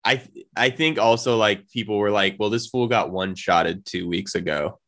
I 0.04 0.22
I 0.56 0.70
think 0.70 0.98
also 0.98 1.36
like 1.36 1.70
people 1.70 1.96
were 1.96 2.10
like, 2.10 2.36
well, 2.38 2.50
this 2.50 2.66
fool 2.66 2.88
got 2.88 3.10
one 3.10 3.34
shotted 3.36 3.86
two 3.86 4.08
weeks 4.08 4.34
ago. 4.34 4.78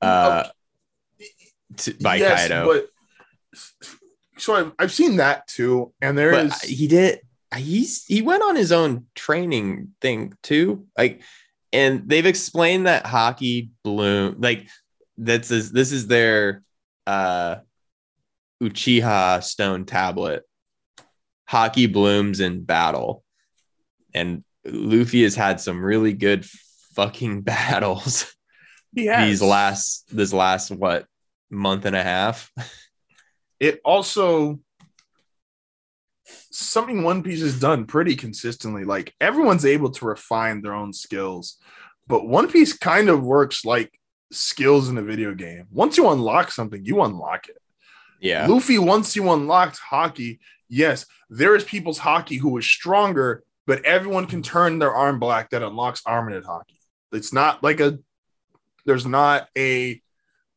Uh 0.00 0.48
t- 1.76 1.94
by 2.02 2.16
yes, 2.16 2.48
Kaido. 2.48 2.66
But 2.66 3.60
so 4.38 4.54
I've, 4.54 4.72
I've 4.78 4.92
seen 4.92 5.16
that 5.16 5.46
too, 5.46 5.92
and 6.00 6.16
there 6.18 6.32
But 6.32 6.46
is 6.46 6.60
he 6.62 6.86
did 6.86 7.20
he's 7.54 8.04
he 8.06 8.20
went 8.22 8.42
on 8.42 8.56
his 8.56 8.72
own 8.72 9.06
training 9.14 9.94
thing 10.00 10.34
too. 10.42 10.86
Like 10.98 11.22
and 11.72 12.08
they've 12.08 12.26
explained 12.26 12.86
that 12.86 13.04
haki 13.04 13.70
bloom 13.84 14.36
like 14.40 14.68
that's 15.18 15.48
this, 15.48 15.70
this 15.70 15.92
is 15.92 16.06
their 16.08 16.62
uh 17.06 17.56
Uchiha 18.62 19.42
stone 19.42 19.84
tablet. 19.84 20.42
Haki 21.50 21.92
blooms 21.92 22.40
in 22.40 22.64
battle. 22.64 23.22
And 24.14 24.42
Luffy 24.64 25.22
has 25.24 25.34
had 25.34 25.60
some 25.60 25.84
really 25.84 26.12
good 26.12 26.46
fucking 26.94 27.42
battles 27.42 28.34
Yeah. 28.92 29.20
has. 29.20 29.26
these 29.26 29.42
last 29.42 30.04
this 30.16 30.32
last 30.32 30.70
what 30.70 31.06
month 31.50 31.84
and 31.84 31.96
a 31.96 32.02
half. 32.02 32.50
It 33.60 33.80
also 33.84 34.60
something 36.50 37.02
One 37.02 37.22
Piece 37.22 37.40
has 37.40 37.60
done 37.60 37.86
pretty 37.86 38.16
consistently. 38.16 38.84
Like 38.84 39.14
everyone's 39.20 39.64
able 39.64 39.90
to 39.90 40.06
refine 40.06 40.62
their 40.62 40.74
own 40.74 40.92
skills, 40.92 41.58
but 42.06 42.26
One 42.26 42.50
Piece 42.50 42.72
kind 42.72 43.08
of 43.08 43.22
works 43.22 43.64
like 43.64 43.92
skills 44.32 44.88
in 44.88 44.98
a 44.98 45.02
video 45.02 45.34
game. 45.34 45.66
Once 45.70 45.96
you 45.96 46.10
unlock 46.10 46.50
something, 46.50 46.84
you 46.84 47.02
unlock 47.02 47.48
it. 47.48 47.56
Yeah. 48.20 48.46
Luffy, 48.46 48.78
once 48.78 49.14
you 49.16 49.30
unlocked 49.30 49.78
haki, 49.90 50.38
yes, 50.68 51.06
there 51.28 51.54
is 51.54 51.64
people's 51.64 51.98
haki 51.98 52.38
who 52.38 52.56
is 52.58 52.66
stronger, 52.66 53.42
but 53.66 53.84
everyone 53.84 54.26
can 54.26 54.42
turn 54.42 54.78
their 54.78 54.94
arm 54.94 55.18
black 55.18 55.50
that 55.50 55.62
unlocks 55.62 56.02
armored 56.06 56.44
haki. 56.44 56.78
It's 57.12 57.32
not 57.32 57.62
like 57.62 57.80
a, 57.80 57.98
there's 58.86 59.06
not 59.06 59.48
a, 59.56 60.02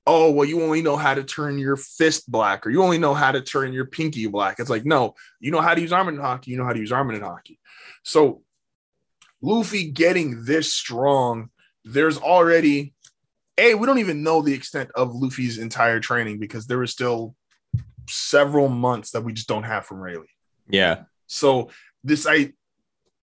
oh, 0.07 0.31
well, 0.31 0.47
you 0.47 0.63
only 0.63 0.81
know 0.81 0.95
how 0.95 1.13
to 1.13 1.23
turn 1.23 1.59
your 1.59 1.75
fist 1.75 2.31
black 2.31 2.65
or 2.65 2.69
you 2.69 2.81
only 2.81 2.97
know 2.97 3.13
how 3.13 3.31
to 3.31 3.41
turn 3.41 3.73
your 3.73 3.85
pinky 3.85 4.25
black. 4.25 4.59
It's 4.59 4.69
like, 4.69 4.85
no, 4.85 5.15
you 5.39 5.51
know 5.51 5.61
how 5.61 5.75
to 5.75 5.81
use 5.81 5.91
armored 5.91 6.15
haki, 6.15 6.47
you 6.47 6.57
know 6.57 6.63
how 6.63 6.73
to 6.73 6.79
use 6.79 6.93
armored 6.93 7.21
haki. 7.21 7.59
So, 8.03 8.41
Luffy 9.41 9.91
getting 9.91 10.45
this 10.45 10.73
strong, 10.73 11.49
there's 11.83 12.17
already, 12.17 12.93
A, 13.57 13.75
we 13.75 13.85
don't 13.85 13.99
even 13.99 14.23
know 14.23 14.41
the 14.41 14.53
extent 14.53 14.89
of 14.95 15.13
Luffy's 15.13 15.57
entire 15.59 15.99
training 15.99 16.39
because 16.39 16.65
there 16.65 16.79
was 16.79 16.91
still 16.91 17.35
several 18.09 18.69
months 18.69 19.11
that 19.11 19.21
we 19.21 19.33
just 19.33 19.47
don't 19.47 19.63
have 19.63 19.85
from 19.85 19.99
Rayleigh. 19.99 20.25
Yeah. 20.69 21.03
So 21.27 21.69
this 22.03 22.25
I 22.27 22.53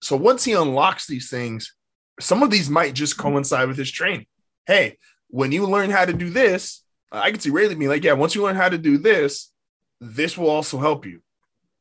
so 0.01 0.17
once 0.17 0.43
he 0.43 0.53
unlocks 0.53 1.07
these 1.07 1.29
things, 1.29 1.73
some 2.19 2.43
of 2.43 2.51
these 2.51 2.69
might 2.69 2.93
just 2.93 3.17
coincide 3.17 3.67
with 3.67 3.77
his 3.77 3.91
training. 3.91 4.25
Hey, 4.65 4.97
when 5.33 5.51
you 5.51 5.65
learn 5.65 5.89
how 5.89 6.05
to 6.05 6.13
do 6.13 6.29
this, 6.29 6.83
I 7.11 7.31
can 7.31 7.39
see 7.39 7.49
Rayleigh 7.49 7.73
being 7.73 7.89
like, 7.89 8.03
yeah, 8.03 8.13
once 8.13 8.35
you 8.35 8.43
learn 8.43 8.55
how 8.55 8.69
to 8.69 8.77
do 8.77 8.99
this, 8.99 9.51
this 9.99 10.37
will 10.37 10.51
also 10.51 10.77
help 10.77 11.07
you. 11.07 11.23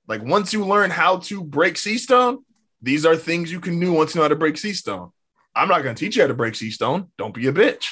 Like 0.09 0.22
once 0.22 0.55
you 0.55 0.64
learn 0.64 0.90
how 0.90 1.18
to 1.18 1.44
break 1.44 1.76
sea 1.76 1.98
stone, 1.98 2.46
these 2.80 3.05
are 3.05 3.14
things 3.14 3.53
you 3.53 3.61
can 3.61 3.78
do 3.78 3.92
once 3.92 4.14
you 4.14 4.20
know 4.20 4.24
how 4.24 4.28
to 4.28 4.36
break 4.36 4.57
sea 4.57 4.72
stone. 4.72 5.11
I'm 5.55 5.68
not 5.68 5.82
going 5.82 5.94
to 5.94 6.00
teach 6.03 6.16
you 6.16 6.22
how 6.22 6.28
to 6.28 6.34
break 6.34 6.55
sea 6.55 6.70
stone. 6.70 7.09
Don't 7.18 7.34
be 7.34 7.46
a 7.46 7.53
bitch. 7.53 7.88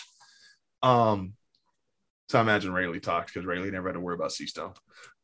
Um, 0.82 1.34
so 2.30 2.38
I 2.38 2.40
imagine 2.40 2.72
Rayleigh 2.72 3.00
talked 3.00 3.34
because 3.34 3.44
Rayleigh 3.44 3.70
never 3.70 3.88
had 3.88 3.94
to 3.94 4.00
worry 4.00 4.14
about 4.14 4.32
sea 4.32 4.46
stone. 4.46 4.72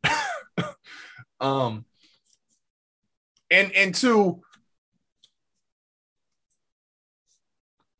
um, 1.40 1.86
and 3.50 3.72
and 3.72 3.94
two, 3.94 4.42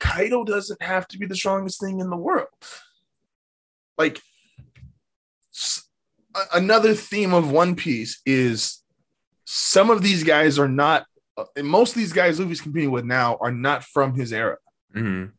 Kaido 0.01 0.45
doesn't 0.45 0.83
have 0.83 1.09
to 1.09 1.19
be 1.19 1.27
the 1.27 1.37
strongest 1.37 1.81
thing 1.81 2.01
in 2.01 2.11
the 2.11 2.17
world. 2.17 2.49
Like 3.99 4.21
another 6.53 6.95
theme 6.95 7.33
of 7.33 7.51
One 7.51 7.77
Piece 7.77 8.21
is 8.27 8.83
some 9.45 9.91
of 9.91 10.03
these 10.03 10.25
guys 10.25 10.59
are 10.59 10.69
not, 10.69 11.07
uh, 11.37 11.45
and 11.57 11.67
most 11.67 11.91
of 11.91 11.97
these 11.97 12.13
guys 12.13 12.39
Luffy's 12.39 12.61
competing 12.61 12.91
with 12.91 13.05
now 13.05 13.39
are 13.41 13.53
not 13.53 13.85
from 13.85 14.15
his 14.15 14.33
era. 14.33 14.59
Mhm. 14.95 15.33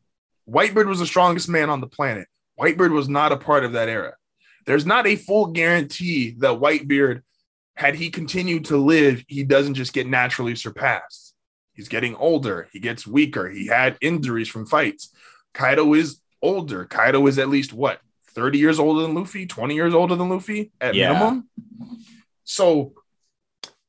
Whitebeard 0.50 0.88
was 0.88 1.00
the 1.00 1.06
strongest 1.06 1.50
man 1.50 1.70
on 1.70 1.82
the 1.82 1.88
planet. 1.88 2.28
Whitebeard 2.60 2.92
was 2.92 3.10
not 3.10 3.32
a 3.32 3.38
part 3.38 3.66
of 3.66 3.74
that 3.74 3.90
era. 3.90 4.16
There's 4.66 4.86
not 4.86 5.06
a 5.06 5.16
full 5.16 5.48
guarantee 5.48 6.32
that 6.40 6.60
Whitebeard, 6.60 7.22
had 7.76 7.96
he 7.96 8.10
continued 8.10 8.66
to 8.66 8.78
live, 8.78 9.24
he 9.28 9.44
doesn't 9.44 9.76
just 9.76 9.94
get 9.94 10.08
naturally 10.08 10.56
surpassed. 10.56 11.27
He's 11.78 11.88
getting 11.88 12.16
older. 12.16 12.68
He 12.74 12.80
gets 12.80 13.06
weaker. 13.08 13.48
He 13.48 13.68
had 13.68 13.98
injuries 14.02 14.50
from 14.50 14.66
fights. 14.66 15.14
Kaido 15.54 15.94
is 15.94 16.20
older. 16.42 16.86
Kaido 16.86 17.26
is 17.28 17.38
at 17.38 17.50
least 17.50 17.72
what, 17.72 18.02
30 18.32 18.58
years 18.58 18.80
older 18.80 19.04
than 19.04 19.14
Luffy, 19.14 19.46
20 19.46 19.76
years 19.76 19.94
older 19.94 20.16
than 20.16 20.28
Luffy 20.28 20.72
at 20.82 20.96
Yeah. 20.96 21.14
minimum. 21.14 21.50
So 22.44 22.94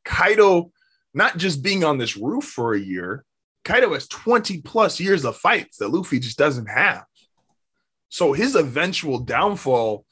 Kaido, 0.05 0.71
not 1.15 1.39
just 1.39 1.63
being 1.63 1.83
on 1.83 1.97
this 1.97 2.17
roof 2.17 2.45
for 2.45 2.75
a 2.75 2.79
year, 2.79 3.25
Kaido 3.65 3.93
has 3.95 4.07
20 4.07 4.61
plus 4.61 5.01
years 5.01 5.25
of 5.25 5.37
fights 5.37 5.79
that 5.79 5.89
Luffy 5.89 6.19
just 6.21 6.37
doesn't 6.39 6.67
have. 6.67 7.05
So 8.11 8.33
his 8.35 8.55
eventual 8.55 9.19
downfall, 9.21 10.05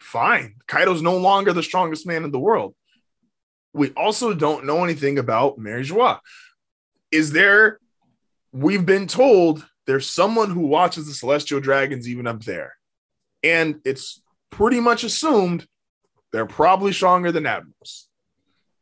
fine. 0.00 0.56
Kaido's 0.66 1.02
no 1.02 1.16
longer 1.18 1.52
the 1.52 1.62
strongest 1.62 2.06
man 2.06 2.24
in 2.24 2.30
the 2.30 2.38
world. 2.38 2.74
We 3.72 3.90
also 3.92 4.32
don't 4.32 4.64
know 4.64 4.82
anything 4.84 5.18
about 5.18 5.58
Mary 5.58 5.82
Geoise. 5.84 6.20
Is 7.16 7.32
there, 7.32 7.78
we've 8.52 8.84
been 8.84 9.06
told 9.06 9.66
there's 9.86 10.06
someone 10.08 10.50
who 10.50 10.66
watches 10.66 11.06
the 11.06 11.14
celestial 11.14 11.60
dragons 11.60 12.06
even 12.06 12.26
up 12.26 12.44
there. 12.44 12.74
And 13.42 13.80
it's 13.86 14.20
pretty 14.50 14.80
much 14.80 15.02
assumed 15.02 15.66
they're 16.30 16.44
probably 16.44 16.92
stronger 16.92 17.32
than 17.32 17.46
admirals. 17.46 18.08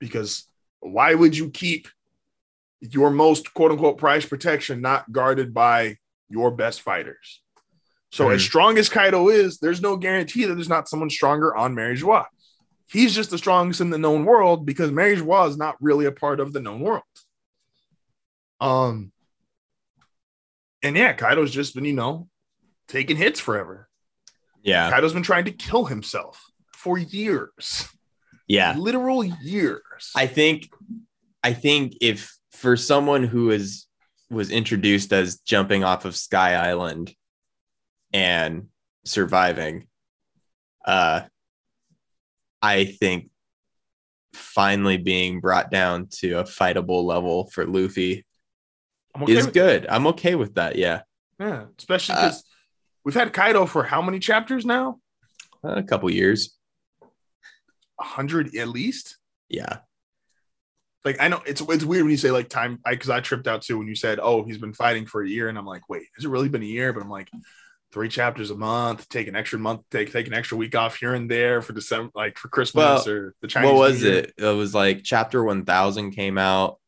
Because 0.00 0.48
why 0.80 1.14
would 1.14 1.36
you 1.36 1.50
keep 1.50 1.86
your 2.80 3.10
most 3.10 3.54
quote 3.54 3.70
unquote 3.70 3.98
price 3.98 4.26
protection 4.26 4.80
not 4.80 5.12
guarded 5.12 5.54
by 5.54 5.98
your 6.28 6.50
best 6.50 6.80
fighters? 6.82 7.40
So, 8.10 8.30
as 8.30 8.42
Mhm. 8.42 8.46
strong 8.46 8.78
as 8.78 8.88
Kaido 8.88 9.28
is, 9.28 9.58
there's 9.58 9.80
no 9.80 9.96
guarantee 9.96 10.44
that 10.44 10.54
there's 10.54 10.68
not 10.68 10.88
someone 10.88 11.10
stronger 11.10 11.54
on 11.54 11.74
Mary 11.76 11.96
Geoise. 11.96 12.26
He's 12.88 13.14
just 13.14 13.30
the 13.30 13.38
strongest 13.38 13.80
in 13.80 13.90
the 13.90 13.98
known 13.98 14.24
world 14.24 14.66
because 14.66 14.90
Mary 14.90 15.16
Geoise 15.16 15.50
is 15.50 15.56
not 15.56 15.76
really 15.80 16.06
a 16.06 16.12
part 16.12 16.40
of 16.40 16.52
the 16.52 16.60
known 16.60 16.80
world. 16.80 17.02
Um, 18.64 19.12
and 20.82 20.96
yeah, 20.96 21.12
Kaido's 21.12 21.52
just 21.52 21.74
been, 21.74 21.84
you 21.84 21.92
know, 21.92 22.28
taking 22.88 23.16
hits 23.16 23.40
forever. 23.40 23.88
Yeah. 24.62 24.90
Kaido's 24.90 25.12
been 25.12 25.22
trying 25.22 25.44
to 25.46 25.52
kill 25.52 25.84
himself 25.84 26.42
for 26.74 26.98
years, 26.98 27.88
Yeah. 28.46 28.74
literal 28.76 29.24
years. 29.24 30.10
I 30.16 30.26
think 30.26 30.68
I 31.42 31.52
think 31.52 31.96
if 32.00 32.34
for 32.52 32.76
someone 32.76 33.24
who 33.24 33.50
is 33.50 33.86
was 34.30 34.50
introduced 34.50 35.12
as 35.12 35.38
jumping 35.40 35.84
off 35.84 36.04
of 36.06 36.16
Sky 36.16 36.54
Island 36.54 37.14
and 38.12 38.68
surviving. 39.04 39.86
Uh, 40.84 41.22
I 42.62 42.84
think 42.86 43.30
finally 44.32 44.96
being 44.96 45.40
brought 45.40 45.70
down 45.70 46.08
to 46.20 46.38
a 46.38 46.44
fightable 46.44 47.04
level 47.04 47.48
for 47.50 47.66
Luffy 47.66 48.24
okay 49.22 49.32
is 49.36 49.46
good. 49.46 49.86
I'm 49.88 50.06
okay 50.08 50.34
with 50.34 50.54
that. 50.56 50.76
Yeah, 50.76 51.02
Yeah, 51.38 51.64
especially 51.78 52.16
Uh, 52.16 52.22
because 52.26 52.44
we've 53.04 53.14
had 53.14 53.32
Kaido 53.32 53.66
for 53.66 53.84
how 53.84 54.02
many 54.02 54.18
chapters 54.18 54.64
now? 54.66 54.98
a 55.62 55.82
couple 55.82 56.10
years. 56.10 56.56
A 58.00 58.04
hundred 58.04 58.54
at 58.56 58.68
least. 58.68 59.16
Yeah, 59.48 59.78
Like 61.04 61.20
I 61.20 61.28
know 61.28 61.42
it's 61.46 61.60
it's 61.60 61.84
weird 61.84 62.02
when 62.02 62.10
you 62.10 62.16
say 62.16 62.30
like 62.30 62.48
time 62.48 62.80
because 62.88 63.08
I, 63.10 63.20
tripped 63.20 63.46
out 63.46 63.62
too 63.62 63.78
when 63.78 63.86
you 63.86 63.94
said 63.94 64.18
oh 64.20 64.42
he's 64.44 64.58
been 64.58 64.72
fighting 64.72 65.06
for 65.06 65.22
a 65.22 65.28
year 65.28 65.48
and 65.48 65.56
I'm 65.56 65.66
like 65.66 65.88
wait 65.88 66.02
has 66.16 66.24
it 66.24 66.28
really 66.28 66.48
been 66.48 66.62
a 66.62 66.66
year? 66.66 66.92
But 66.92 67.02
I'm 67.02 67.10
like 67.10 67.28
three 67.92 68.08
chapters 68.08 68.50
a 68.50 68.56
month, 68.56 69.08
take 69.08 69.28
an 69.28 69.36
extra 69.36 69.58
month, 69.58 69.82
take 69.90 70.10
take 70.12 70.26
an 70.26 70.34
extra 70.34 70.56
week 70.58 70.74
off 70.74 70.96
here 70.96 71.14
and 71.14 71.30
there 71.30 71.62
for 71.62 71.72
December, 71.72 72.10
like 72.14 72.36
for 72.36 72.48
Christmas 72.48 73.06
Well, 73.06 73.08
or 73.14 73.34
the 73.40 73.46
Chinese. 73.48 73.70
what 73.70 73.78
was 73.78 74.02
it? 74.02 74.32
It 74.36 74.44
was 74.56 74.74
like 74.74 75.02
chapter 75.04 75.44
1000 75.44 76.10
came 76.10 76.36
out 76.36 76.80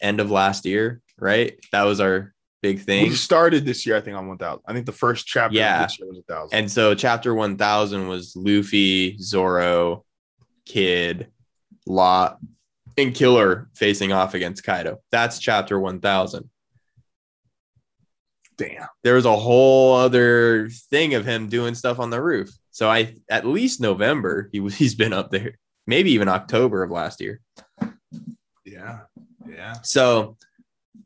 end 0.00 0.20
of 0.20 0.30
last 0.30 0.64
year, 0.64 1.00
right? 1.18 1.58
That 1.72 1.82
was 1.84 2.00
our 2.00 2.32
big 2.62 2.80
thing. 2.80 3.08
We 3.10 3.14
started 3.14 3.64
this 3.64 3.86
year, 3.86 3.96
I 3.96 4.00
think, 4.00 4.16
on 4.16 4.26
1000. 4.28 4.60
I 4.66 4.72
think 4.72 4.86
the 4.86 4.92
first 4.92 5.26
chapter 5.26 5.56
Yeah. 5.56 5.82
of 5.84 5.88
this 5.88 5.98
year 5.98 6.08
was 6.08 6.18
1000. 6.26 6.58
And 6.58 6.70
so 6.70 6.94
chapter 6.94 7.34
1000 7.34 8.08
was 8.08 8.34
Luffy, 8.36 9.16
Zoro, 9.18 10.04
Kid, 10.64 11.28
Law, 11.86 12.36
and 12.98 13.14
Killer 13.14 13.68
facing 13.74 14.12
off 14.12 14.34
against 14.34 14.64
Kaido. 14.64 14.98
That's 15.12 15.38
chapter 15.38 15.78
1000. 15.78 16.48
Damn. 18.58 18.86
There 19.04 19.14
was 19.16 19.26
a 19.26 19.36
whole 19.36 19.94
other 19.96 20.70
thing 20.90 21.14
of 21.14 21.26
him 21.26 21.48
doing 21.48 21.74
stuff 21.74 21.98
on 21.98 22.08
the 22.10 22.22
roof. 22.22 22.48
So 22.70 22.88
I 22.88 23.14
at 23.30 23.46
least 23.46 23.80
November 23.80 24.48
he 24.52 24.60
was 24.60 24.74
he's 24.78 24.94
been 24.94 25.12
up 25.12 25.30
there. 25.30 25.58
Maybe 25.86 26.12
even 26.12 26.28
October 26.28 26.82
of 26.82 26.90
last 26.90 27.20
year. 27.20 27.40
Yeah. 28.64 29.00
Yeah. 29.48 29.74
So 29.82 30.36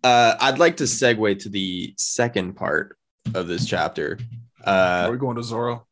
uh, 0.04 0.34
I'd 0.40 0.58
like 0.58 0.78
to 0.78 0.84
segue 0.84 1.38
to 1.40 1.48
the 1.48 1.94
second 1.96 2.54
part 2.54 2.96
of 3.34 3.48
this 3.48 3.66
chapter. 3.66 4.18
Are 4.64 5.06
Uh, 5.08 5.10
we 5.10 5.16
going 5.18 5.36
to 5.36 5.42
Zoro? 5.42 5.86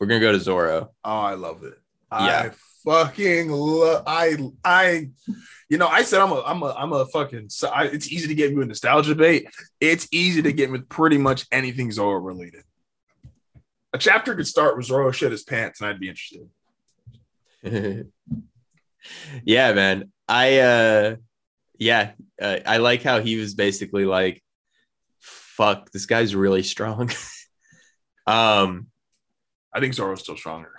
we're 0.00 0.06
gonna 0.06 0.20
go 0.20 0.32
to 0.32 0.40
Zoro. 0.40 0.90
Oh, 1.04 1.10
I 1.20 1.34
love 1.34 1.62
it. 1.64 1.78
Yeah. 2.12 2.50
I 2.50 2.50
fucking 2.84 3.50
love. 3.50 4.02
I 4.06 4.36
I, 4.64 5.10
you 5.70 5.78
know, 5.78 5.86
I 5.88 6.02
said 6.02 6.20
I'm 6.20 6.30
a 6.32 6.42
I'm 6.42 6.62
a 6.62 6.74
I'm 6.76 6.92
a 6.92 7.06
fucking. 7.06 7.48
So 7.48 7.68
I, 7.68 7.84
it's 7.84 8.10
easy 8.12 8.28
to 8.28 8.34
get 8.34 8.50
me 8.50 8.56
with 8.58 8.68
nostalgia 8.68 9.14
bait. 9.14 9.46
It's 9.80 10.06
easy 10.12 10.42
to 10.42 10.52
get 10.52 10.70
with 10.70 10.88
pretty 10.88 11.16
much 11.18 11.46
anything 11.50 11.90
Zoro 11.90 12.18
related. 12.18 12.64
A 13.94 13.98
chapter 13.98 14.34
could 14.34 14.46
start 14.46 14.76
with 14.76 14.86
Zoro 14.86 15.10
shit 15.12 15.32
his 15.32 15.42
pants, 15.44 15.80
and 15.80 15.88
I'd 15.88 16.00
be 16.00 16.08
interested. 16.08 16.48
yeah, 19.44 19.72
man. 19.72 20.12
I 20.28 20.58
uh, 20.58 21.16
yeah, 21.78 22.12
uh, 22.40 22.58
I 22.66 22.76
like 22.78 23.02
how 23.02 23.20
he 23.20 23.36
was 23.36 23.54
basically 23.54 24.04
like, 24.04 24.42
"Fuck, 25.20 25.90
this 25.92 26.06
guy's 26.06 26.34
really 26.34 26.62
strong." 26.62 27.10
um. 28.26 28.88
I 29.76 29.80
think 29.80 29.94
Zoro's 29.94 30.20
still 30.20 30.36
stronger. 30.36 30.70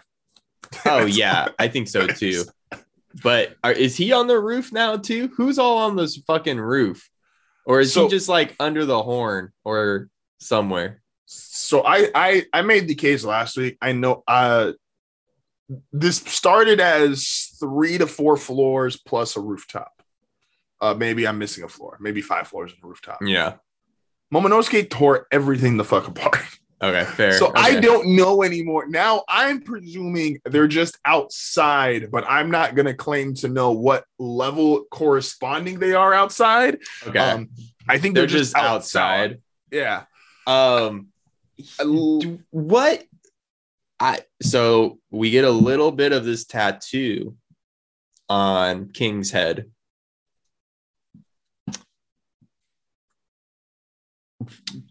Oh 0.86 1.06
yeah, 1.06 1.50
I 1.60 1.68
think 1.68 1.88
so 1.88 2.08
too. 2.08 2.44
But 3.24 3.56
are, 3.64 3.72
is 3.72 3.96
he 3.96 4.12
on 4.12 4.28
the 4.28 4.38
roof 4.38 4.74
now 4.74 4.98
too? 4.98 5.30
Who's 5.38 5.58
all 5.58 5.78
on 5.78 5.96
this 5.96 6.18
fucking 6.28 6.60
roof? 6.60 7.10
Or 7.66 7.80
is 7.80 7.94
So- 7.94 8.04
he 8.04 8.10
just 8.10 8.28
like 8.28 8.54
under 8.60 8.84
the 8.84 9.02
horn 9.02 9.54
or 9.64 10.10
somewhere? 10.42 11.02
So 11.26 11.82
I 11.86 12.10
I 12.14 12.46
I 12.52 12.62
made 12.62 12.90
the 12.90 12.96
case 12.96 13.24
last 13.24 13.56
week. 13.56 13.78
I 13.82 13.94
know 13.94 14.22
uh 14.28 14.74
this 15.94 16.18
started 16.18 16.82
as 16.82 17.56
three 17.58 17.98
to 17.98 18.06
four 18.06 18.36
floors 18.36 18.98
plus 18.98 19.38
a 19.38 19.42
rooftop. 19.42 19.95
Uh 20.82 20.94
maybe 20.94 21.28
I'm 21.28 21.38
missing 21.38 21.64
a 21.64 21.70
floor, 21.70 21.98
maybe 22.00 22.22
five 22.22 22.48
floors 22.48 22.72
in 22.72 22.78
a 22.84 22.88
rooftop. 22.88 23.20
Yeah. 23.22 23.56
Momonosuke 24.34 24.90
tore 24.90 25.28
everything 25.32 25.78
the 25.78 25.84
fuck 25.86 26.08
apart. 26.08 26.44
Okay, 26.82 27.06
fair. 27.06 27.32
So 27.34 27.52
I 27.56 27.80
don't 27.80 28.16
know 28.16 28.44
anymore. 28.44 28.86
Now 28.88 29.24
I'm 29.30 29.62
presuming 29.62 30.40
they're 30.44 30.68
just 30.68 30.98
outside, 31.06 32.12
but 32.12 32.26
I'm 32.28 32.52
not 32.52 32.76
gonna 32.76 32.94
claim 32.94 33.34
to 33.36 33.48
know 33.48 33.72
what 33.72 34.04
level 34.20 34.84
corresponding 34.92 35.80
they 35.80 35.94
are 35.94 36.14
outside. 36.14 36.80
Okay. 37.08 37.20
Um 37.20 37.50
I 37.88 37.98
think 37.98 38.16
They're 38.16 38.28
they're, 38.28 38.40
just 38.40 38.56
outside. 38.56 39.42
Yeah. 39.72 40.04
Um 40.46 41.08
do- 41.80 42.40
what 42.52 43.04
I 44.00 44.22
so 44.42 45.00
we 45.10 45.32
get 45.32 45.46
a 45.46 45.50
little 45.50 45.92
bit 45.92 46.12
of 46.12 46.26
this 46.26 46.46
tattoo 46.46 47.36
on 48.28 48.90
King's 48.90 49.32
head. 49.32 49.72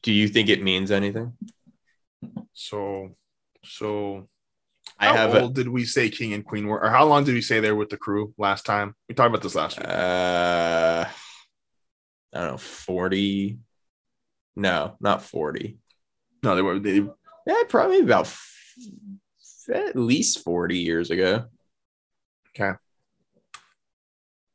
Do 0.03 0.13
you 0.13 0.29
think 0.29 0.49
it 0.49 0.63
means 0.63 0.91
anything? 0.91 1.33
So, 2.53 3.17
so 3.65 4.29
I 4.99 5.07
how 5.07 5.15
have 5.15 5.35
a, 5.35 5.43
old 5.43 5.55
did 5.55 5.69
we 5.69 5.85
say 5.85 6.09
King 6.11 6.33
and 6.33 6.45
Queen 6.45 6.67
were, 6.67 6.81
or 6.83 6.91
how 6.91 7.05
long 7.05 7.25
did 7.25 7.35
we 7.35 7.41
say 7.43 7.61
there 7.61 7.75
with 7.77 7.91
the 7.91 7.97
crew 7.97 8.33
last 8.39 8.65
time? 8.67 8.95
We 9.09 9.15
talked 9.15 9.29
about 9.29 9.43
this 9.43 9.55
last 9.55 9.79
week. 9.79 9.89
uh 9.89 11.07
I 12.35 12.39
don't 12.41 12.51
know, 12.53 12.57
40. 12.59 13.59
No, 14.57 14.97
not 15.01 15.23
40. 15.23 15.79
no, 16.43 16.57
they 16.57 16.63
were. 16.63 16.79
They, 16.81 17.07
Yeah, 17.47 17.63
probably 17.69 18.01
about 18.01 18.27
f- 18.27 18.77
at 19.73 19.97
least 19.97 20.43
40 20.43 20.79
years 20.79 21.11
ago. 21.11 21.45
Okay. 22.51 22.77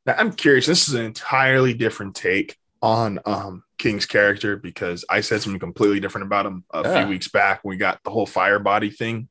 Now, 0.06 0.16
I'm 0.18 0.34
curious. 0.34 0.66
This 0.66 0.88
is 0.90 0.94
an 0.96 1.06
entirely 1.06 1.74
different 1.74 2.16
take 2.16 2.58
on 2.82 3.20
um, 3.26 3.64
King's 3.80 4.06
character 4.06 4.58
because 4.58 5.04
I 5.10 5.22
said 5.22 5.42
something 5.42 5.60
completely 5.60 6.00
different 6.00 6.28
about 6.28 6.46
him 6.46 6.64
a 6.72 6.84
Yeah. 6.84 7.00
few 7.02 7.08
weeks 7.10 7.28
back 7.30 7.64
when 7.64 7.72
we 7.72 7.78
got 7.78 8.00
the 8.04 8.12
whole 8.12 8.26
fire 8.28 8.60
body 8.60 8.92
thing. 8.92 9.30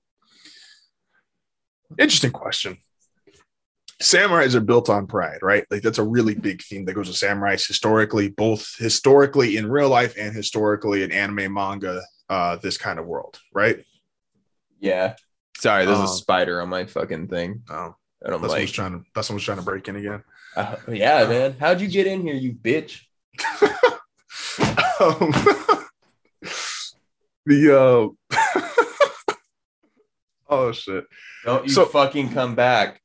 Interesting 1.98 2.32
question. 2.32 2.78
Samurais 4.02 4.54
are 4.54 4.60
built 4.60 4.88
on 4.88 5.06
pride, 5.06 5.38
right? 5.42 5.64
Like 5.70 5.82
that's 5.82 5.98
a 5.98 6.04
really 6.04 6.34
big 6.34 6.62
theme 6.62 6.84
that 6.84 6.94
goes 6.94 7.08
with 7.08 7.16
samurais 7.16 7.66
historically, 7.66 8.28
both 8.28 8.74
historically 8.78 9.56
in 9.56 9.68
real 9.68 9.88
life 9.88 10.14
and 10.18 10.34
historically 10.34 11.02
in 11.02 11.10
anime 11.12 11.52
manga, 11.52 12.02
uh, 12.28 12.56
this 12.56 12.78
kind 12.78 12.98
of 12.98 13.06
world, 13.06 13.40
right? 13.52 13.84
Yeah. 14.80 15.16
Sorry, 15.58 15.84
there's 15.84 15.98
Um, 15.98 16.04
a 16.04 16.08
spider 16.08 16.60
on 16.62 16.68
my 16.68 16.86
fucking 16.86 17.26
thing. 17.28 17.62
Oh, 17.68 17.96
And 18.22 18.34
I'm 18.34 18.40
that's 18.40 18.52
like, 18.52 18.68
trying 18.68 18.92
to 18.92 19.04
that's 19.14 19.26
someone's 19.26 19.44
trying 19.44 19.58
to 19.58 19.64
break 19.64 19.88
in 19.88 19.96
again. 19.96 20.22
uh, 20.54 20.76
yeah, 20.88 21.26
man. 21.26 21.56
How'd 21.58 21.80
you 21.80 21.88
get 21.88 22.06
in 22.06 22.22
here, 22.22 22.34
you 22.34 22.52
bitch? 22.54 23.00
um, 24.60 25.32
the 27.46 28.12
uh 28.30 28.36
oh 30.48 30.72
shit 30.72 31.04
Don't 31.44 31.64
you 31.66 31.70
So- 31.72 31.86
fucking 31.86 32.32
come 32.32 32.54
back. 32.54 33.00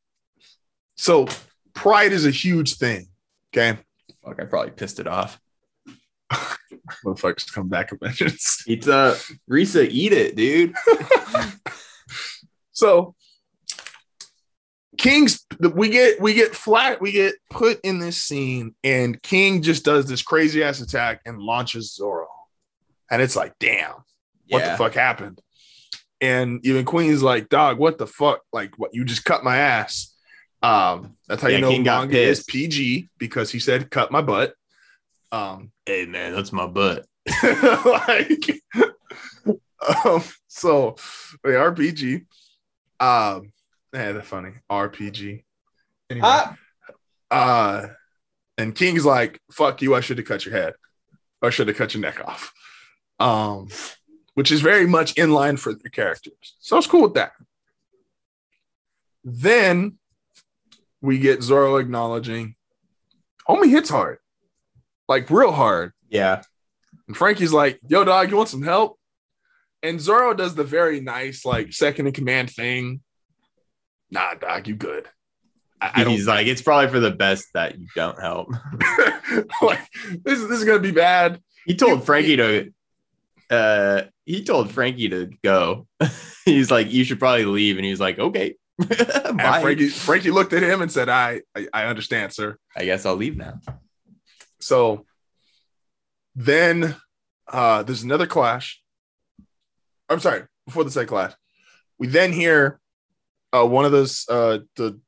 so 0.96 1.28
pride 1.74 2.12
is 2.12 2.26
a 2.26 2.32
huge 2.32 2.76
thing 2.76 3.08
okay 3.56 3.80
Fuck, 4.26 4.42
I 4.42 4.46
probably 4.46 4.72
pissed 4.72 5.00
it 5.02 5.08
off. 5.08 5.38
motherfuckers 7.06 7.52
come 7.54 7.68
back 7.68 7.92
and 7.92 8.00
vengeance 8.00 8.64
Pizza, 8.66 9.18
Risa, 9.50 9.86
eat 9.90 10.14
it, 10.14 10.38
dude. 10.38 10.74
so 12.72 13.16
king's 14.98 15.46
we 15.74 15.90
get 15.90 16.22
we 16.22 16.34
get 16.34 16.56
flat 16.56 17.02
we 17.02 17.12
get 17.12 17.34
put 17.50 17.80
in 17.84 18.00
this 18.00 18.22
scene 18.22 18.76
and 18.84 19.22
king 19.24 19.62
just 19.62 19.84
does 19.84 20.06
this 20.06 20.22
crazy 20.22 20.64
ass 20.64 20.82
attack 20.82 21.20
and 21.26 21.40
launches 21.40 21.96
zoro 21.96 22.28
and 23.10 23.22
it's 23.22 23.36
like 23.36 23.54
damn 23.60 23.96
what 24.50 24.64
yeah. 24.64 24.72
the 24.72 24.78
fuck 24.78 24.94
happened? 24.94 25.42
And 26.22 26.66
even 26.66 26.86
Queen's 26.86 27.24
like, 27.24 27.50
dog, 27.50 27.78
what 27.78 27.98
the 27.98 28.08
fuck? 28.08 28.42
Like, 28.54 28.78
what 28.78 28.94
you 28.94 29.04
just 29.04 29.26
cut 29.26 29.44
my 29.44 29.58
ass. 29.58 30.16
Um, 30.62 31.18
that's 31.28 31.42
how 31.42 31.50
Yeah, 31.50 31.58
you 31.58 31.62
know 31.62 31.70
King 31.72 31.84
manga 31.84 32.18
is. 32.18 32.44
PG 32.44 33.10
because 33.18 33.52
he 33.52 33.60
said 33.60 33.90
cut 33.90 34.12
my 34.12 34.22
butt. 34.22 34.54
Um, 35.32 35.72
Hey, 35.86 36.06
man, 36.06 36.34
that's 36.34 36.54
my 36.54 36.68
butt. 36.68 37.06
like, 37.44 38.62
um, 40.06 40.24
so 40.48 40.96
they 41.44 41.56
are 41.56 41.74
PG. 41.74 42.22
Um, 43.00 43.52
yeah, 43.94 44.12
that's 44.14 44.28
funny. 44.28 44.54
RPG. 44.72 45.44
Anyway, 46.10 46.28
Ah, 46.28 46.56
uh, 47.32 47.88
and 48.58 48.76
King's 48.76 49.06
like, 49.06 49.40
fuck 49.52 49.82
you, 49.82 49.96
I 49.96 50.00
should 50.02 50.18
have 50.18 50.28
cut 50.28 50.46
your 50.46 50.56
head. 50.56 50.74
Or 51.42 51.52
should 51.52 51.68
have 51.68 51.78
cut 51.78 51.94
your 51.94 52.02
neck 52.02 52.22
off. 52.26 52.54
Um, 53.20 53.68
which 54.36 54.52
is 54.52 54.62
very 54.62 54.88
much 54.88 55.18
in 55.18 55.32
line 55.32 55.58
for 55.58 55.74
the 55.74 55.90
characters. 55.90 56.56
So 56.60 56.76
I 56.76 56.80
was 56.80 56.88
cool 56.88 57.02
with 57.04 57.16
that. 57.16 57.34
Then 59.24 59.98
we 61.02 61.20
get 61.20 61.44
Zoro 61.44 61.78
acknowledging 61.78 62.56
homie 63.48 63.70
hits 63.70 63.90
hard. 63.90 64.20
Like 65.08 65.30
real 65.30 65.52
hard. 65.52 65.92
yeah. 66.10 66.42
And 67.08 67.18
Franky's 67.18 67.52
like, 67.52 67.80
yo, 67.88 68.06
dog, 68.06 68.32
you 68.32 68.38
want 68.38 68.48
some 68.50 68.62
help? 68.62 68.98
And 69.82 70.00
Zoro 70.00 70.34
does 70.34 70.56
the 70.56 70.64
very 70.64 71.02
nice, 71.02 71.44
like, 71.44 71.74
second 71.74 72.08
in 72.08 72.14
command 72.14 72.50
thing. 72.50 73.02
Nah, 74.14 74.36
dog, 74.36 74.68
you 74.68 74.76
good. 74.76 75.08
I, 75.82 75.92
I 75.96 76.04
He's 76.06 76.28
like, 76.28 76.46
it's 76.46 76.62
probably 76.62 76.90
for 76.90 77.00
the 77.00 77.10
best 77.12 77.48
that 77.56 77.80
you 77.80 77.88
don't 77.96 78.20
help. 78.22 78.50
like 79.62 79.80
this, 80.24 80.40
is- 80.40 80.48
this 80.48 80.60
is 80.60 80.66
gonna 80.66 80.80
be 80.80 80.92
bad. 80.92 81.42
He 81.66 81.76
told 81.76 82.06
Franky 82.06 82.38
to 82.38 82.72
uh 83.50 84.04
he 84.26 84.44
told 84.44 84.72
Franky 84.72 85.10
to 85.10 85.32
go. 85.44 85.88
he's 86.46 86.70
like, 86.70 86.92
you 86.92 87.04
should 87.04 87.20
probably 87.20 87.46
leave. 87.46 87.78
And 87.78 87.86
he's 87.86 88.00
like, 88.00 88.20
okay. 88.20 88.56
Franky, 88.88 89.90
Franky 89.90 90.32
looked 90.32 90.54
at 90.54 90.64
him 90.64 90.82
and 90.82 90.92
said, 90.92 91.10
I, 91.10 91.42
I, 91.56 91.68
I 91.74 91.86
understand, 91.86 92.34
sir. 92.34 92.58
I 92.78 92.86
guess 92.86 93.06
I'll 93.06 93.16
leave 93.16 93.36
now. 93.36 93.60
So 94.60 95.06
then 96.36 96.96
uh 97.52 97.82
there's 97.84 98.04
another 98.04 98.28
clash. 98.28 98.80
I'm 100.08 100.20
sorry, 100.20 100.44
before 100.68 100.84
the 100.84 100.92
second 100.92 101.08
clash, 101.10 101.34
we 101.98 102.08
then 102.08 102.32
hear 102.32 102.80
uh 103.54 103.66
one 103.66 103.86
of 103.86 103.92
those 103.92 104.26
uh 104.30 104.60
the 104.76 105.00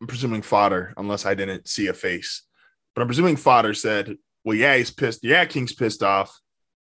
I'm 0.00 0.06
presuming 0.06 0.42
fodder, 0.42 0.94
unless 0.96 1.26
I 1.26 1.34
didn't 1.34 1.66
see 1.68 1.88
a 1.88 1.92
face, 1.94 2.44
but 2.94 3.02
I'm 3.02 3.08
presuming 3.08 3.36
fodder 3.36 3.74
said, 3.74 4.16
Well, 4.44 4.56
yeah, 4.56 4.76
he's 4.76 4.90
pissed. 4.92 5.24
Yeah, 5.24 5.44
King's 5.44 5.72
pissed 5.74 6.02
off. 6.04 6.38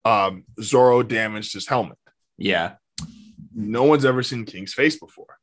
Um, 0.05 0.43
Zoro 0.61 1.01
damaged 1.03 1.53
his 1.53 1.67
helmet. 1.67 1.97
Yeah. 2.37 2.73
No 3.53 3.83
one's 3.83 4.05
ever 4.05 4.21
seen 4.23 4.45
King's 4.45 4.73
face 4.73 4.97
before. 4.99 5.37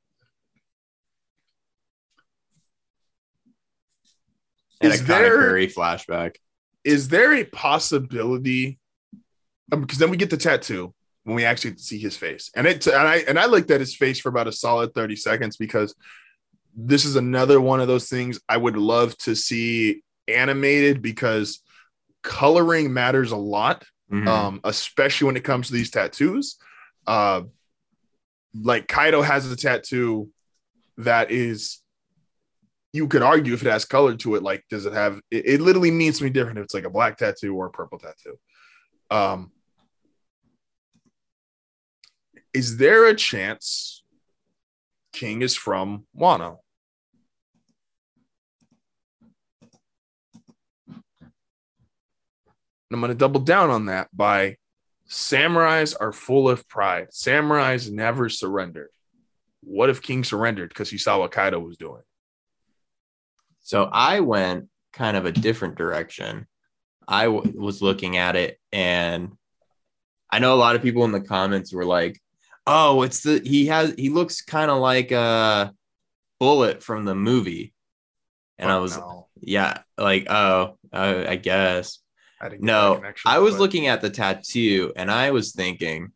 And 4.80 4.92
Is 4.92 5.00
a 5.00 5.04
there- 5.04 5.28
Curry 5.36 5.68
flashback. 5.68 6.36
is 6.84 7.08
there 7.08 7.34
a 7.34 7.44
possibility 7.44 8.78
um, 9.72 9.80
because 9.80 9.98
then 9.98 10.10
we 10.10 10.16
get 10.16 10.30
the 10.30 10.36
tattoo 10.36 10.94
when 11.26 11.34
we 11.34 11.44
actually 11.44 11.76
see 11.76 11.98
his 11.98 12.16
face 12.16 12.50
and 12.54 12.68
it 12.68 12.86
and 12.86 13.08
i 13.08 13.16
and 13.28 13.36
i 13.36 13.46
looked 13.46 13.70
at 13.72 13.80
his 13.80 13.96
face 13.96 14.20
for 14.20 14.28
about 14.28 14.46
a 14.46 14.52
solid 14.52 14.94
30 14.94 15.16
seconds 15.16 15.56
because 15.56 15.92
this 16.76 17.04
is 17.04 17.16
another 17.16 17.60
one 17.60 17.80
of 17.80 17.88
those 17.88 18.08
things 18.08 18.38
i 18.48 18.56
would 18.56 18.76
love 18.76 19.18
to 19.18 19.34
see 19.34 20.02
animated 20.28 21.02
because 21.02 21.62
coloring 22.22 22.92
matters 22.92 23.32
a 23.32 23.36
lot 23.36 23.84
Mhm. 24.10 24.28
um, 24.28 24.60
especially 24.62 25.26
when 25.26 25.36
it 25.36 25.42
comes 25.42 25.66
to 25.66 25.72
these 25.72 25.90
tattoos. 25.90 26.58
Uh, 27.08 27.42
like 28.54 28.86
Kaido 28.86 29.20
has 29.20 29.50
a 29.50 29.56
tattoo 29.56 30.30
that 30.98 31.32
is, 31.32 31.82
you 32.92 33.08
could 33.08 33.22
argue 33.22 33.54
if 33.54 33.62
it 33.66 33.70
has 33.70 33.84
color 33.84 34.14
to 34.18 34.36
it, 34.36 34.44
like 34.44 34.64
does 34.70 34.86
it 34.86 34.92
have? 34.92 35.20
It, 35.30 35.46
it 35.46 35.60
literally 35.60 35.90
means 35.90 36.18
something 36.18 36.32
different 36.32 36.58
if 36.58 36.64
it's 36.66 36.74
like 36.74 36.84
a 36.84 36.90
black 36.90 37.18
tattoo 37.18 37.54
or 37.56 37.66
a 37.66 37.70
purple 37.70 37.98
tattoo. 37.98 38.38
Um, 39.10 39.50
is 42.56 42.78
there 42.78 43.04
a 43.04 43.14
chance 43.14 44.02
King 45.12 45.42
is 45.42 45.54
from 45.54 46.06
Wano? 46.18 46.56
And 50.88 51.02
I'm 52.92 53.00
going 53.00 53.10
to 53.10 53.14
double 53.14 53.42
down 53.42 53.68
on 53.68 53.86
that 53.86 54.08
by 54.10 54.56
samurais 55.06 55.94
are 56.00 56.12
full 56.12 56.48
of 56.48 56.66
pride. 56.66 57.08
Samurais 57.12 57.90
never 57.90 58.30
surrender. 58.30 58.88
What 59.60 59.90
if 59.90 60.00
King 60.00 60.24
surrendered 60.24 60.70
because 60.70 60.88
he 60.88 60.96
saw 60.96 61.18
what 61.18 61.32
Kaido 61.32 61.60
was 61.60 61.76
doing? 61.76 62.02
So 63.60 63.84
I 63.84 64.20
went 64.20 64.70
kind 64.94 65.18
of 65.18 65.26
a 65.26 65.32
different 65.32 65.74
direction. 65.74 66.46
I 67.06 67.24
w- 67.26 67.52
was 67.60 67.82
looking 67.82 68.16
at 68.16 68.34
it, 68.34 68.58
and 68.72 69.32
I 70.30 70.38
know 70.38 70.54
a 70.54 70.56
lot 70.56 70.74
of 70.74 70.82
people 70.82 71.04
in 71.04 71.12
the 71.12 71.20
comments 71.20 71.74
were 71.74 71.84
like, 71.84 72.18
"Oh, 72.66 73.02
it's 73.02 73.20
the 73.20 73.40
he 73.44 73.66
has 73.66 73.94
he 73.96 74.08
looks 74.08 74.42
kind 74.42 74.70
of 74.70 74.78
like 74.78 75.12
a 75.12 75.72
bullet 76.40 76.82
from 76.82 77.04
the 77.04 77.14
movie," 77.14 77.72
and 78.58 78.70
I 78.70 78.78
was, 78.78 78.96
no. 78.96 79.28
yeah, 79.40 79.78
like, 79.98 80.26
oh, 80.30 80.78
uh, 80.92 81.24
I 81.28 81.36
guess. 81.36 81.98
I 82.40 82.50
No, 82.60 83.02
I 83.24 83.38
was 83.38 83.54
but- 83.54 83.60
looking 83.60 83.86
at 83.86 84.00
the 84.02 84.10
tattoo, 84.10 84.92
and 84.96 85.10
I 85.10 85.30
was 85.30 85.52
thinking 85.52 86.12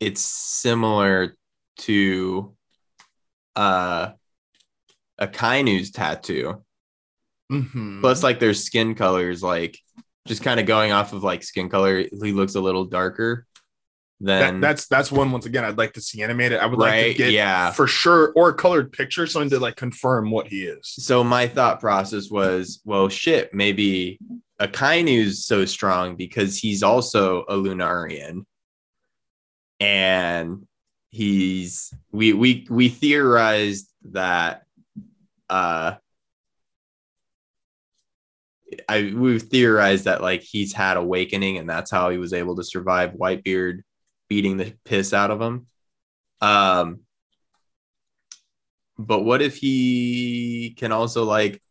it's 0.00 0.20
similar 0.20 1.34
to 1.78 2.54
uh 3.54 4.10
Akainu's 5.20 5.90
tattoo. 5.90 6.62
Mhm. 7.50 8.00
Plus, 8.00 8.22
like 8.22 8.38
their 8.40 8.52
skin 8.54 8.94
colors, 8.94 9.42
like 9.42 9.78
just 10.26 10.42
kind 10.42 10.60
of 10.60 10.66
going 10.66 10.92
off 10.92 11.12
of 11.12 11.22
like 11.22 11.42
skin 11.42 11.68
color, 11.70 12.00
he 12.02 12.32
looks 12.32 12.56
a 12.56 12.60
little 12.60 12.84
darker 12.84 13.46
than 14.20 14.60
That- 14.60 14.66
that's 14.66 14.86
that's 14.86 15.12
one 15.12 15.30
once 15.30 15.46
again 15.46 15.64
I'd 15.64 15.78
like 15.78 15.92
to 15.94 16.00
see 16.00 16.22
animated. 16.22 16.58
I 16.58 16.66
would 16.66 16.78
like 16.78 17.12
to 17.12 17.14
get 17.14 17.32
yeah. 17.32 17.70
for 17.70 17.86
sure 17.86 18.32
or 18.34 18.50
a 18.50 18.54
colored 18.54 18.92
picture, 18.92 19.26
something 19.26 19.50
to 19.50 19.58
like 19.58 19.76
confirm 19.76 20.30
what 20.30 20.48
he 20.48 20.64
is. 20.64 20.86
So 20.88 21.22
my 21.22 21.46
thought 21.46 21.80
process 21.80 22.30
was, 22.30 22.80
well, 22.84 23.08
shit, 23.08 23.52
maybe 23.52 24.18
Akainu's 24.60 25.44
so 25.44 25.64
strong 25.66 26.16
because 26.16 26.58
he's 26.58 26.82
also 26.82 27.42
a 27.42 27.54
Lunarian, 27.54 28.46
and 29.80 30.66
he's 31.10 31.92
we 32.10 32.32
we 32.32 32.66
we 32.70 32.88
theorized 32.88 33.90
that 34.12 34.62
uh 35.50 35.94
I 38.88 39.12
we've 39.14 39.42
theorized 39.42 40.06
that 40.06 40.22
like 40.22 40.42
he's 40.42 40.72
had 40.72 40.96
awakening 40.96 41.58
and 41.58 41.68
that's 41.68 41.90
how 41.90 42.10
he 42.10 42.18
was 42.18 42.32
able 42.32 42.56
to 42.56 42.64
survive 42.64 43.12
Whitebeard 43.12 43.82
beating 44.28 44.56
the 44.56 44.74
piss 44.84 45.12
out 45.12 45.30
of 45.30 45.40
him. 45.40 45.66
Um 46.40 47.00
but 48.98 49.22
what 49.22 49.42
if 49.42 49.56
he 49.56 50.74
can 50.76 50.92
also 50.92 51.24
like 51.24 51.62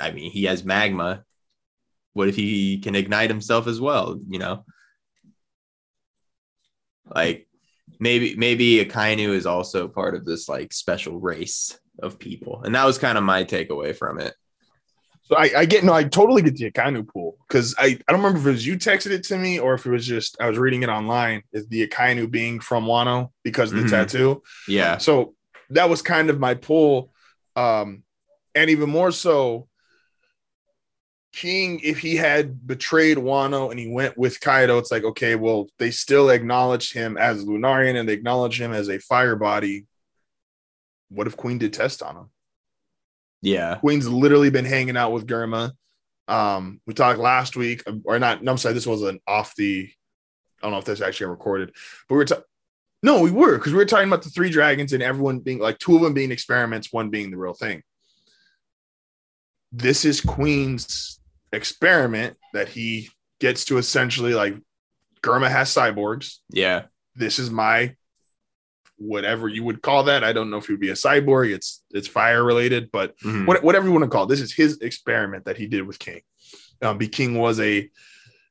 I 0.00 0.10
mean 0.10 0.30
he 0.30 0.44
has 0.44 0.64
magma. 0.64 1.24
What 2.12 2.28
if 2.28 2.36
he 2.36 2.78
can 2.78 2.94
ignite 2.94 3.30
himself 3.30 3.66
as 3.66 3.80
well, 3.80 4.18
you 4.28 4.38
know? 4.38 4.64
Like 7.14 7.46
maybe 8.00 8.36
maybe 8.36 8.84
Akainu 8.84 9.28
is 9.28 9.46
also 9.46 9.88
part 9.88 10.14
of 10.14 10.24
this 10.24 10.48
like 10.48 10.72
special 10.72 11.18
race 11.20 11.78
of 12.02 12.18
people. 12.18 12.62
And 12.62 12.74
that 12.74 12.84
was 12.84 12.98
kind 12.98 13.18
of 13.18 13.24
my 13.24 13.44
takeaway 13.44 13.96
from 13.96 14.18
it. 14.20 14.34
So 15.28 15.34
I, 15.36 15.50
I 15.56 15.64
get 15.64 15.82
no, 15.82 15.92
I 15.92 16.04
totally 16.04 16.40
get 16.42 16.54
the 16.54 16.70
Akainu 16.70 17.06
pool 17.08 17.36
because 17.48 17.74
I, 17.78 17.98
I 18.06 18.12
don't 18.12 18.22
remember 18.22 18.38
if 18.38 18.46
it 18.46 18.50
was 18.50 18.66
you 18.66 18.76
texted 18.76 19.10
it 19.10 19.24
to 19.24 19.36
me 19.36 19.58
or 19.58 19.74
if 19.74 19.84
it 19.84 19.90
was 19.90 20.06
just 20.06 20.36
I 20.40 20.48
was 20.48 20.56
reading 20.56 20.84
it 20.84 20.88
online. 20.88 21.42
Is 21.52 21.66
the 21.66 21.86
Akainu 21.86 22.30
being 22.30 22.60
from 22.60 22.84
Wano 22.84 23.30
because 23.42 23.72
of 23.72 23.78
the 23.78 23.84
Mhm. 23.84 23.90
tattoo? 23.90 24.42
Yeah. 24.68 24.98
So 24.98 25.34
that 25.70 25.90
was 25.90 26.00
kind 26.00 26.30
of 26.30 26.38
my 26.38 26.54
pull. 26.54 27.12
Um, 27.56 28.04
and 28.54 28.70
even 28.70 28.88
more 28.88 29.10
so, 29.10 29.68
King, 31.32 31.80
if 31.82 31.98
he 31.98 32.14
had 32.16 32.66
betrayed 32.66 33.18
Wano 33.18 33.70
and 33.70 33.78
he 33.80 33.88
went 33.88 34.16
with 34.16 34.40
Kaido, 34.40 34.78
it's 34.78 34.90
like, 34.92 35.04
okay, 35.04 35.34
well, 35.34 35.66
they 35.78 35.90
still 35.90 36.30
acknowledge 36.30 36.92
him 36.92 37.18
as 37.18 37.44
Lunarian 37.44 37.96
and 37.98 38.08
they 38.08 38.12
acknowledge 38.14 38.60
him 38.60 38.72
as 38.72 38.88
a 38.88 38.98
fire 38.98 39.36
body. 39.36 39.86
What 41.08 41.26
if 41.26 41.36
Queen 41.36 41.58
did 41.58 41.72
test 41.72 42.02
on 42.02 42.16
him? 42.16 42.30
Yeah. 43.46 43.76
Queen's 43.76 44.08
literally 44.08 44.50
been 44.50 44.64
hanging 44.64 44.96
out 44.96 45.12
with 45.12 45.26
Germa. 45.26 45.70
Um, 46.26 46.80
we 46.84 46.94
talked 46.94 47.20
last 47.20 47.54
week, 47.54 47.84
or 48.04 48.18
not. 48.18 48.42
No, 48.42 48.50
I'm 48.50 48.58
sorry, 48.58 48.74
this 48.74 48.86
wasn't 48.86 49.22
off 49.26 49.54
the. 49.54 49.88
I 50.60 50.66
don't 50.66 50.72
know 50.72 50.78
if 50.78 50.84
this 50.84 51.00
actually 51.00 51.28
recorded, 51.28 51.72
but 52.08 52.14
we 52.14 52.18
were. 52.18 52.24
Ta- 52.24 52.42
no, 53.04 53.20
we 53.20 53.30
were 53.30 53.56
because 53.56 53.72
we 53.72 53.78
were 53.78 53.84
talking 53.84 54.08
about 54.08 54.22
the 54.22 54.30
three 54.30 54.50
dragons 54.50 54.92
and 54.92 55.02
everyone 55.02 55.38
being 55.38 55.60
like 55.60 55.78
two 55.78 55.94
of 55.94 56.02
them 56.02 56.12
being 56.12 56.32
experiments, 56.32 56.92
one 56.92 57.10
being 57.10 57.30
the 57.30 57.36
real 57.36 57.54
thing. 57.54 57.82
This 59.70 60.04
is 60.04 60.20
Queen's 60.20 61.20
experiment 61.52 62.36
that 62.52 62.68
he 62.68 63.10
gets 63.38 63.66
to 63.66 63.78
essentially 63.78 64.34
like 64.34 64.56
Germa 65.22 65.48
has 65.48 65.72
cyborgs. 65.72 66.38
Yeah. 66.50 66.86
This 67.14 67.38
is 67.38 67.48
my 67.48 67.94
whatever 68.98 69.48
you 69.48 69.62
would 69.64 69.82
call 69.82 70.04
that. 70.04 70.24
I 70.24 70.32
don't 70.32 70.50
know 70.50 70.56
if 70.56 70.64
it 70.64 70.72
would 70.72 70.80
be 70.80 70.90
a 70.90 70.94
cyborg. 70.94 71.52
It's 71.54 71.82
it's 71.92 72.08
fire 72.08 72.42
related, 72.44 72.90
but 72.90 73.16
Mhm. 73.18 73.46
what, 73.46 73.62
whatever 73.62 73.86
you 73.86 73.92
want 73.92 74.04
to 74.04 74.10
call 74.10 74.24
it. 74.24 74.28
This 74.28 74.40
is 74.40 74.52
his 74.54 74.78
experiment 74.80 75.44
that 75.44 75.56
he 75.58 75.66
did 75.66 75.86
with 75.86 75.98
King. 75.98 76.20
Um, 76.82 76.98
be 76.98 77.08
King 77.08 77.38
was 77.38 77.60
a 77.60 77.90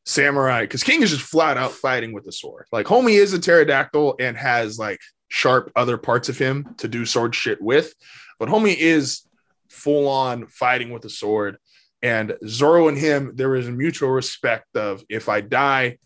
samurai 0.05 0.61
because 0.61 0.83
King 0.83 1.01
is 1.01 1.09
just 1.11 1.23
flat 1.23 1.57
out 1.57 1.71
fighting 1.71 2.13
with 2.13 2.27
a 2.27 2.31
sword. 2.31 2.67
Like 2.71 2.85
homie 2.85 3.19
is 3.19 3.33
a 3.33 3.39
pterodactyl 3.39 4.15
and 4.19 4.37
has 4.37 4.77
like 4.77 4.99
sharp 5.29 5.71
other 5.75 5.97
parts 5.97 6.29
of 6.29 6.37
him 6.37 6.67
to 6.77 6.87
do 6.87 7.05
sword 7.05 7.33
shit 7.33 7.61
with, 7.61 7.93
but 8.39 8.47
homie 8.49 8.75
is 8.77 9.21
full 9.69 10.07
on 10.07 10.47
fighting 10.47 10.91
with 10.91 11.03
a 11.05 11.09
sword. 11.09 11.57
And 12.01 12.35
Zoro 12.47 12.87
and 12.87 12.97
him, 12.97 13.31
there 13.35 13.55
is 13.55 13.67
a 13.67 13.71
mutual 13.71 14.09
respect 14.09 14.75
of 14.77 15.03
if 15.09 15.27
I 15.27 15.41
die, 15.41 15.97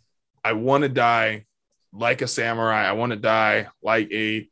I 0.46 0.54
want 0.54 0.84
to 0.84 0.90
die 0.90 1.46
like 1.92 2.22
a 2.22 2.28
samurai. 2.28 2.84
I 2.88 2.94
want 2.94 3.12
to 3.12 3.18
die 3.18 3.68
like 3.82 4.12
a 4.12 4.50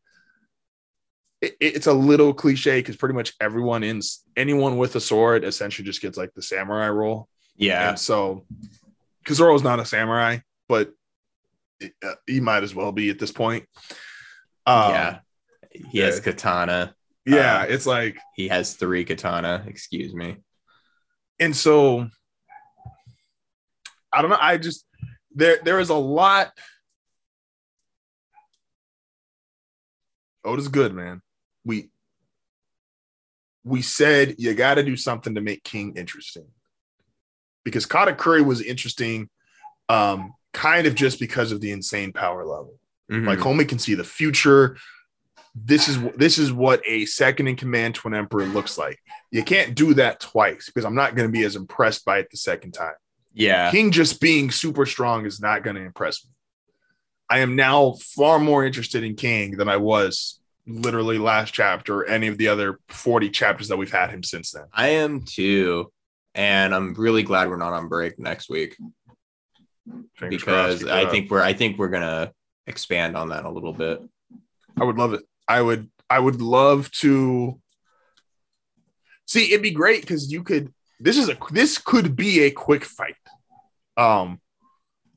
it, 1.42 1.56
it's 1.60 1.88
a 1.88 1.94
little 1.94 2.34
cliche 2.34 2.80
because 2.80 2.96
pretty 2.96 3.16
much 3.16 3.34
everyone 3.40 3.84
in 3.84 4.02
anyone 4.36 4.78
with 4.78 4.96
a 4.96 5.00
sword 5.00 5.44
essentially 5.44 5.86
just 5.86 6.02
gets 6.02 6.18
like 6.18 6.34
the 6.34 6.42
samurai 6.42 6.90
role. 6.90 7.30
Yeah. 7.56 7.90
And 7.90 8.00
so 8.00 8.46
because 9.24 9.38
Zoro's 9.38 9.64
not 9.64 9.80
a 9.80 9.86
samurai, 9.86 10.40
but 10.68 10.92
uh, 11.84 12.14
he 12.26 12.40
might 12.40 12.64
as 12.64 12.74
well 12.74 12.92
be 12.92 13.10
at 13.10 13.20
this 13.20 13.32
point. 13.32 13.66
Um, 14.66 14.92
yeah. 14.92 15.20
He 15.72 16.00
has 16.00 16.18
yeah. 16.18 16.24
katana. 16.24 16.96
yeah, 17.26 17.62
Uh, 17.62 17.66
it's 17.66 17.86
like, 17.86 18.18
He 18.36 18.48
has 18.48 18.74
three 18.74 19.06
katana. 19.06 19.64
Excuse 19.68 20.14
me. 20.14 20.38
and 21.40 21.56
so 21.56 22.08
I 24.12 24.22
don't 24.22 24.32
know. 24.32 24.38
I 24.40 24.58
just 24.58 24.86
there 25.36 25.60
there 25.64 25.80
is 25.80 25.90
a 25.90 25.96
lot. 25.96 26.52
Oda's 30.48 30.68
good, 30.68 30.94
man. 30.94 31.22
We 31.66 31.90
we 33.64 33.82
said 33.82 34.36
you 34.38 34.54
got 34.54 34.76
to 34.76 34.84
do 34.84 34.96
something 34.96 35.36
to 35.36 35.42
make 35.42 35.64
King 35.64 35.94
interesting 35.98 36.48
because 37.66 37.86
Katakuri 37.86 38.46
was 38.46 38.62
interesting, 38.62 39.30
um, 39.90 40.34
kind 40.54 40.88
of 40.88 40.96
just 40.96 41.20
because 41.20 41.52
of 41.52 41.60
the 41.60 41.72
insane 41.72 42.14
power 42.14 42.46
level. 42.46 42.80
Mhm. 43.12 43.28
Like 43.28 43.40
homie 43.40 43.68
can 43.68 43.80
see 43.80 43.94
the 43.94 44.04
future. 44.04 44.78
This 45.54 45.88
is 45.90 45.98
this 46.16 46.38
is 46.38 46.52
what 46.54 46.82
a 46.86 47.06
second 47.06 47.48
in 47.48 47.56
command 47.56 47.96
twin 47.96 48.14
emperor 48.14 48.46
looks 48.46 48.78
like. 48.78 49.00
You 49.32 49.44
can't 49.44 49.76
do 49.76 49.94
that 49.96 50.20
twice 50.20 50.68
because 50.68 50.86
I'm 50.86 50.96
not 50.96 51.16
going 51.16 51.28
to 51.28 51.32
be 51.32 51.44
as 51.44 51.56
impressed 51.56 52.06
by 52.06 52.20
it 52.20 52.30
the 52.32 52.38
second 52.38 52.72
time. 52.72 52.94
yeah. 53.34 53.70
King 53.72 53.92
just 53.92 54.22
being 54.22 54.50
super 54.52 54.86
strong 54.86 55.26
is 55.26 55.40
not 55.42 55.64
going 55.64 55.76
to 55.76 55.82
impress 55.82 56.24
me. 56.24 56.32
I 57.30 57.40
am 57.40 57.56
now 57.56 57.94
far 58.16 58.40
more 58.40 58.66
interested 58.66 59.04
in 59.04 59.16
King 59.16 59.58
than 59.58 59.68
I 59.68 59.78
was 59.78 60.37
literally 60.68 61.18
last 61.18 61.54
chapter 61.54 62.02
or 62.02 62.06
any 62.06 62.28
of 62.28 62.38
the 62.38 62.50
other 62.50 62.80
40 62.90 63.30
chapters 63.30 63.70
that 63.70 63.78
we've 63.78 63.92
had 63.92 64.10
him 64.10 64.24
since 64.24 64.52
then. 64.52 64.66
I 64.74 64.90
am 64.90 65.22
too. 65.22 65.92
And 66.36 66.76
I'm 66.76 66.94
really 66.94 67.24
glad 67.24 67.50
we're 67.50 67.58
not 67.58 67.74
on 67.74 67.88
break 67.88 68.20
next 68.20 68.50
week 68.50 68.78
Fingers 70.16 70.40
because 70.40 70.84
crossed, 70.84 70.94
I 70.94 71.10
think 71.10 71.32
we're 71.32 71.42
I 71.42 71.54
think 71.54 71.78
we're 71.78 71.88
gonna 71.88 72.32
expand 72.68 73.16
on 73.16 73.30
that 73.30 73.46
a 73.46 73.50
little 73.50 73.74
bit. 73.74 74.02
I 74.80 74.84
would 74.84 74.98
love 74.98 75.14
it. 75.14 75.24
I 75.48 75.62
would 75.62 75.90
I 76.10 76.20
would 76.20 76.42
love 76.42 76.92
to 76.92 77.60
see 79.26 79.52
it'd 79.52 79.62
be 79.62 79.72
great 79.72 80.02
because 80.02 80.32
you 80.32 80.44
could 80.44 80.74
this 81.00 81.18
is 81.18 81.30
a 81.30 81.38
this 81.52 81.78
could 81.78 82.16
be 82.16 82.42
a 82.42 82.52
quick 82.52 82.84
fight. 82.84 83.16
Um 83.96 84.42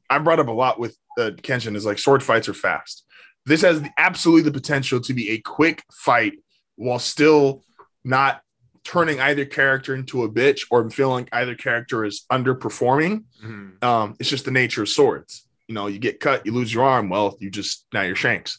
I 0.08 0.18
brought 0.18 0.40
up 0.40 0.48
a 0.48 0.52
lot 0.52 0.80
with 0.80 0.96
uh, 1.18 1.30
Kenshin 1.36 1.76
is 1.76 1.86
like 1.86 1.98
sword 1.98 2.22
fights 2.22 2.48
are 2.48 2.54
fast. 2.54 3.04
This 3.46 3.62
has 3.62 3.80
the, 3.82 3.90
absolutely 3.96 4.42
the 4.42 4.52
potential 4.52 5.00
to 5.00 5.14
be 5.14 5.30
a 5.30 5.38
quick 5.38 5.82
fight 5.92 6.34
while 6.76 6.98
still 6.98 7.62
not 8.04 8.42
turning 8.84 9.20
either 9.20 9.44
character 9.44 9.94
into 9.94 10.24
a 10.24 10.28
bitch 10.30 10.66
or 10.70 10.88
feeling 10.90 11.28
either 11.32 11.54
character 11.54 12.04
is 12.04 12.24
underperforming. 12.32 13.24
Um, 13.82 14.16
it's 14.18 14.30
just 14.30 14.44
the 14.44 14.50
nature 14.50 14.82
of 14.82 14.88
swords. 14.88 15.46
You 15.68 15.74
know, 15.74 15.86
you 15.86 15.98
get 15.98 16.18
cut, 16.20 16.44
you 16.46 16.52
lose 16.52 16.72
your 16.72 16.84
arm. 16.84 17.08
Well, 17.08 17.36
you 17.40 17.50
just 17.50 17.86
now 17.92 18.02
you're 18.02 18.16
Shanks 18.16 18.58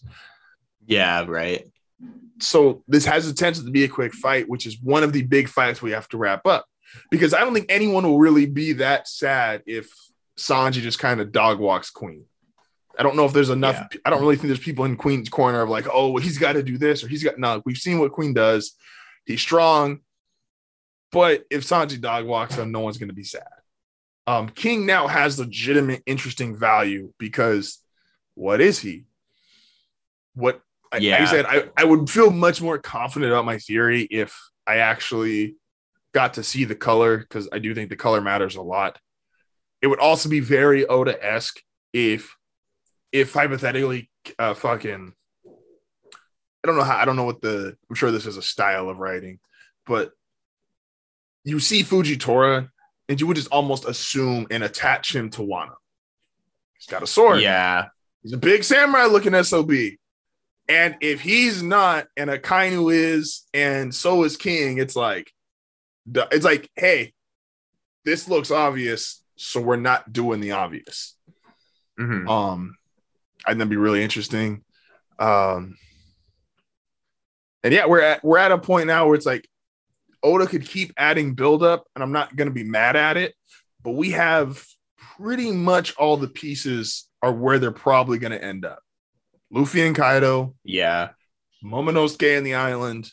Yeah, 0.86 1.26
right. 1.28 1.66
so 2.40 2.84
this 2.88 3.06
has 3.06 3.28
the 3.28 3.34
potential 3.34 3.64
to 3.66 3.72
be 3.72 3.84
a 3.84 3.88
quick 3.88 4.14
fight, 4.14 4.48
which 4.48 4.66
is 4.66 4.80
one 4.82 5.04
of 5.04 5.12
the 5.14 5.24
big 5.24 5.48
fights 5.48 5.82
we 5.82 5.92
have 5.92 6.08
to 6.10 6.18
wrap 6.18 6.46
up. 6.46 6.66
Because 7.10 7.34
I 7.34 7.40
don't 7.40 7.54
think 7.54 7.68
anyone 7.70 8.04
will 8.04 8.20
really 8.20 8.46
be 8.46 8.74
that 8.74 9.08
sad 9.08 9.64
if 9.66 9.90
Sanji 10.38 10.82
just 10.82 11.00
kind 11.00 11.22
of 11.22 11.32
dog 11.32 11.60
walks 11.60 11.90
Queen. 11.90 12.26
I 12.98 13.04
don't 13.04 13.16
know 13.16 13.26
if 13.26 13.34
there's 13.34 13.50
enough. 13.50 13.76
Yeah. 13.76 14.00
I 14.06 14.10
don't 14.10 14.22
really 14.22 14.36
think 14.36 14.48
there's 14.48 14.60
people 14.60 14.86
in 14.86 14.96
Queen's 14.96 15.30
corner 15.30 15.62
of 15.62 15.70
like, 15.70 15.88
oh, 15.92 16.18
he's 16.18 16.38
got 16.38 16.54
to 16.54 16.64
do 16.64 16.78
this 16.78 17.04
or 17.04 17.08
he's 17.08 17.24
got 17.24 17.40
no. 17.40 17.62
We've 17.66 17.78
seen 17.78 18.00
what 18.00 18.12
Queen 18.12 18.34
does. 18.34 18.74
He's 19.26 19.42
strong, 19.42 20.00
but 21.12 21.46
if 21.50 21.64
Sanji 21.64 22.00
dog 22.00 22.26
walks 22.26 22.56
him, 22.56 22.72
no 22.72 22.80
one's 22.80 22.98
going 22.98 23.10
to 23.10 23.16
be 23.16 23.24
sad. 23.24 23.44
Um, 24.28 24.50
King 24.50 24.86
now 24.86 25.08
has 25.08 25.40
legitimate, 25.40 26.04
interesting 26.06 26.56
value 26.56 27.14
because 27.18 27.80
what 28.36 28.62
is 28.62 28.80
he? 28.80 29.06
What 30.36 30.62
I, 30.92 31.00
like 31.00 31.22
I 31.22 31.26
said, 31.26 31.46
I, 31.46 31.70
I 31.78 31.84
would 31.84 32.10
feel 32.10 32.32
much 32.32 32.62
more 32.62 32.78
confident 32.78 33.32
about 33.32 33.46
my 33.46 33.58
theory 33.58 34.04
if 34.04 34.38
I 34.68 34.78
actually 34.78 35.56
got 36.14 36.36
to 36.36 36.44
see 36.44 36.66
the 36.66 36.76
color 36.76 37.18
because 37.18 37.48
I 37.52 37.60
do 37.60 37.74
think 37.74 37.90
the 37.90 37.96
color 37.96 38.22
matters 38.22 38.56
a 38.56 38.62
lot. 38.62 39.00
It 39.82 39.88
would 39.88 40.00
also 40.00 40.30
be 40.30 40.40
very 40.40 40.86
Oda 40.86 41.18
esque 41.24 41.62
if, 41.94 42.36
if 43.12 43.34
hypothetically, 43.34 44.10
uh, 44.40 44.54
fucking, 44.54 45.14
I 45.46 46.68
don't 46.68 46.78
know 46.78 46.84
how, 46.84 46.98
I 46.98 47.06
don't 47.06 47.16
know 47.16 47.26
what 47.26 47.42
the, 47.42 47.76
I'm 47.90 47.96
sure 47.96 48.12
this 48.12 48.26
is 48.26 48.38
a 48.38 48.42
style 48.42 48.90
of 48.90 49.00
writing, 49.00 49.40
but 49.86 50.12
you 51.44 51.60
see 51.60 51.84
Fujitora 51.84 52.70
and 53.10 53.20
you 53.20 53.28
would 53.28 53.38
just 53.38 53.52
almost 53.52 53.86
assume 53.86 54.48
and 54.52 54.64
attach 54.64 55.16
him 55.16 55.30
to 55.32 55.42
Wano. 55.42 55.74
He's 56.78 56.86
got 56.86 57.04
a 57.04 57.08
sword. 57.08 57.42
Yeah. 57.42 57.88
He's 58.22 58.34
a 58.34 58.38
big 58.38 58.64
samurai 58.64 59.06
looking 59.06 59.42
SOB. 59.44 59.72
And 60.70 60.96
if 61.02 61.20
he's 61.20 61.62
not, 61.62 62.08
and 62.16 62.30
Akainu 62.30 62.94
is, 62.94 63.46
and 63.54 63.94
so 63.94 64.24
is 64.24 64.38
King, 64.38 64.78
it's 64.78 64.96
like, 64.96 65.32
it's 66.14 66.46
like, 66.46 66.70
hey, 66.76 67.14
this 68.06 68.30
looks 68.30 68.52
obvious, 68.52 69.24
so 69.36 69.60
we're 69.60 69.76
not 69.76 70.14
doing 70.14 70.40
the 70.40 70.52
obvious. 70.52 71.16
Mhm. 72.00 72.30
Um, 72.30 72.78
I 73.46 73.52
think 73.52 73.60
that'd 73.60 73.70
be 73.70 73.76
really 73.78 74.04
interesting. 74.04 74.64
Um, 75.20 75.78
and 77.64 77.74
yeah, 77.74 77.86
we're 77.86 78.02
at 78.02 78.24
we're 78.24 78.38
at 78.38 78.52
a 78.52 78.58
point 78.58 78.88
now 78.88 79.06
where 79.06 79.16
it's 79.16 79.26
like 79.26 79.48
Oda 80.24 80.48
could 80.48 80.66
keep 80.66 80.94
adding 80.98 81.34
buildup, 81.36 81.86
and 81.96 82.04
I'm 82.04 82.12
not 82.12 82.36
gonna 82.36 82.52
be 82.52 82.64
mad 82.64 82.96
at 82.96 83.18
it, 83.18 83.34
but 83.84 83.92
we 83.92 84.12
have 84.12 84.64
pretty 85.18 85.52
much 85.52 85.96
all 85.96 86.18
the 86.18 86.28
pieces 86.28 87.08
are 87.22 87.32
where 87.34 87.60
they're 87.60 87.72
probably 87.72 88.18
gonna 88.18 88.36
end 88.38 88.66
up. 88.66 88.80
Luffy 89.52 89.82
and 89.82 89.96
Kaido, 89.96 90.56
Yeah. 90.64 91.10
Momonosuke 91.64 92.38
and 92.38 92.46
the 92.46 92.56
island, 92.56 93.12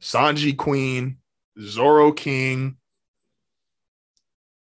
Sanji 0.00 0.56
Queen, 0.56 1.18
Zoro 1.60 2.10
King. 2.12 2.76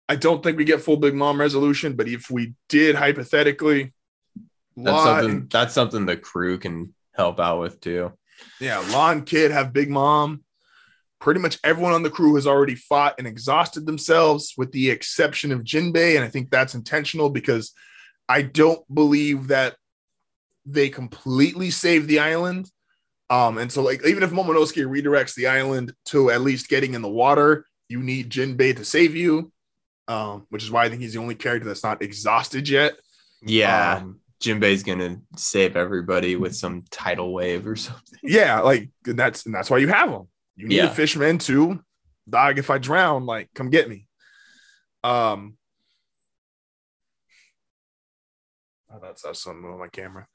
I 0.08 0.16
don't 0.16 0.42
think 0.42 0.58
we 0.58 0.64
get 0.64 0.82
full 0.82 0.98
Big 0.98 1.14
Mom 1.14 1.40
resolution, 1.40 1.96
but 1.96 2.08
if 2.08 2.30
we 2.30 2.54
did 2.68 2.94
hypothetically, 2.94 3.92
That's 4.76 4.94
Law 4.94 5.04
something 5.04 5.30
and- 5.30 5.50
that's 5.50 5.74
something 5.74 6.06
the 6.06 6.16
crew 6.16 6.58
can 6.58 6.94
help 7.14 7.40
out 7.40 7.60
with 7.60 7.80
too. 7.80 8.12
yeah, 8.60 8.78
Law 8.92 9.10
and 9.10 9.24
Kid 9.24 9.50
have 9.50 9.72
Big 9.72 9.88
Mom. 9.90 10.42
Pretty 11.18 11.40
much 11.40 11.58
everyone 11.64 11.94
on 11.94 12.02
the 12.02 12.10
crew 12.10 12.34
has 12.34 12.46
already 12.46 12.74
fought 12.74 13.14
and 13.18 13.26
exhausted 13.26 13.86
themselves, 13.86 14.52
with 14.58 14.70
the 14.72 14.90
exception 14.90 15.50
of 15.50 15.64
Jinbei, 15.64 16.14
and 16.16 16.24
I 16.24 16.28
think 16.28 16.50
that's 16.50 16.74
intentional 16.74 17.30
because 17.30 17.72
I 18.28 18.42
don't 18.42 18.82
believe 18.94 19.48
that 19.48 19.76
they 20.66 20.90
completely 20.90 21.70
saved 21.70 22.06
the 22.08 22.18
island. 22.18 22.70
Um, 23.30 23.56
and 23.58 23.72
so 23.72 23.82
like 23.82 24.04
even 24.06 24.22
if 24.22 24.30
Momonosuke 24.30 24.84
redirects 24.86 25.34
the 25.34 25.46
island 25.46 25.94
to 26.06 26.30
at 26.30 26.42
least 26.42 26.68
getting 26.68 26.94
in 26.94 27.02
the 27.02 27.08
water, 27.08 27.64
you 27.88 28.02
need 28.02 28.30
Jinbei 28.30 28.76
to 28.76 28.84
save 28.84 29.16
you. 29.16 29.50
Um, 30.08 30.46
which 30.50 30.62
is 30.62 30.70
why 30.70 30.84
I 30.84 30.88
think 30.88 31.00
he's 31.00 31.14
the 31.14 31.18
only 31.20 31.34
character 31.34 31.66
that's 31.66 31.82
not 31.82 32.02
exhausted 32.02 32.68
yet. 32.68 32.92
Yeah. 33.42 33.96
Um, 33.96 34.20
Jinbei's 34.42 34.82
gonna 34.82 35.16
save 35.36 35.76
everybody 35.76 36.36
with 36.36 36.54
some 36.54 36.84
tidal 36.90 37.32
wave 37.32 37.66
or 37.66 37.76
something. 37.76 38.18
yeah, 38.22 38.60
like 38.60 38.90
and 39.06 39.18
that's 39.18 39.46
and 39.46 39.54
that's 39.54 39.70
why 39.70 39.78
you 39.78 39.88
have 39.88 40.10
them. 40.10 40.28
You 40.56 40.68
need 40.68 40.76
Yeah. 40.76 40.90
a 40.90 40.94
fisherman 40.94 41.38
too. 41.38 41.80
Dog, 42.28 42.58
if 42.58 42.70
I 42.70 42.78
drown, 42.78 43.24
like 43.26 43.48
come 43.54 43.70
get 43.70 43.88
me. 43.88 44.06
Um 45.04 45.56
I 48.90 48.98
thought 48.98 49.16
that's 49.22 49.42
something 49.42 49.64
on 49.64 49.78
my 49.78 49.88
camera. 49.88 50.26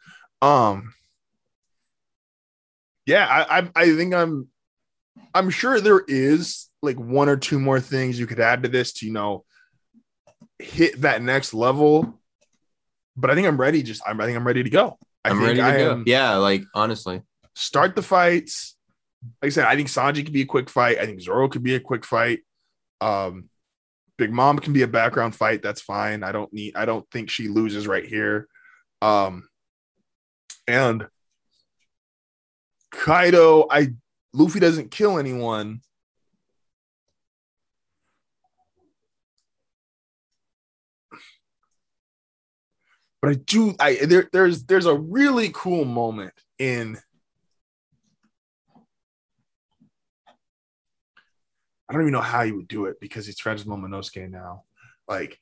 Um 0.41 0.93
yeah, 3.05 3.25
I, 3.27 3.59
I 3.59 3.69
I 3.75 3.95
think 3.95 4.13
I'm 4.13 4.47
I'm 5.33 5.49
sure 5.49 5.79
there 5.81 6.03
is 6.07 6.69
like 6.81 6.97
one 6.97 7.29
or 7.29 7.37
two 7.37 7.59
more 7.59 7.79
things 7.79 8.19
you 8.19 8.27
could 8.27 8.39
add 8.39 8.63
to 8.63 8.69
this 8.69 8.93
to 8.93 9.05
you 9.05 9.13
know 9.13 9.45
hit 10.59 11.01
that 11.01 11.21
next 11.21 11.53
level. 11.53 12.20
But 13.15 13.29
I 13.29 13.35
think 13.35 13.47
I'm 13.47 13.59
ready. 13.59 13.83
Just 13.83 14.01
I'm, 14.05 14.19
I 14.21 14.25
think 14.25 14.37
I'm 14.37 14.47
ready 14.47 14.63
to 14.63 14.69
go. 14.69 14.97
I 15.23 15.29
I'm 15.29 15.37
think 15.37 15.47
ready 15.47 15.59
to 15.59 15.65
I 15.65 15.77
go. 15.77 16.03
Yeah, 16.05 16.35
like 16.37 16.63
honestly. 16.73 17.21
start 17.55 17.95
the 17.95 18.01
fights. 18.01 18.75
Like 19.41 19.47
I 19.47 19.53
said, 19.53 19.65
I 19.65 19.75
think 19.75 19.87
Sanji 19.89 20.23
could 20.23 20.33
be 20.33 20.41
a 20.41 20.45
quick 20.45 20.69
fight. 20.69 20.97
I 20.97 21.05
think 21.05 21.21
Zoro 21.21 21.47
could 21.47 21.61
be 21.63 21.75
a 21.75 21.79
quick 21.79 22.05
fight. 22.05 22.39
Um, 23.01 23.49
Big 24.17 24.31
Mom 24.31 24.57
can 24.59 24.73
be 24.73 24.81
a 24.81 24.87
background 24.87 25.35
fight. 25.35 25.61
That's 25.61 25.81
fine. 25.81 26.23
I 26.23 26.31
don't 26.31 26.51
need. 26.53 26.75
I 26.75 26.85
don't 26.85 27.09
think 27.11 27.29
she 27.29 27.47
loses 27.47 27.87
right 27.87 28.05
here. 28.05 28.47
Um, 29.01 29.47
and 30.67 31.07
Kaido, 32.91 33.67
I 33.69 33.93
Luffy 34.33 34.59
doesn't 34.59 34.91
kill 34.91 35.17
anyone. 35.19 35.81
But 43.21 43.29
I 43.31 43.33
do. 43.35 43.75
I 43.79 43.95
there. 44.05 44.29
There's 44.31 44.63
there's 44.63 44.87
a 44.87 44.95
really 44.95 45.51
cool 45.53 45.85
moment 45.85 46.33
in 46.57 46.97
I 51.87 51.93
don't 51.93 52.03
even 52.03 52.13
know 52.13 52.21
how 52.21 52.43
he 52.43 52.53
would 52.53 52.69
do 52.69 52.85
it 52.85 53.01
because 53.01 53.27
friends 53.39 53.65
with 53.65 53.77
Momonosuke 53.77 54.29
now. 54.29 54.63
Like 55.09 55.37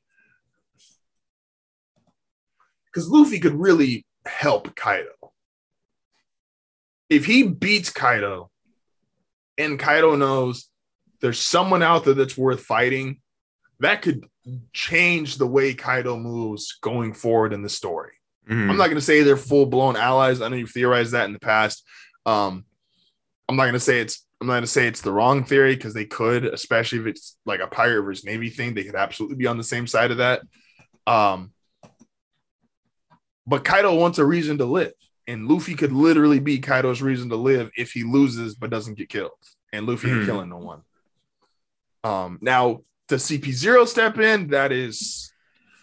because 2.86 3.08
Luffy 3.08 3.40
could 3.40 3.54
really 3.54 4.06
help 4.26 4.76
Kaido. 4.76 5.12
If 7.08 7.26
he 7.26 7.44
beats 7.44 7.92
Kaido 7.92 8.50
and 9.58 9.78
Kaido 9.78 10.16
knows 10.16 10.70
there's 11.22 11.40
someone 11.40 11.84
out 11.84 12.04
there 12.04 12.16
that's 12.16 12.38
worth 12.38 12.62
fighting, 12.62 13.22
that 13.80 14.02
could 14.02 14.26
change 14.74 15.38
the 15.38 15.48
way 15.48 15.74
Kaido 15.74 16.18
moves 16.18 16.78
going 16.82 17.14
forward 17.14 17.54
in 17.54 17.62
the 17.62 17.70
story. 17.70 18.14
Mhm. 18.50 18.70
I'm 18.70 18.78
not 18.78 18.86
going 18.86 18.96
to 18.96 19.02
say 19.02 19.22
they're 19.24 19.38
full 19.38 19.66
blown 19.66 19.96
allies. 19.96 20.42
I 20.42 20.48
know 20.50 20.56
you've 20.56 20.72
theorized 20.72 21.12
that 21.12 21.26
in 21.26 21.34
the 21.34 21.40
past. 21.40 21.84
Um, 22.26 22.66
I'm 23.48 23.56
not 23.56 23.64
going 23.64 23.74
to 23.74 23.80
say 23.80 24.00
it's 24.00 24.26
I'm 24.42 24.48
not 24.48 24.54
going 24.54 24.64
to 24.64 24.68
say 24.68 24.88
it's 24.88 25.02
the 25.02 25.12
wrong 25.12 25.44
theory 25.44 25.76
because 25.76 25.94
they 25.94 26.06
could, 26.06 26.46
especially 26.46 27.00
if 27.00 27.08
it's 27.08 27.38
like 27.46 27.60
a 27.60 27.68
pirate 27.68 28.04
versus 28.04 28.24
navy 28.24 28.50
thing. 28.50 28.74
They 28.74 28.86
could 28.86 28.96
absolutely 28.96 29.36
be 29.36 29.48
on 29.48 29.58
the 29.58 29.64
same 29.66 29.86
side 29.86 30.12
of 30.12 30.18
that. 30.18 30.42
Um, 31.06 31.52
but 33.46 33.66
Kaido 33.66 33.96
wants 33.96 34.18
a 34.18 34.26
reason 34.26 34.58
to 34.60 34.66
live, 34.66 34.94
and 35.28 35.48
Luffy 35.48 35.76
could 35.76 35.92
literally 35.92 36.40
be 36.40 36.60
Kaido's 36.60 37.02
reason 37.02 37.30
to 37.30 37.36
live 37.36 37.70
if 37.78 37.92
he 37.92 38.04
loses 38.04 38.56
but 38.56 38.70
doesn't 38.70 38.98
get 38.98 39.10
killed. 39.10 39.32
And 39.74 39.86
Luffy 39.86 40.10
ain't 40.10 40.22
Mhm. 40.22 40.26
killing 40.26 40.50
no 40.50 40.58
one. 40.58 40.82
Um, 42.04 42.40
now 42.42 42.84
does 43.10 43.24
CP 43.24 43.52
zero 43.52 43.86
step 43.86 44.18
in? 44.20 44.48
That 44.48 44.72
is 44.72 45.32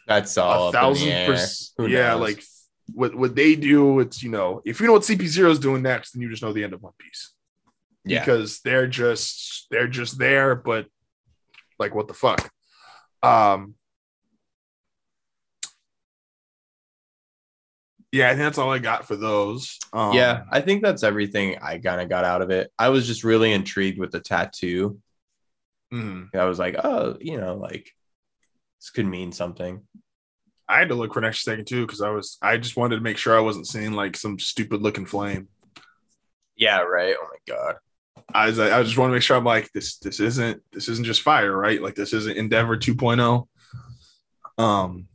That's 0.07 0.39
all 0.39 0.67
a 0.67 0.69
up 0.69 0.69
in 0.69 0.73
the 0.73 0.79
thousand 0.79 1.27
percent. 1.27 1.91
Yeah, 1.91 2.11
knows? 2.11 2.21
like 2.21 2.43
what 2.95 3.15
what 3.15 3.35
they 3.35 3.57
do, 3.57 4.01
it's 4.01 4.23
you 4.23 4.31
know, 4.31 4.63
if 4.65 4.81
you 4.81 4.87
know 4.87 4.95
what 4.95 5.03
CP 5.03 5.27
zero 5.27 5.51
is 5.51 5.59
doing 5.59 5.83
next, 5.83 6.13
then 6.13 6.23
you 6.23 6.31
just 6.31 6.43
know 6.43 6.53
the 6.53 6.65
end 6.65 6.73
of 6.73 6.83
One 6.83 6.93
Piece 6.99 7.33
yeah. 8.07 8.21
because 8.21 8.61
they're 8.61 8.87
just 8.87 9.67
they're 9.71 9.89
just 9.89 10.19
there, 10.19 10.55
but 10.55 10.87
like 11.79 11.95
what 11.95 12.09
the 12.09 12.15
fuck. 12.15 12.51
Um 13.23 13.75
Yeah, 18.13 18.29
I 18.29 18.31
think 18.31 18.43
that's 18.43 18.57
all 18.57 18.73
I 18.73 18.79
got 18.79 19.07
for 19.07 19.17
those. 19.17 19.79
Um, 19.93 20.15
yeah, 20.15 20.45
I 20.51 20.63
think 20.63 20.83
that's 20.83 21.03
everything 21.03 21.59
I 21.61 21.77
kind 21.77 22.01
of 22.01 22.09
got 22.09 22.25
out 22.25 22.41
of 22.41 22.51
it. 22.51 22.73
I 22.79 22.89
was 22.89 23.07
just 23.07 23.25
really 23.25 23.53
intrigued 23.53 23.99
with 23.99 24.11
the 24.11 24.21
tattoo. 24.21 24.99
Mhm. 25.93 26.35
I 26.35 26.45
was 26.45 26.59
like, 26.59 26.77
oh, 26.83 27.17
you 27.21 27.39
know, 27.39 27.57
like 27.57 27.91
this 28.81 28.91
could 28.91 29.07
mean 29.07 29.33
something. 29.33 29.83
I 30.69 30.79
had 30.79 30.89
to 30.89 30.95
look 30.95 31.13
for 31.13 31.21
an 31.21 31.25
extra 31.25 31.53
second 31.53 31.67
too 31.67 31.87
because 31.87 32.01
I 32.01 32.11
was 32.11 32.39
I 32.43 32.57
just 32.57 32.77
wanted 32.77 32.97
to 32.97 33.03
make 33.03 33.19
sure 33.19 33.37
I 33.37 33.41
wasn't 33.41 33.69
seeing 33.69 33.93
like 33.93 34.17
some 34.17 34.39
stupid 34.39 34.83
looking 34.83 35.07
flame. 35.07 35.49
Yeah, 36.57 36.81
right. 36.81 37.15
Oh 37.19 37.29
my 37.29 37.55
god. 37.55 37.77
I 38.35 38.47
was 38.47 38.59
I 38.59 38.83
just 38.83 38.99
want 38.99 39.11
to 39.11 39.15
make 39.15 39.23
sure 39.23 39.37
I'm 39.37 39.45
like 39.45 39.71
this 39.73 39.99
this 39.99 40.19
isn't 40.19 40.63
this 40.73 40.89
isn't 40.89 41.05
just 41.05 41.23
fire, 41.23 41.57
right? 41.57 41.81
Like 41.81 41.95
this 41.95 42.13
isn't 42.13 42.37
Endeavor 42.37 42.77
2.0. 42.77 43.47
Um 44.59 45.07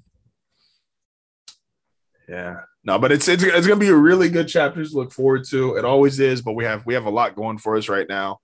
yeah. 2.29 2.61
No, 2.83 2.97
but 2.97 3.11
it's 3.11 3.27
it's, 3.27 3.43
it's 3.43 3.67
gonna 3.67 3.79
be 3.79 3.89
a 3.89 3.95
really 3.95 4.29
good 4.29 4.47
chapter 4.47 4.83
to 4.83 4.95
look 4.95 5.11
forward 5.11 5.43
to. 5.49 5.75
It 5.75 5.85
always 5.85 6.19
is, 6.19 6.41
but 6.41 6.53
we 6.53 6.63
have 6.63 6.85
we 6.85 6.93
have 6.93 7.05
a 7.05 7.11
lot 7.11 7.35
going 7.35 7.57
for 7.57 7.75
us 7.75 7.89
right 7.89 8.07
now. 8.07 8.39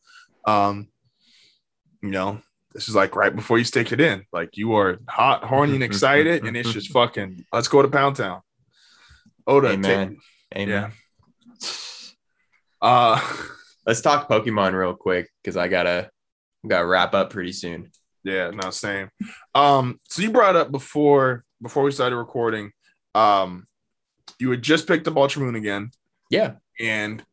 Um, 0.45 0.89
you 2.01 2.09
know, 2.09 2.41
this 2.73 2.87
is 2.89 2.95
like 2.95 3.15
right 3.15 3.35
before 3.35 3.57
you 3.57 3.63
stick 3.63 3.91
it 3.91 3.99
in. 4.01 4.23
Like 4.31 4.57
you 4.57 4.75
are 4.75 4.99
hot, 5.07 5.43
horny, 5.43 5.75
and 5.75 5.83
excited, 5.83 6.45
and 6.45 6.55
it's 6.55 6.71
just 6.73 6.91
fucking 6.91 7.45
let's 7.51 7.67
go 7.67 7.81
to 7.81 7.87
Pound 7.87 8.15
Town. 8.17 8.41
Oda, 9.45 9.69
take- 9.69 9.85
Amen. 9.85 10.17
Amen. 10.55 10.69
yeah. 10.69 10.89
Uh 12.81 13.19
Let's 13.85 14.01
talk 14.01 14.27
Pokemon 14.27 14.73
real 14.73 14.93
quick 14.95 15.29
because 15.41 15.55
I 15.55 15.69
gotta 15.69 16.09
gotta 16.67 16.85
wrap 16.85 17.13
up 17.13 17.29
pretty 17.29 17.53
soon. 17.53 17.89
Yeah, 18.25 18.51
no, 18.53 18.69
same. 18.69 19.09
Um, 19.55 20.01
so 20.09 20.21
you 20.21 20.29
brought 20.31 20.57
up 20.57 20.71
before 20.71 21.45
before 21.61 21.83
we 21.83 21.91
started 21.91 22.17
recording, 22.17 22.73
um, 23.15 23.65
you 24.39 24.51
had 24.51 24.61
just 24.61 24.87
picked 24.87 25.07
up 25.07 25.15
Ultra 25.15 25.41
Moon 25.41 25.55
again, 25.55 25.91
Yeah, 26.29 26.55
and 26.81 27.23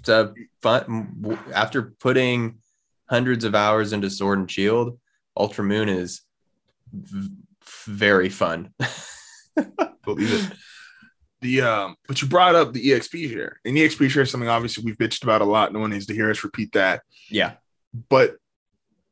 it's 0.00 0.08
a 0.08 0.34
fun. 0.60 1.38
After 1.54 1.94
putting 2.00 2.58
hundreds 3.12 3.44
of 3.44 3.54
hours 3.54 3.92
into 3.92 4.08
Sword 4.08 4.38
and 4.38 4.50
Shield, 4.50 4.98
Ultra 5.36 5.62
Moon 5.64 5.88
is 5.90 6.22
v- 6.92 7.28
very 7.66 8.30
fun. 8.30 8.72
believe 10.04 10.32
it. 10.32 10.52
The 11.42 11.60
um, 11.62 11.96
but 12.06 12.22
you 12.22 12.28
brought 12.28 12.54
up 12.54 12.72
the 12.72 12.90
EXP 12.90 13.30
share, 13.30 13.60
and 13.64 13.76
EXP 13.76 14.08
share 14.08 14.22
is 14.22 14.30
something 14.30 14.48
obviously 14.48 14.84
we've 14.84 14.96
bitched 14.96 15.24
about 15.24 15.42
a 15.42 15.44
lot. 15.44 15.72
No 15.72 15.80
one 15.80 15.90
needs 15.90 16.06
to 16.06 16.14
hear 16.14 16.30
us 16.30 16.44
repeat 16.44 16.72
that. 16.72 17.02
yeah, 17.28 17.54
But 18.08 18.36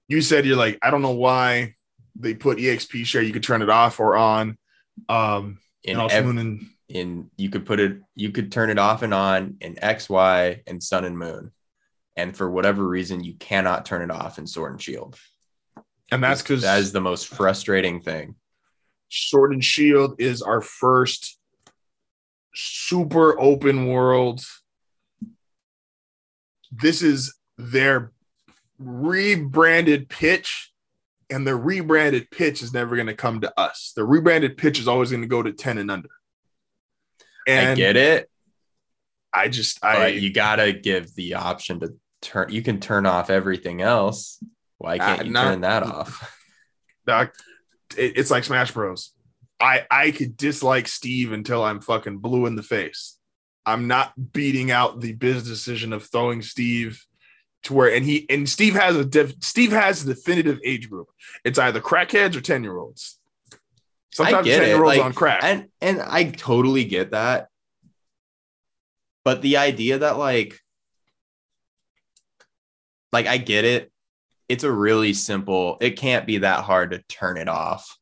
you 0.09 0.21
said 0.23 0.47
you're 0.47 0.57
like, 0.57 0.79
I 0.81 0.91
don't 0.91 1.03
know 1.03 1.11
why 1.11 1.75
they 2.17 2.35
put 2.35 2.59
EXP 2.59 3.05
share. 3.05 3.23
You 3.23 3.33
could 3.33 3.43
turn 3.43 3.63
it 3.63 3.69
off 3.71 3.99
or 4.01 4.17
on. 4.17 4.57
Um, 5.09 5.59
in 5.83 5.93
and 5.93 6.01
Ultra 6.03 6.19
ev- 6.19 6.25
Moon 6.27 6.39
and 6.39 6.67
in 6.89 7.31
you 7.37 7.51
could 7.51 7.67
put 7.67 7.81
it 7.81 7.99
you 8.15 8.31
could 8.31 8.51
turn 8.53 8.71
it 8.71 8.79
off 8.79 9.03
and 9.03 9.13
on 9.13 9.57
in 9.61 9.83
X, 9.83 10.09
Y, 10.09 10.63
and 10.67 10.81
Sun 10.83 11.05
and 11.05 11.19
Moon, 11.19 11.51
and 12.21 12.37
for 12.37 12.51
whatever 12.51 12.87
reason 12.87 13.25
you 13.25 13.35
cannot 13.35 13.87
turn 13.87 14.03
it 14.03 14.11
off 14.15 14.39
in 14.39 14.47
Sword 14.47 14.73
and 14.73 14.83
Shield. 14.83 15.19
and 16.13 16.23
that's 16.23 16.43
because 16.43 16.63
that 16.63 16.81
is 16.81 16.93
the 16.93 17.01
most 17.01 17.29
frustrating 17.29 18.01
thing. 18.01 18.35
Sword 19.09 19.53
and 19.53 19.65
Shield 19.65 20.21
is 20.21 20.43
our 20.43 20.61
first 20.61 21.39
super 22.55 23.41
open 23.41 23.87
world. 23.87 24.43
This 26.71 27.03
is 27.03 27.35
their 27.57 28.13
rebranded 28.79 30.09
pitch, 30.09 30.73
and 31.31 31.47
the 31.47 31.57
rebranded 31.57 32.31
pitch 32.31 32.63
is 32.63 32.73
never 32.73 32.97
going 32.97 33.09
to 33.09 33.15
come 33.15 33.41
to 33.41 33.59
us. 33.59 33.93
The 33.97 34.05
rebranded 34.05 34.57
pitch 34.57 34.79
is 34.79 34.89
always 34.89 35.11
going 35.11 35.23
to 35.23 35.29
go 35.29 35.43
to 35.43 35.53
10 35.53 35.79
and 35.79 35.91
under. 35.91 36.11
And 37.47 37.71
I 37.71 37.75
get 37.75 37.97
it, 37.97 38.31
I 39.33 39.49
just, 39.49 39.81
but 39.81 39.97
I, 39.97 40.07
you 40.09 40.33
gotta 40.33 40.73
give 40.73 41.15
the 41.15 41.35
option 41.35 41.81
to 41.81 41.95
turn. 42.23 42.51
You 42.51 42.63
can 42.63 42.81
turn 42.81 43.07
off 43.07 43.31
everything 43.31 43.83
else. 43.83 44.43
Why 44.79 44.99
can't 44.99 45.21
Uh, 45.21 45.25
you 45.25 45.31
not- 45.31 45.45
turn 45.45 45.61
that 45.63 45.83
off? 45.83 46.37
Doc, 47.07 47.35
it- 47.97 48.17
it's 48.17 48.31
like 48.31 48.45
Smash 48.45 48.73
Bros. 48.73 49.13
I 49.59 49.87
I 49.91 50.11
could 50.11 50.37
dislike 50.37 50.89
Steve 50.89 51.33
until 51.33 51.63
I'm 51.63 51.81
fucking 51.81 52.19
blue 52.19 52.47
in 52.47 52.57
the 52.57 52.63
face. 52.63 53.19
I'm 53.67 53.87
not 53.89 54.33
beating 54.33 54.71
out 54.71 55.01
the 55.01 55.13
business 55.13 55.47
decision 55.49 55.93
of 55.93 56.07
throwing 56.07 56.41
Steve 56.41 57.05
to 57.65 57.75
where 57.75 57.95
and 57.95 58.07
he 58.07 58.25
and 58.31 58.49
Steve 58.49 58.75
has 58.75 58.97
a 58.97 59.05
def, 59.05 59.35
Steve 59.43 59.71
has 59.73 60.03
a 60.03 60.15
definitive 60.15 60.59
age 60.65 60.89
group. 60.89 61.09
It's 61.45 61.59
either 61.59 61.79
crackheads 61.81 62.35
or 62.37 62.41
10 62.41 62.63
year 62.65 62.79
olds. 62.79 63.19
Sometimes 64.13 64.47
10 64.47 64.67
year 64.67 64.83
olds 64.83 64.97
like, 64.97 65.05
on 65.05 65.13
crack. 65.13 65.45
and 65.45 65.69
and 65.83 66.01
I 66.01 66.25
totally 66.31 66.85
get 66.85 67.11
that. 67.11 67.49
But 69.25 69.43
the 69.43 69.59
idea 69.59 69.99
that 69.99 70.17
like 70.17 70.59
like 73.13 73.27
I 73.27 73.39
get 73.39 73.65
it. 73.65 73.91
It's 74.49 74.65
a 74.65 74.73
really 74.73 75.13
simple. 75.13 75.79
It 75.81 75.99
can't 75.99 76.27
be 76.27 76.39
that 76.39 76.65
hard 76.65 76.91
to 76.91 77.03
turn 77.09 77.37
it 77.37 77.49
off. 77.49 77.97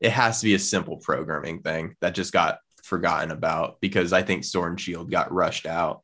It 0.00 0.10
has 0.10 0.40
to 0.40 0.44
be 0.44 0.54
a 0.54 0.58
simple 0.58 0.98
programming 0.98 1.62
thing 1.62 1.96
that 2.00 2.14
just 2.14 2.32
got 2.32 2.58
forgotten 2.84 3.30
about 3.30 3.80
because 3.80 4.12
I 4.12 4.22
think 4.22 4.44
Sword 4.44 4.72
and 4.72 4.80
Shield 4.80 5.10
got 5.10 5.32
rushed 5.32 5.66
out. 5.66 6.02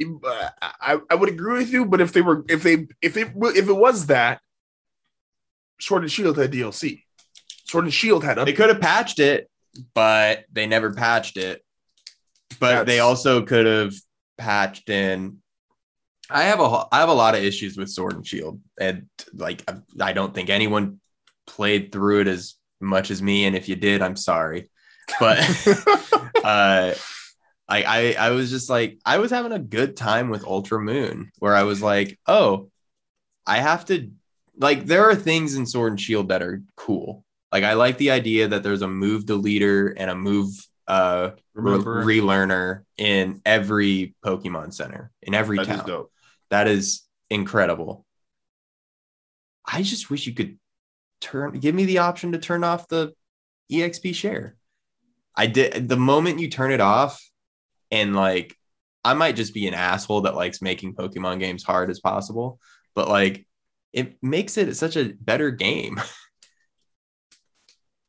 Uh, 0.00 0.50
I, 0.62 0.98
I 1.10 1.14
would 1.16 1.28
agree 1.28 1.58
with 1.58 1.72
you, 1.72 1.84
but 1.84 2.00
if 2.00 2.12
they 2.12 2.22
were 2.22 2.44
if 2.48 2.62
they 2.62 2.86
if 3.02 3.16
it 3.16 3.32
if 3.36 3.68
it 3.68 3.76
was 3.76 4.06
that 4.06 4.40
Sword 5.80 6.02
and 6.02 6.12
Shield 6.12 6.38
had 6.38 6.52
DLC. 6.52 7.02
Sword 7.64 7.84
and 7.84 7.94
Shield 7.94 8.24
had 8.24 8.38
They 8.38 8.52
could 8.52 8.68
have 8.68 8.80
patched 8.80 9.18
it, 9.18 9.50
but 9.94 10.44
they 10.52 10.66
never 10.66 10.92
patched 10.92 11.36
it. 11.36 11.62
But 12.60 12.86
they 12.86 13.00
also 13.00 13.42
could 13.42 13.66
have 13.66 13.94
patched 14.36 14.88
in. 14.88 15.38
I 16.30 16.42
have 16.44 16.60
a 16.60 16.86
I 16.92 17.00
have 17.00 17.08
a 17.08 17.14
lot 17.14 17.34
of 17.34 17.42
issues 17.42 17.76
with 17.76 17.90
Sword 17.90 18.14
and 18.14 18.26
Shield, 18.26 18.60
and 18.80 19.06
like 19.34 19.62
I- 19.70 20.08
I 20.08 20.12
don't 20.12 20.34
think 20.34 20.50
anyone 20.50 21.00
played 21.46 21.90
through 21.92 22.20
it 22.20 22.28
as 22.28 22.54
much 22.80 23.10
as 23.10 23.22
me. 23.22 23.46
And 23.46 23.56
if 23.56 23.68
you 23.68 23.76
did, 23.76 24.02
I'm 24.02 24.16
sorry. 24.16 24.70
But 25.18 25.38
uh, 26.44 26.94
I, 27.68 27.82
I 27.82 28.16
I 28.18 28.30
was 28.30 28.50
just 28.50 28.68
like 28.68 28.98
I 29.04 29.18
was 29.18 29.30
having 29.30 29.52
a 29.52 29.58
good 29.58 29.96
time 29.96 30.28
with 30.28 30.44
Ultra 30.44 30.80
Moon, 30.80 31.30
where 31.38 31.54
I 31.54 31.62
was 31.64 31.82
like, 31.82 32.18
oh, 32.26 32.70
I 33.46 33.58
have 33.58 33.86
to 33.86 34.10
like 34.56 34.84
there 34.86 35.08
are 35.08 35.14
things 35.14 35.54
in 35.54 35.64
Sword 35.66 35.92
and 35.92 36.00
Shield 36.00 36.28
that 36.28 36.42
are 36.42 36.62
cool. 36.76 37.24
Like 37.50 37.64
I 37.64 37.72
like 37.74 37.96
the 37.96 38.10
idea 38.10 38.48
that 38.48 38.62
there's 38.62 38.82
a 38.82 38.88
move 38.88 39.24
deleter 39.24 39.94
and 39.96 40.10
a 40.10 40.14
move 40.14 40.50
uh 40.86 41.30
re- 41.54 41.72
relearner 42.04 42.82
in 42.98 43.40
every 43.46 44.14
Pokemon 44.24 44.72
Center 44.74 45.10
in 45.22 45.34
every 45.34 45.56
That 45.58 45.66
town. 45.66 45.78
That 46.50 46.68
is 46.68 47.02
incredible. 47.30 48.04
I 49.66 49.82
just 49.82 50.10
wish 50.10 50.26
you 50.26 50.34
could 50.34 50.58
turn 51.20 51.58
give 51.58 51.74
me 51.74 51.84
the 51.84 51.98
option 51.98 52.32
to 52.32 52.38
turn 52.38 52.64
off 52.64 52.88
the 52.88 53.12
EXP 53.70 54.14
share. 54.14 54.56
I 55.36 55.46
did 55.46 55.88
the 55.88 55.96
moment 55.96 56.38
you 56.40 56.48
turn 56.48 56.72
it 56.72 56.80
off, 56.80 57.22
and 57.90 58.16
like 58.16 58.56
I 59.04 59.14
might 59.14 59.36
just 59.36 59.54
be 59.54 59.66
an 59.68 59.74
asshole 59.74 60.22
that 60.22 60.34
likes 60.34 60.62
making 60.62 60.94
Pokemon 60.94 61.38
games 61.38 61.62
hard 61.64 61.90
as 61.90 62.00
possible, 62.00 62.58
but 62.94 63.08
like 63.08 63.46
it 63.92 64.16
makes 64.22 64.56
it 64.56 64.74
such 64.76 64.96
a 64.96 65.12
better 65.20 65.50
game. 65.50 66.00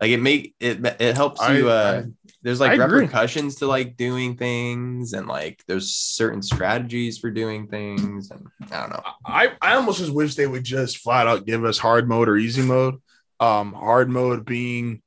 Like 0.02 0.12
it 0.12 0.22
make 0.22 0.56
it 0.62 0.80
it 1.02 1.18
helps 1.18 1.42
I- 1.42 1.58
you. 1.58 1.70
uh 1.70 2.04
There's 2.42 2.60
like 2.62 2.72
I 2.80 2.84
agree. 2.86 3.02
repercussions 3.02 3.56
to 3.58 3.68
like 3.68 3.98
doing 3.98 4.38
things, 4.38 5.12
and 5.14 5.28
like 5.28 5.62
there's 5.68 5.94
certain 5.94 6.42
strategies 6.42 7.18
for 7.18 7.30
doing 7.30 7.68
things, 7.68 8.32
and 8.32 8.48
I 8.72 8.80
don't 8.82 8.90
know. 8.92 9.04
I, 9.26 9.52
I 9.62 9.76
almost 9.76 10.00
just 10.00 10.14
wish 10.14 10.36
they 10.36 10.48
would 10.48 10.64
just 10.64 11.00
flat 11.00 11.28
out 11.28 11.46
give 11.46 11.66
us 11.66 11.78
hard 11.78 12.08
mode 12.08 12.30
or 12.30 12.38
easy 12.38 12.62
mode. 12.62 12.96
Um, 13.42 13.74
hard 13.74 14.10
mode 14.10 14.46
being 14.46 15.02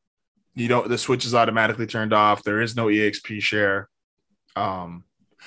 you 0.55 0.69
don't 0.69 0.89
the 0.89 0.99
switch 0.99 1.25
is 1.25 1.35
automatically 1.35 1.87
turned 1.87 2.13
off. 2.13 2.43
There 2.43 2.61
is 2.61 2.77
no 2.77 2.87
EXP 2.87 3.41
share. 3.41 3.89
Um, 4.57 5.05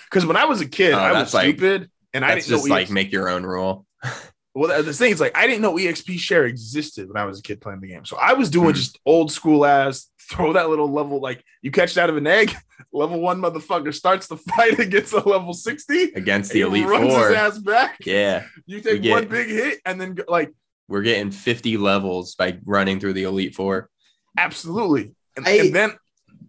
because 0.10 0.26
when 0.26 0.38
I 0.38 0.46
was 0.46 0.62
a 0.62 0.68
kid, 0.68 0.94
Oh, 0.94 0.98
I 1.00 1.12
was 1.12 1.34
like- 1.34 1.50
stupid 1.58 1.90
and 2.14 2.26
I 2.26 2.34
didn't 2.36 2.48
just 2.48 2.68
like 2.68 2.90
make 2.90 3.12
your 3.12 3.30
own 3.30 3.44
rule. 3.46 3.86
Well, 4.58 4.82
the 4.84 4.94
thing 4.94 5.12
is, 5.12 5.20
like, 5.20 5.38
I 5.38 5.48
didn't 5.48 5.62
know 5.62 5.74
EXP 5.76 6.18
share 6.18 6.46
existed 6.46 7.10
when 7.10 7.18
I 7.22 7.26
was 7.26 7.40
a 7.40 7.42
kid 7.42 7.60
playing 7.60 7.82
the 7.82 7.90
game. 7.90 8.06
So 8.06 8.16
I 8.16 8.32
was 8.32 8.50
doing 8.50 8.70
Hmm. 8.70 8.76
just 8.76 8.98
old 9.06 9.30
school 9.30 9.66
ass 9.66 10.10
throw 10.30 10.54
that 10.54 10.70
little 10.70 10.92
level, 10.92 11.20
like 11.22 11.44
you 11.62 11.72
catch 11.72 11.92
it 11.92 11.98
out 11.98 12.10
of 12.10 12.18
an 12.18 12.28
egg. 12.28 12.54
Level 12.92 13.20
one 13.20 13.40
motherfucker 13.42 13.94
starts 13.94 14.28
the 14.28 14.38
fight 14.56 14.80
against 14.80 15.12
a 15.14 15.20
level 15.28 15.54
60. 15.54 16.12
against 16.14 16.52
the 16.52 16.62
elite 16.62 16.86
runs 16.86 17.14
four. 17.14 17.28
his 17.30 17.38
ass 17.38 17.58
back. 17.58 17.98
Yeah, 18.06 18.44
You 18.66 18.80
take 18.82 19.02
get- 19.02 19.12
one 19.12 19.28
big 19.28 19.48
hit 19.48 19.80
and 19.86 20.00
then, 20.00 20.18
like, 20.28 20.52
we're 20.88 21.02
getting 21.02 21.32
50 21.32 21.78
levels 21.78 22.36
by 22.36 22.58
running 22.66 23.00
through 23.00 23.14
the 23.14 23.24
elite 23.24 23.56
four. 23.56 23.90
absolutely. 24.38 25.16
And, 25.36 25.48
I- 25.48 25.52
and 25.52 25.76
then 25.76 25.92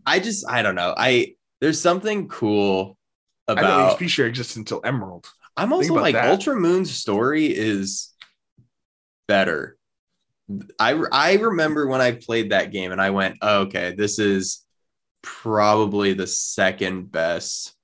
I 0.04 0.18
just 0.20 0.48
I 0.48 0.62
don't 0.62 0.74
know. 0.76 0.94
I 0.96 1.34
there's 1.60 1.80
something 1.80 2.28
cool 2.28 2.96
I 3.48 3.52
about. 3.52 3.98
EXP 3.98 4.08
share 4.08 4.26
exists 4.26 4.56
until 4.56 4.80
Emerald. 4.84 5.26
I'm 5.56 5.72
also 5.72 5.94
like 5.94 6.14
that. 6.14 6.28
Ultra 6.30 6.54
Moon's 6.56 6.92
story 6.92 7.46
is 7.46 8.12
better. 9.26 9.75
I 10.78 10.92
I 11.12 11.34
remember 11.34 11.86
when 11.86 12.00
I 12.00 12.12
played 12.12 12.50
that 12.50 12.72
game 12.72 12.92
and 12.92 13.00
I 13.00 13.10
went, 13.10 13.38
oh, 13.42 13.62
okay, 13.62 13.94
this 13.96 14.18
is 14.18 14.64
probably 15.22 16.12
the 16.12 16.26
second 16.26 17.10
best 17.10 17.74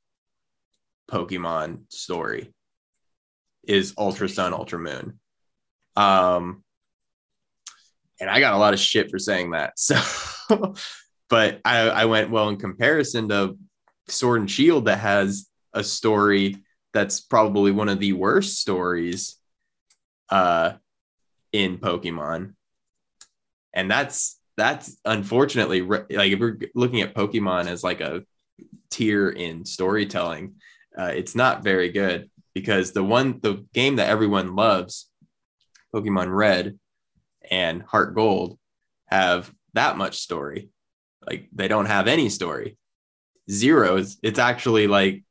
Pokemon 1.11 1.93
story 1.93 2.53
is 3.65 3.95
Ultra 3.99 4.29
Sun, 4.29 4.53
Ultra 4.53 4.79
Moon. 4.79 5.19
Um 5.97 6.63
and 8.21 8.31
I 8.31 8.39
got 8.39 8.55
a 8.55 8.59
lot 8.59 8.75
of 8.75 8.81
shit 8.81 9.11
for 9.11 9.19
saying 9.19 9.51
that. 9.53 9.75
So 10.49 10.75
but 11.29 11.61
I, 11.65 11.89
I 11.89 12.05
went, 12.05 12.31
well, 12.31 12.51
in 12.51 12.59
comparison 12.59 13.31
to 13.31 13.57
Sword 14.07 14.41
and 14.41 14.51
Shield 14.51 14.85
that 14.85 14.99
has 14.99 15.49
a 15.73 15.83
story 15.83 16.59
that's 16.93 17.21
probably 17.21 17.73
one 17.73 17.89
of 17.89 17.99
the 17.99 18.13
worst 18.13 18.61
stories 18.61 19.39
uh 20.29 20.75
in 21.53 21.79
Pokemon. 21.79 22.55
And 23.75 23.91
that's 23.91 24.39
that's 24.57 24.97
unfortunately 25.05 25.81
like 25.83 26.33
if 26.33 26.39
we're 26.39 26.59
looking 26.75 27.01
at 27.01 27.15
Pokemon 27.15 27.67
as 27.67 27.83
like 27.83 28.01
a 28.01 28.25
tier 28.91 29.31
in 29.31 29.65
storytelling, 29.65 30.57
uh, 30.99 31.13
it's 31.15 31.35
not 31.35 31.65
very 31.65 31.91
good 31.91 32.31
because 32.55 32.93
the 32.93 33.05
one 33.05 33.41
the 33.41 33.65
game 33.73 33.97
that 33.97 34.11
everyone 34.11 34.55
loves, 34.55 35.11
Pokemon 35.95 36.35
Red 36.35 36.79
and 37.51 37.83
Heart 37.83 38.15
Gold, 38.15 38.59
have 39.07 39.53
that 39.75 39.97
much 39.97 40.19
story. 40.19 40.71
Like 41.27 41.49
they 41.53 41.69
don't 41.69 41.87
have 41.87 42.09
any 42.09 42.29
story. 42.29 42.77
Zeros. 43.51 44.19
It's 44.23 44.39
actually 44.39 44.87
like 44.87 45.25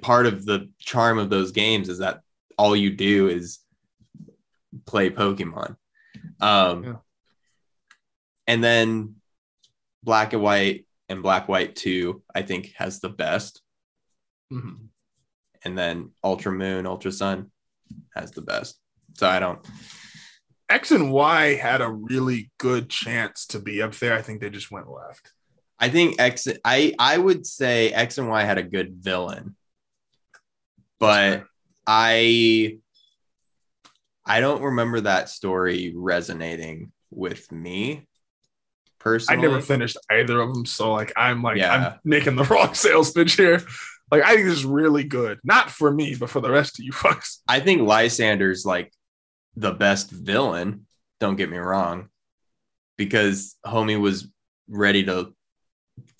part 0.00 0.26
of 0.26 0.44
the 0.44 0.70
charm 0.78 1.18
of 1.18 1.30
those 1.30 1.52
games 1.52 1.88
is 1.88 1.98
that 1.98 2.20
all 2.56 2.76
you 2.76 2.90
do 2.90 3.28
is 3.28 3.58
play 4.86 5.10
Pokemon. 5.10 5.76
Um, 6.40 6.84
Yeah. 6.84 6.96
And 8.46 8.62
then 8.62 9.16
Black 10.02 10.32
and 10.32 10.42
White 10.42 10.86
and 11.08 11.22
Black 11.22 11.48
White 11.48 11.76
2, 11.76 12.22
I 12.34 12.42
think, 12.42 12.72
has 12.76 13.00
the 13.00 13.08
best. 13.08 13.62
Mhm. 14.52 14.88
And 15.64 15.78
then 15.78 16.10
Ultra 16.24 16.52
Moon, 16.52 16.86
Ultra 16.86 17.12
Sun 17.12 17.52
has 18.16 18.32
the 18.32 18.42
best. 18.42 18.80
So 19.14 19.28
I 19.28 19.38
don't. 19.38 19.64
X 20.68 20.90
and 20.90 21.12
Y 21.12 21.54
had 21.54 21.80
a 21.82 21.90
really 21.90 22.50
good 22.58 22.88
chance 22.88 23.46
to 23.48 23.60
be 23.60 23.80
up 23.82 23.94
there. 23.94 24.14
I 24.14 24.22
think 24.22 24.40
they 24.40 24.50
just 24.50 24.70
went 24.70 24.88
left. 24.90 25.32
I 25.78 25.88
think 25.88 26.18
X. 26.20 26.48
I 26.64 26.94
I 26.98 27.18
would 27.18 27.46
say 27.46 27.92
X 27.92 28.18
and 28.18 28.28
Y 28.28 28.42
had 28.42 28.58
a 28.58 28.62
good 28.62 28.94
villain, 28.94 29.56
but 30.98 31.44
I 31.86 32.78
I 34.24 34.40
don't 34.40 34.62
remember 34.62 35.00
that 35.02 35.28
story 35.28 35.92
resonating 35.96 36.92
with 37.10 37.50
me 37.50 38.06
personally. 38.98 39.38
I 39.38 39.42
never 39.42 39.60
finished 39.60 39.96
either 40.10 40.40
of 40.40 40.54
them, 40.54 40.64
so 40.64 40.92
like 40.92 41.12
I'm 41.16 41.42
like 41.42 41.58
Yeah. 41.58 41.72
I'm 41.94 42.00
making 42.04 42.36
the 42.36 42.44
wrong 42.50 42.74
sales 42.74 43.10
pitch 43.12 43.34
here. 43.34 43.62
Like 44.10 44.22
I 44.22 44.34
think 44.34 44.46
this 44.46 44.58
is 44.58 44.64
really 44.64 45.04
good, 45.04 45.38
not 45.42 45.70
for 45.70 45.90
me, 45.90 46.14
but 46.14 46.30
for 46.30 46.40
the 46.40 46.50
rest 46.50 46.78
of 46.78 46.84
you 46.84 46.92
fucks. 46.92 47.38
I 47.48 47.60
think 47.60 47.82
Lysandre's 47.82 48.64
like 48.64 48.92
the 49.56 49.72
best 49.72 50.10
villain. 50.10 50.86
Don't 51.18 51.36
get 51.36 51.50
me 51.50 51.58
wrong, 51.58 52.08
because 52.96 53.56
homie 53.66 54.00
was 54.00 54.28
ready 54.68 55.04
to 55.04 55.34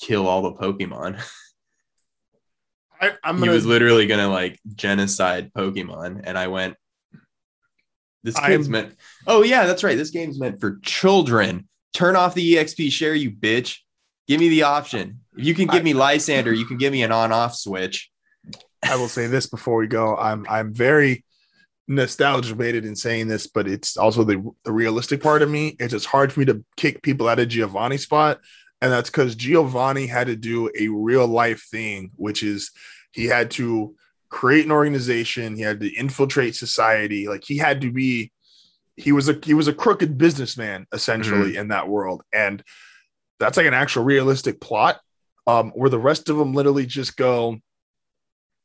kill 0.00 0.26
all 0.26 0.42
the 0.42 0.52
Pokemon. 0.52 1.20
I, 3.00 3.12
I'm 3.24 3.36
he 3.36 3.40
gonna. 3.42 3.52
was 3.52 3.66
literally 3.66 4.06
gonna 4.06 4.28
like 4.28 4.60
genocide 4.74 5.52
Pokemon, 5.52 6.20
and 6.24 6.38
I 6.38 6.46
went, 6.48 6.76
"This 8.22 8.36
I'm- 8.36 8.50
game's 8.50 8.68
meant." 8.68 8.94
Oh 9.26 9.42
yeah, 9.42 9.66
that's 9.66 9.84
right. 9.84 9.96
This 9.96 10.10
game's 10.10 10.38
meant 10.38 10.60
for 10.60 10.78
children. 10.82 11.68
Turn 11.92 12.16
off 12.16 12.34
the 12.34 12.54
EXP 12.56 12.90
share, 12.90 13.14
you 13.14 13.30
bitch. 13.30 13.78
Give 14.28 14.40
me 14.40 14.48
the 14.48 14.62
option. 14.62 15.20
If 15.36 15.44
you 15.44 15.54
can 15.54 15.66
give 15.66 15.84
me 15.84 15.92
Lysandre, 15.94 16.56
you 16.56 16.64
can 16.64 16.78
give 16.78 16.92
me 16.92 17.02
an 17.02 17.12
on-off 17.12 17.54
switch. 17.54 18.10
I 18.82 18.96
will 18.96 19.08
say 19.08 19.26
this 19.26 19.46
before 19.46 19.76
we 19.76 19.86
go. 19.86 20.16
I'm 20.16 20.46
I'm 20.48 20.72
very 20.72 21.24
nostalgia 21.88 22.54
baited 22.54 22.84
in 22.84 22.96
saying 22.96 23.28
this, 23.28 23.46
but 23.46 23.68
it's 23.68 23.96
also 23.96 24.24
the, 24.24 24.42
the 24.64 24.72
realistic 24.72 25.22
part 25.22 25.42
of 25.42 25.50
me. 25.50 25.76
It's 25.78 25.92
just 25.92 26.06
hard 26.06 26.32
for 26.32 26.40
me 26.40 26.46
to 26.46 26.64
kick 26.76 27.02
people 27.02 27.28
out 27.28 27.40
of 27.40 27.48
Giovanni 27.48 27.98
spot. 27.98 28.40
And 28.80 28.90
that's 28.90 29.10
because 29.10 29.34
Giovanni 29.34 30.06
had 30.06 30.26
to 30.28 30.36
do 30.36 30.70
a 30.78 30.88
real 30.88 31.26
life 31.26 31.66
thing, 31.70 32.10
which 32.16 32.42
is 32.42 32.70
he 33.12 33.26
had 33.26 33.50
to 33.52 33.94
create 34.32 34.64
an 34.64 34.72
organization, 34.72 35.54
he 35.54 35.62
had 35.62 35.78
to 35.80 35.94
infiltrate 35.94 36.56
society. 36.56 37.28
Like 37.28 37.44
he 37.44 37.58
had 37.58 37.82
to 37.82 37.92
be 37.92 38.32
he 38.96 39.12
was 39.12 39.28
a 39.28 39.38
he 39.44 39.54
was 39.54 39.68
a 39.68 39.72
crooked 39.74 40.18
businessman 40.18 40.86
essentially 40.92 41.56
in 41.56 41.68
that 41.68 41.88
world. 41.88 42.22
And 42.32 42.62
that's 43.38 43.56
like 43.56 43.66
an 43.66 43.74
actual 43.74 44.04
realistic 44.04 44.60
plot. 44.60 44.98
Um, 45.46 45.70
where 45.70 45.90
the 45.90 45.98
rest 45.98 46.28
of 46.28 46.36
them 46.36 46.54
literally 46.54 46.86
just 46.86 47.16
go, 47.16 47.58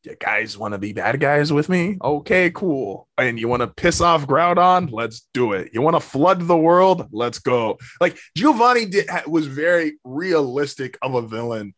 you 0.04 0.16
guys 0.20 0.58
want 0.58 0.74
to 0.74 0.78
be 0.78 0.94
bad 0.94 1.20
guys 1.20 1.52
with 1.52 1.70
me? 1.70 1.98
Okay, 2.02 2.52
cool. 2.52 3.08
And 3.18 3.40
you 3.40 3.48
want 3.48 3.62
to 3.62 3.68
piss 3.68 4.00
off 4.00 4.28
Groudon? 4.28 4.90
Let's 4.92 5.28
do 5.34 5.54
it. 5.54 5.72
You 5.74 5.82
want 5.82 5.96
to 5.96 6.00
flood 6.00 6.42
the 6.42 6.56
world? 6.56 7.08
Let's 7.12 7.40
go. 7.40 7.80
Like 8.00 8.18
Giovanni 8.36 8.86
did 8.86 9.10
was 9.26 9.48
very 9.48 9.98
realistic 10.04 10.98
of 11.02 11.16
a 11.16 11.24
villain. 11.28 11.74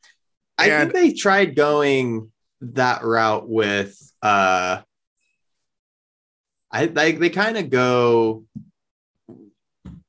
I 0.57 0.70
And- 0.70 0.91
think 0.91 0.94
they 0.94 1.14
tried 1.18 1.56
going 1.56 2.32
that 2.61 3.03
route 3.03 3.48
with 3.48 3.98
uh 4.22 4.81
I 6.72 6.86
like 6.86 7.19
they 7.19 7.30
kind 7.30 7.57
of 7.57 7.69
go 7.69 8.45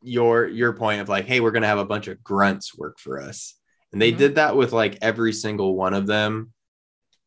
your 0.02 0.46
your 0.46 0.72
point 0.72 1.00
of 1.00 1.08
like, 1.08 1.26
hey, 1.26 1.40
we're 1.40 1.52
gonna 1.52 1.66
have 1.66 1.78
a 1.78 1.84
bunch 1.84 2.08
of 2.08 2.22
grunts 2.22 2.76
work 2.76 2.98
for 2.98 3.20
us. 3.20 3.56
And 3.92 4.00
they 4.00 4.12
Mhm. 4.12 4.18
did 4.18 4.34
that 4.36 4.56
with 4.56 4.72
like 4.72 4.98
every 5.00 5.32
single 5.32 5.74
one 5.74 5.94
of 5.94 6.06
them 6.06 6.52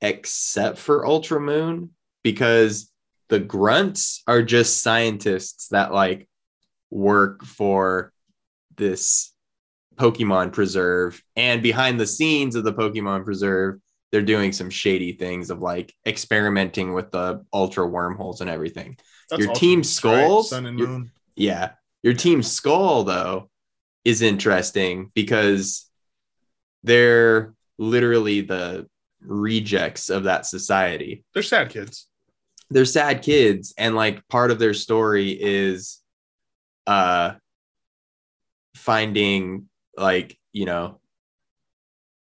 except 0.01 0.77
for 0.77 1.05
Ultra 1.05 1.39
Moon, 1.39 1.91
because 2.23 2.91
the 3.29 3.39
grunts 3.39 4.21
are 4.27 4.43
just 4.43 4.81
scientists 4.81 5.69
that 5.69 5.93
like 5.93 6.27
work 6.89 7.43
for 7.45 8.11
this 8.75 9.33
Pokemon 9.95 10.51
preserve. 10.51 11.23
And 11.35 11.63
behind 11.63 11.99
the 11.99 12.07
scenes 12.07 12.55
of 12.55 12.63
the 12.63 12.73
Pokemon 12.73 13.23
preserve, 13.23 13.79
they're 14.13 14.21
doing 14.21 14.51
some 14.51 14.69
shady 14.69 15.13
things 15.13 15.49
of 15.49 15.59
like 15.59 15.91
experimenting 16.05 16.93
with 16.93 17.09
the 17.09 17.43
ultra 17.51 17.83
wormholes 17.83 18.41
and 18.41 18.49
everything. 18.49 18.95
Your 19.31 19.39
Ultimate, 19.49 19.55
team 19.57 19.79
right? 19.79 19.85
Skulls? 19.87 20.49
Sun 20.51 20.67
and 20.67 20.77
Your- 20.77 21.05
Yeah. 21.35 21.71
Your 22.03 22.13
team 22.13 22.43
Skull, 22.43 23.05
though, 23.05 23.49
is 24.05 24.21
interesting 24.21 25.09
because 25.15 25.89
they're 26.83 27.55
literally 27.79 28.41
the 28.41 28.87
rejects 29.19 30.11
of 30.11 30.25
that 30.25 30.45
society. 30.45 31.25
They're 31.33 31.41
sad 31.41 31.71
kids. 31.71 32.07
They're 32.69 32.85
sad 32.85 33.23
kids, 33.23 33.73
and 33.79 33.95
like 33.95 34.27
part 34.27 34.51
of 34.51 34.59
their 34.59 34.75
story 34.75 35.31
is 35.31 36.01
uh 36.85 37.33
finding 38.75 39.69
like, 39.97 40.37
you 40.51 40.65
know, 40.65 40.99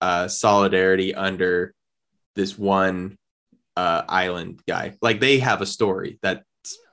uh 0.01 0.27
solidarity 0.27 1.15
under 1.15 1.73
this 2.35 2.57
one 2.57 3.17
uh 3.75 4.03
island 4.07 4.61
guy. 4.67 4.95
Like 5.01 5.19
they 5.19 5.39
have 5.39 5.61
a 5.61 5.65
story 5.65 6.19
that 6.21 6.43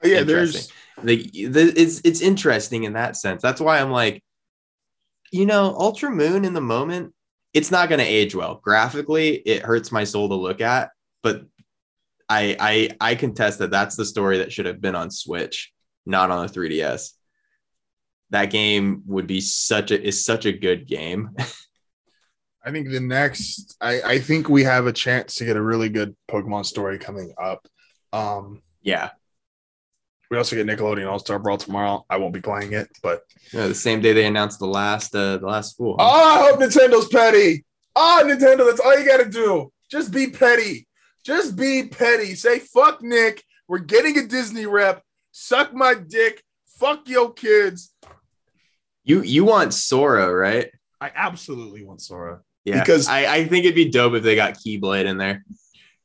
Yeah, 0.03 0.21
Interesting. 0.21 0.27
there's 0.27 0.73
like 1.05 1.33
the, 1.33 1.73
it's 1.77 2.01
it's 2.05 2.21
interesting 2.21 2.85
in 2.85 2.95
that 2.95 3.17
sense. 3.17 3.43
That's 3.43 3.61
why 3.61 3.81
I'm 3.81 3.91
like, 3.91 4.23
you 5.33 5.47
know, 5.47 5.75
Ultra 5.77 6.11
Moon 6.11 6.45
in 6.45 6.55
the 6.55 6.61
moment, 6.61 7.13
it's 7.53 7.71
not 7.71 7.89
going 7.89 7.99
to 7.99 8.05
age 8.05 8.35
well. 8.35 8.61
Graphically, 8.63 9.35
it 9.37 9.63
hurts 9.63 9.91
my 9.93 10.05
soul 10.05 10.29
to 10.29 10.35
look 10.35 10.61
at, 10.61 10.91
but 11.23 11.43
I 12.29 12.57
I 13.01 13.11
I 13.13 13.15
contest 13.15 13.59
that 13.61 13.71
that's 13.71 13.97
the 13.97 14.05
story 14.05 14.39
that 14.39 14.53
should 14.53 14.67
have 14.67 14.81
been 14.81 14.95
on 14.95 15.11
Switch, 15.11 15.73
not 16.07 16.31
on 16.31 16.45
a 16.45 16.49
3DS. 16.49 17.13
That 18.31 18.51
game 18.51 19.03
would 19.07 19.27
be 19.27 19.41
such 19.41 19.91
a 19.93 20.03
is 20.03 20.25
such 20.25 20.47
a 20.47 20.53
good 20.53 20.87
game. 20.87 21.31
I 22.67 22.73
think 22.73 22.91
the 22.91 22.99
next, 23.01 23.77
I, 23.81 24.03
I 24.03 24.19
think 24.19 24.49
we 24.49 24.65
have 24.65 24.89
a 24.89 24.93
chance 24.93 25.37
to 25.37 25.45
get 25.45 25.57
a 25.57 25.63
really 25.63 25.89
good 25.89 26.17
Pokemon 26.29 26.67
story 26.67 26.99
coming 26.99 27.33
up. 27.41 27.67
Um, 28.13 28.61
yeah, 28.83 29.11
we 30.31 30.37
also 30.37 30.57
get 30.57 30.67
Nickelodeon 30.67 31.09
All 31.09 31.21
Star 31.21 31.39
Brawl 31.39 31.59
tomorrow. 31.59 32.05
I 32.11 32.17
won't 32.17 32.35
be 32.35 32.41
playing 32.41 32.73
it, 32.73 32.89
but 33.03 33.23
Yeah, 33.53 33.69
the 33.69 33.75
same 33.75 34.01
day 34.01 34.13
they 34.13 34.27
announced 34.27 34.59
the 34.59 34.67
last 34.67 35.15
uh 35.15 35.37
the 35.37 35.47
last 35.47 35.77
fool. 35.77 35.97
oh, 35.99 36.05
I 36.05 36.51
hope 36.51 36.61
Nintendo's 36.61 37.09
petty. 37.09 37.65
Oh, 37.95 38.23
Nintendo, 38.25 38.67
that's 38.69 38.81
all 38.81 38.99
you 38.99 39.07
got 39.07 39.23
to 39.23 39.31
do. 39.31 39.73
Just 39.91 40.13
be 40.13 40.29
petty. 40.29 40.89
Just 41.25 41.57
be 41.57 41.87
petty. 41.89 42.35
Say 42.35 42.59
fuck 42.59 43.03
Nick. 43.03 43.45
We're 43.69 43.79
getting 43.79 44.19
a 44.19 44.27
Disney 44.27 44.67
rep. 44.67 45.03
Suck 45.31 45.73
my 45.73 45.95
dick. 45.95 46.43
Fuck 46.79 47.09
your 47.09 47.33
kids. 47.33 47.95
You 49.05 49.23
you 49.23 49.45
want 49.45 49.73
Sora, 49.73 50.35
right? 50.35 50.69
I 51.01 51.13
absolutely 51.15 51.85
want 51.85 52.01
Sora. 52.01 52.41
Yeah, 52.67 52.81
Because- 52.81 53.09
I, 53.09 53.33
I 53.35 53.45
think 53.47 53.65
it'd 53.65 53.75
be 53.77 53.89
dope 53.91 54.15
if 54.15 54.23
they 54.23 54.35
got 54.37 54.55
Keyblade 54.55 55.07
in 55.07 55.17
there. 55.17 55.45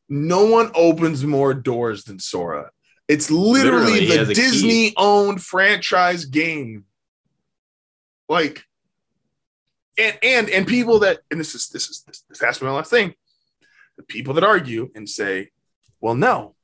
No 0.08 0.46
one 0.46 0.72
opens 0.76 1.26
more 1.26 1.54
doors 1.54 2.04
than 2.04 2.20
Sora. 2.20 2.70
It's 3.08 3.30
literally, 3.32 4.02
Literally, 4.08 4.26
the. 4.26 4.34
Disney 4.34 4.94
owned 4.96 5.42
franchise 5.42 6.26
game. 6.26 6.86
Like, 8.30 8.64
and 9.98 10.18
and 10.24 10.50
and 10.50 10.68
people 10.68 11.00
that 11.00 11.20
and 11.30 11.40
this 11.40 11.54
is 11.56 11.68
this 11.70 11.90
is 11.90 12.04
this, 12.08 12.24
this 12.30 12.40
has 12.42 12.58
to 12.58 12.64
be 12.64 12.68
my 12.68 12.76
last 12.76 12.90
thing. 12.90 13.14
The 13.98 14.04
people 14.04 14.34
that 14.36 14.44
argue 14.44 14.90
and 14.96 15.10
say, 15.10 15.50
"Well, 16.00 16.16
no, 16.16 16.56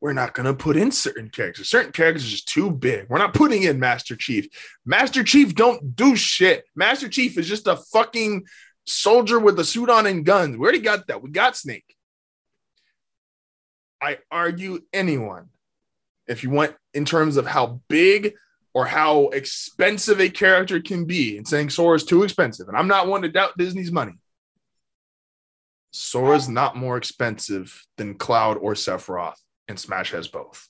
we're 0.00 0.12
not 0.12 0.34
going 0.34 0.44
to 0.46 0.54
put 0.54 0.76
in 0.76 0.90
certain 0.92 1.30
characters. 1.30 1.70
Certain 1.70 1.92
characters 1.92 2.26
are 2.26 2.30
just 2.30 2.48
too 2.48 2.70
big. 2.70 3.06
We're 3.08 3.16
not 3.18 3.32
putting 3.32 3.62
in 3.62 3.80
Master 3.80 4.16
Chief. 4.16 4.46
Master 4.84 5.24
Chief 5.24 5.54
don't 5.54 5.96
do 5.96 6.14
shit. 6.16 6.64
Master 6.76 7.08
Chief 7.08 7.38
is 7.38 7.48
just 7.48 7.66
a 7.66 7.76
fucking 7.76 8.44
soldier 8.86 9.38
with 9.38 9.58
a 9.58 9.64
suit 9.64 9.90
on 9.90 10.06
and 10.06 10.24
guns. 10.24 10.56
We 10.56 10.62
already 10.62 10.80
got 10.80 11.06
that. 11.06 11.22
We 11.22 11.30
got 11.30 11.56
Snake. 11.56 11.96
I 14.00 14.18
argue 14.30 14.80
anyone, 14.92 15.48
if 16.26 16.42
you 16.42 16.50
want 16.50 16.74
in 16.92 17.04
terms 17.04 17.36
of 17.36 17.46
how 17.46 17.80
big 17.88 18.34
or 18.74 18.84
how 18.84 19.28
expensive 19.28 20.20
a 20.20 20.28
character 20.28 20.80
can 20.80 21.04
be, 21.04 21.36
and 21.36 21.46
saying 21.46 21.70
Sora 21.70 21.96
is 21.96 22.04
too 22.04 22.22
expensive, 22.22 22.68
and 22.68 22.76
I'm 22.76 22.88
not 22.88 23.06
one 23.06 23.22
to 23.22 23.28
doubt 23.28 23.56
Disney's 23.56 23.92
money. 23.92 24.14
Sora's 25.92 26.48
not 26.48 26.76
more 26.76 26.96
expensive 26.96 27.86
than 27.96 28.16
Cloud 28.16 28.56
or 28.56 28.74
Sephiroth, 28.74 29.38
and 29.68 29.78
Smash 29.78 30.10
has 30.10 30.26
both. 30.26 30.68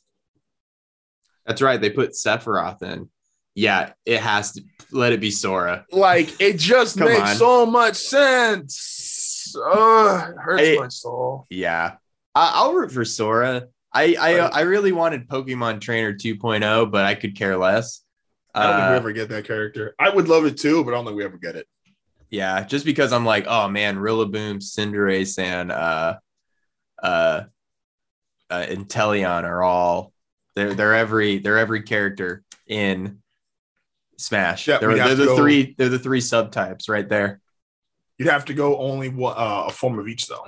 That's 1.46 1.62
right. 1.62 1.80
They 1.80 1.90
put 1.90 2.12
Sephiroth 2.12 2.82
in. 2.82 3.08
Yeah, 3.54 3.92
it 4.04 4.20
has 4.20 4.52
to 4.52 4.62
let 4.90 5.12
it 5.12 5.20
be 5.20 5.30
Sora. 5.30 5.86
Like 5.92 6.40
it 6.40 6.58
just 6.58 6.96
makes 6.98 7.20
on. 7.30 7.36
so 7.36 7.66
much 7.66 7.96
sense. 7.96 9.54
Ugh, 9.56 10.30
it 10.30 10.36
hurts 10.38 10.62
I- 10.62 10.76
my 10.80 10.88
soul. 10.88 11.46
Yeah, 11.50 11.96
I, 12.34 12.52
I'll 12.54 12.72
root 12.74 12.90
for 12.92 13.04
Sora. 13.04 13.68
I 13.92 14.16
I, 14.18 14.38
Right. 14.40 14.50
I 14.52 14.60
really 14.62 14.90
wanted 14.92 15.28
Pokemon 15.28 15.80
Trainer 15.80 16.12
2.0, 16.12 16.90
but 16.90 17.04
I 17.04 17.14
could 17.14 17.36
care 17.36 17.56
less. 17.56 18.00
I 18.54 18.62
don't 18.64 18.74
think 18.76 18.88
we 18.88 18.94
Uh, 18.94 18.96
ever 18.96 19.12
get 19.12 19.28
that 19.30 19.44
character. 19.46 19.94
I 19.98 20.10
would 20.10 20.28
love 20.28 20.44
it 20.46 20.56
too, 20.56 20.82
but 20.84 20.90
I 20.92 20.96
don't 20.96 21.04
think 21.06 21.16
we 21.16 21.24
ever 21.24 21.38
get 21.38 21.54
it. 21.56 21.66
yeah, 22.30 22.64
just 22.64 22.84
because 22.84 23.12
I'm 23.12 23.24
like, 23.24 23.46
oh 23.48 23.68
man, 23.68 23.96
Rillaboom, 23.96 24.56
Cinderace, 24.56 25.38
and 25.38 25.70
uh, 25.70 26.16
uh, 27.02 27.42
uh, 28.50 28.66
Inteleon 28.66 29.44
are 29.44 29.62
all 29.62 30.12
they're 30.56 30.74
they're 30.74 30.94
every 30.94 31.38
they're 31.38 31.58
every 31.58 31.82
character 31.82 32.42
in 32.66 33.20
Smash. 34.24 34.66
Yeah, 34.68 34.78
they're, 34.78 34.94
they're 34.94 35.14
the 35.14 35.24
go- 35.26 35.36
three 35.36 35.74
they're 35.76 35.88
the 35.88 35.98
three 35.98 36.20
subtypes 36.20 36.88
right 36.88 37.08
there. 37.08 37.40
You'd 38.18 38.28
have 38.30 38.44
to 38.46 38.54
go 38.54 38.78
only 38.78 39.08
one, 39.08 39.34
uh, 39.36 39.64
a 39.68 39.70
form 39.70 39.98
of 39.98 40.08
each 40.08 40.28
though. 40.28 40.46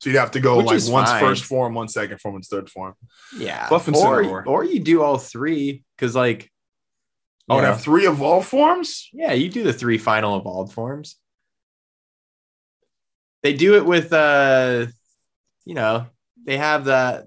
So 0.00 0.10
you'd 0.10 0.18
have 0.18 0.32
to 0.32 0.40
go 0.40 0.56
Which 0.58 0.66
like 0.66 0.92
one's 0.92 1.10
fine. 1.10 1.20
first 1.20 1.44
form, 1.44 1.74
one 1.74 1.88
second 1.88 2.20
form, 2.20 2.34
and 2.36 2.44
third 2.44 2.68
form. 2.68 2.94
Yeah, 3.36 3.68
Buff 3.68 3.86
and 3.88 3.96
or 3.96 4.16
Cinnamore. 4.22 4.44
or 4.46 4.64
you 4.64 4.80
do 4.80 5.02
all 5.02 5.18
three 5.18 5.82
because 5.96 6.14
like 6.14 6.50
Oh, 7.48 7.54
you 7.54 7.58
and 7.58 7.66
know, 7.66 7.72
have 7.72 7.82
three 7.82 8.06
evolved 8.06 8.46
forms? 8.48 9.08
yeah, 9.12 9.32
you 9.32 9.48
do 9.48 9.64
the 9.64 9.72
three 9.72 9.98
final 9.98 10.38
evolved 10.38 10.72
forms. 10.72 11.16
They 13.42 13.54
do 13.54 13.74
it 13.76 13.84
with 13.84 14.12
uh, 14.12 14.86
you 15.64 15.74
know, 15.74 16.06
they 16.44 16.56
have 16.58 16.84
that 16.86 17.26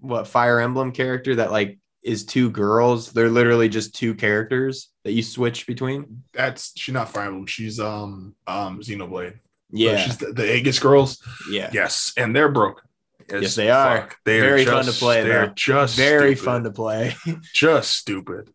what 0.00 0.28
Fire 0.28 0.60
Emblem 0.60 0.92
character 0.92 1.36
that 1.36 1.50
like 1.50 1.78
is 2.08 2.24
two 2.24 2.50
girls. 2.50 3.12
They're 3.12 3.28
literally 3.28 3.68
just 3.68 3.94
two 3.94 4.14
characters 4.14 4.88
that 5.04 5.12
you 5.12 5.22
switch 5.22 5.66
between. 5.66 6.22
That's 6.32 6.72
she's 6.76 6.92
not 6.94 7.10
Fire 7.10 7.26
Emblem. 7.26 7.46
She's 7.46 7.78
um 7.78 8.34
um 8.46 8.80
Xenoblade. 8.80 9.38
Yeah, 9.70 9.98
she's 9.98 10.16
the, 10.16 10.32
the 10.32 10.56
Aegis 10.56 10.78
girls. 10.78 11.22
yeah, 11.50 11.70
Yes, 11.72 12.14
and 12.16 12.34
they're 12.34 12.48
broken. 12.50 12.84
as 13.30 13.42
Yes, 13.42 13.54
they 13.54 13.70
are. 13.70 13.98
fuck. 14.00 14.16
They 14.24 14.40
Very 14.40 14.62
are 14.66 14.70
fun 14.70 14.84
to 14.86 14.92
play, 14.92 15.22
They're 15.22 15.52
just 15.54 15.94
very 15.96 16.34
stupid. 16.34 16.44
fun 16.44 16.64
to 16.64 16.70
play. 16.70 17.14
just 17.54 17.90
stupid. 17.92 18.50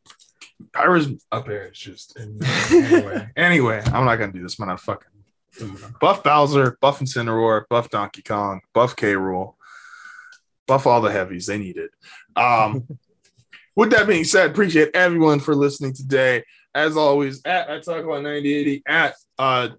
Pyra's 0.74 1.10
up 1.32 1.46
there. 1.46 1.66
It's 1.66 1.78
just 1.80 2.18
anyway. 2.20 3.30
anyway, 3.38 3.82
I'm 3.86 4.06
not 4.06 4.16
gonna 4.16 4.32
do 4.34 4.42
this. 4.42 4.60
I'm 4.60 4.68
not 4.68 4.80
fucking 4.80 5.10
buff 6.02 6.24
Bowser, 6.24 6.78
buff 6.82 7.00
Incineroar, 7.00 7.66
buff 7.70 7.90
Donkey 7.92 8.24
Kong, 8.24 8.62
buff 8.74 8.96
K. 8.96 9.14
Rool, 9.14 9.54
buff 10.68 10.88
all 10.88 11.02
the 11.02 11.12
heavies. 11.12 11.46
They 11.46 11.60
need 11.60 11.78
it. 11.78 11.92
Um, 12.36 12.88
with 13.76 13.91
that 13.91 14.08
being 14.08 14.24
said, 14.24 14.52
appreciate 14.52 14.91
everyone 14.94 15.40
for 15.40 15.56
listening 15.56 15.94
today. 15.94 16.44
As 16.76 16.98
always, 16.98 17.41
at 17.45 17.70
I 17.70 17.80
talk 17.80 18.04
about 18.04 18.24
9080 18.24 18.84
at 18.88 19.16
uh 19.38 19.70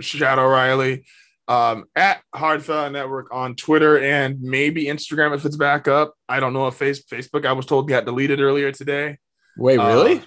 Shadow 0.00 0.46
Riley. 0.48 1.04
Um, 1.46 1.84
at 1.94 2.22
Hardfella 2.34 2.90
Network 2.90 3.28
on 3.30 3.54
Twitter 3.54 3.98
and 3.98 4.40
maybe 4.40 4.86
Instagram 4.86 5.34
if 5.34 5.44
it's 5.44 5.56
back 5.58 5.88
up. 5.88 6.14
I 6.26 6.40
don't 6.40 6.54
know 6.54 6.68
if 6.68 6.74
face, 6.76 7.04
Facebook, 7.04 7.44
I 7.44 7.52
was 7.52 7.66
told, 7.66 7.86
got 7.86 8.06
deleted 8.06 8.40
earlier 8.40 8.72
today. 8.72 9.18
Wait, 9.58 9.78
Uh, 9.78 10.18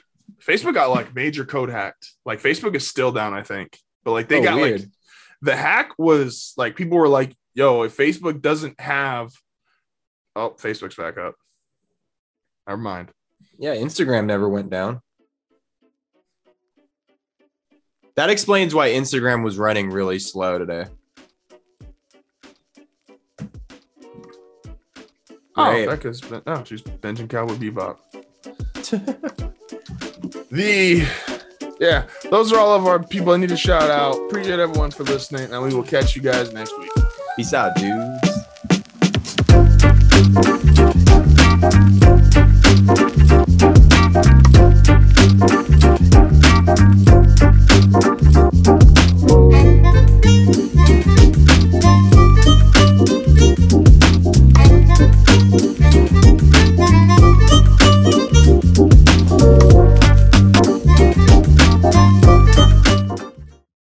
Facebook 0.45 0.75
got 0.75 0.91
like 0.91 1.15
major 1.15 1.43
code 1.43 1.69
hacked. 1.69 2.11
Like 2.23 2.39
Facebook 2.39 2.75
is 2.75 2.87
still 2.87 3.11
down, 3.11 3.33
I 3.33 3.41
think. 3.41 3.79
But 4.03 4.11
like 4.11 4.27
they 4.27 4.39
Oh, 4.39 4.43
got 4.43 4.55
weird. 4.57 4.81
like 4.81 4.89
the 5.41 5.55
hack 5.55 5.93
was 5.97 6.53
like 6.55 6.75
people 6.75 6.99
were 6.99 7.07
like, 7.07 7.35
yo, 7.55 7.81
if 7.81 7.97
Facebook 7.97 8.39
doesn't 8.41 8.79
have 8.79 9.31
oh, 10.35 10.51
Facebook's 10.51 10.95
back 10.97 11.17
up. 11.17 11.33
Never 12.67 12.79
mind. 12.79 13.09
Yeah, 13.57 13.75
Instagram 13.75 14.25
never 14.25 14.47
went 14.47 14.69
down. 14.69 15.01
That 18.15 18.29
explains 18.29 18.73
why 18.73 18.89
Instagram 18.89 19.43
was 19.43 19.57
running 19.57 19.89
really 19.89 20.19
slow 20.19 20.57
today. 20.57 20.85
Oh, 25.55 25.71
Great. 25.71 25.87
Becca's 25.87 26.21
ben- 26.21 26.43
oh, 26.45 26.63
she's 26.63 26.81
benching 26.81 27.29
Cowboy 27.29 27.55
Bebop. 27.55 27.97
the 30.51 31.07
yeah, 31.79 32.07
those 32.29 32.53
are 32.53 32.59
all 32.59 32.75
of 32.75 32.85
our 32.85 33.01
people 33.01 33.33
I 33.33 33.37
need 33.37 33.49
to 33.49 33.57
shout 33.57 33.89
out. 33.89 34.15
Appreciate 34.27 34.59
everyone 34.59 34.91
for 34.91 35.03
listening, 35.03 35.51
and 35.51 35.63
we 35.63 35.73
will 35.73 35.83
catch 35.83 36.15
you 36.15 36.21
guys 36.21 36.53
next 36.53 36.77
week. 36.77 36.91
Peace 37.35 37.53
out, 37.53 37.75
dudes. 37.75 38.37
Thank 45.29 45.51
you. 48.67 48.76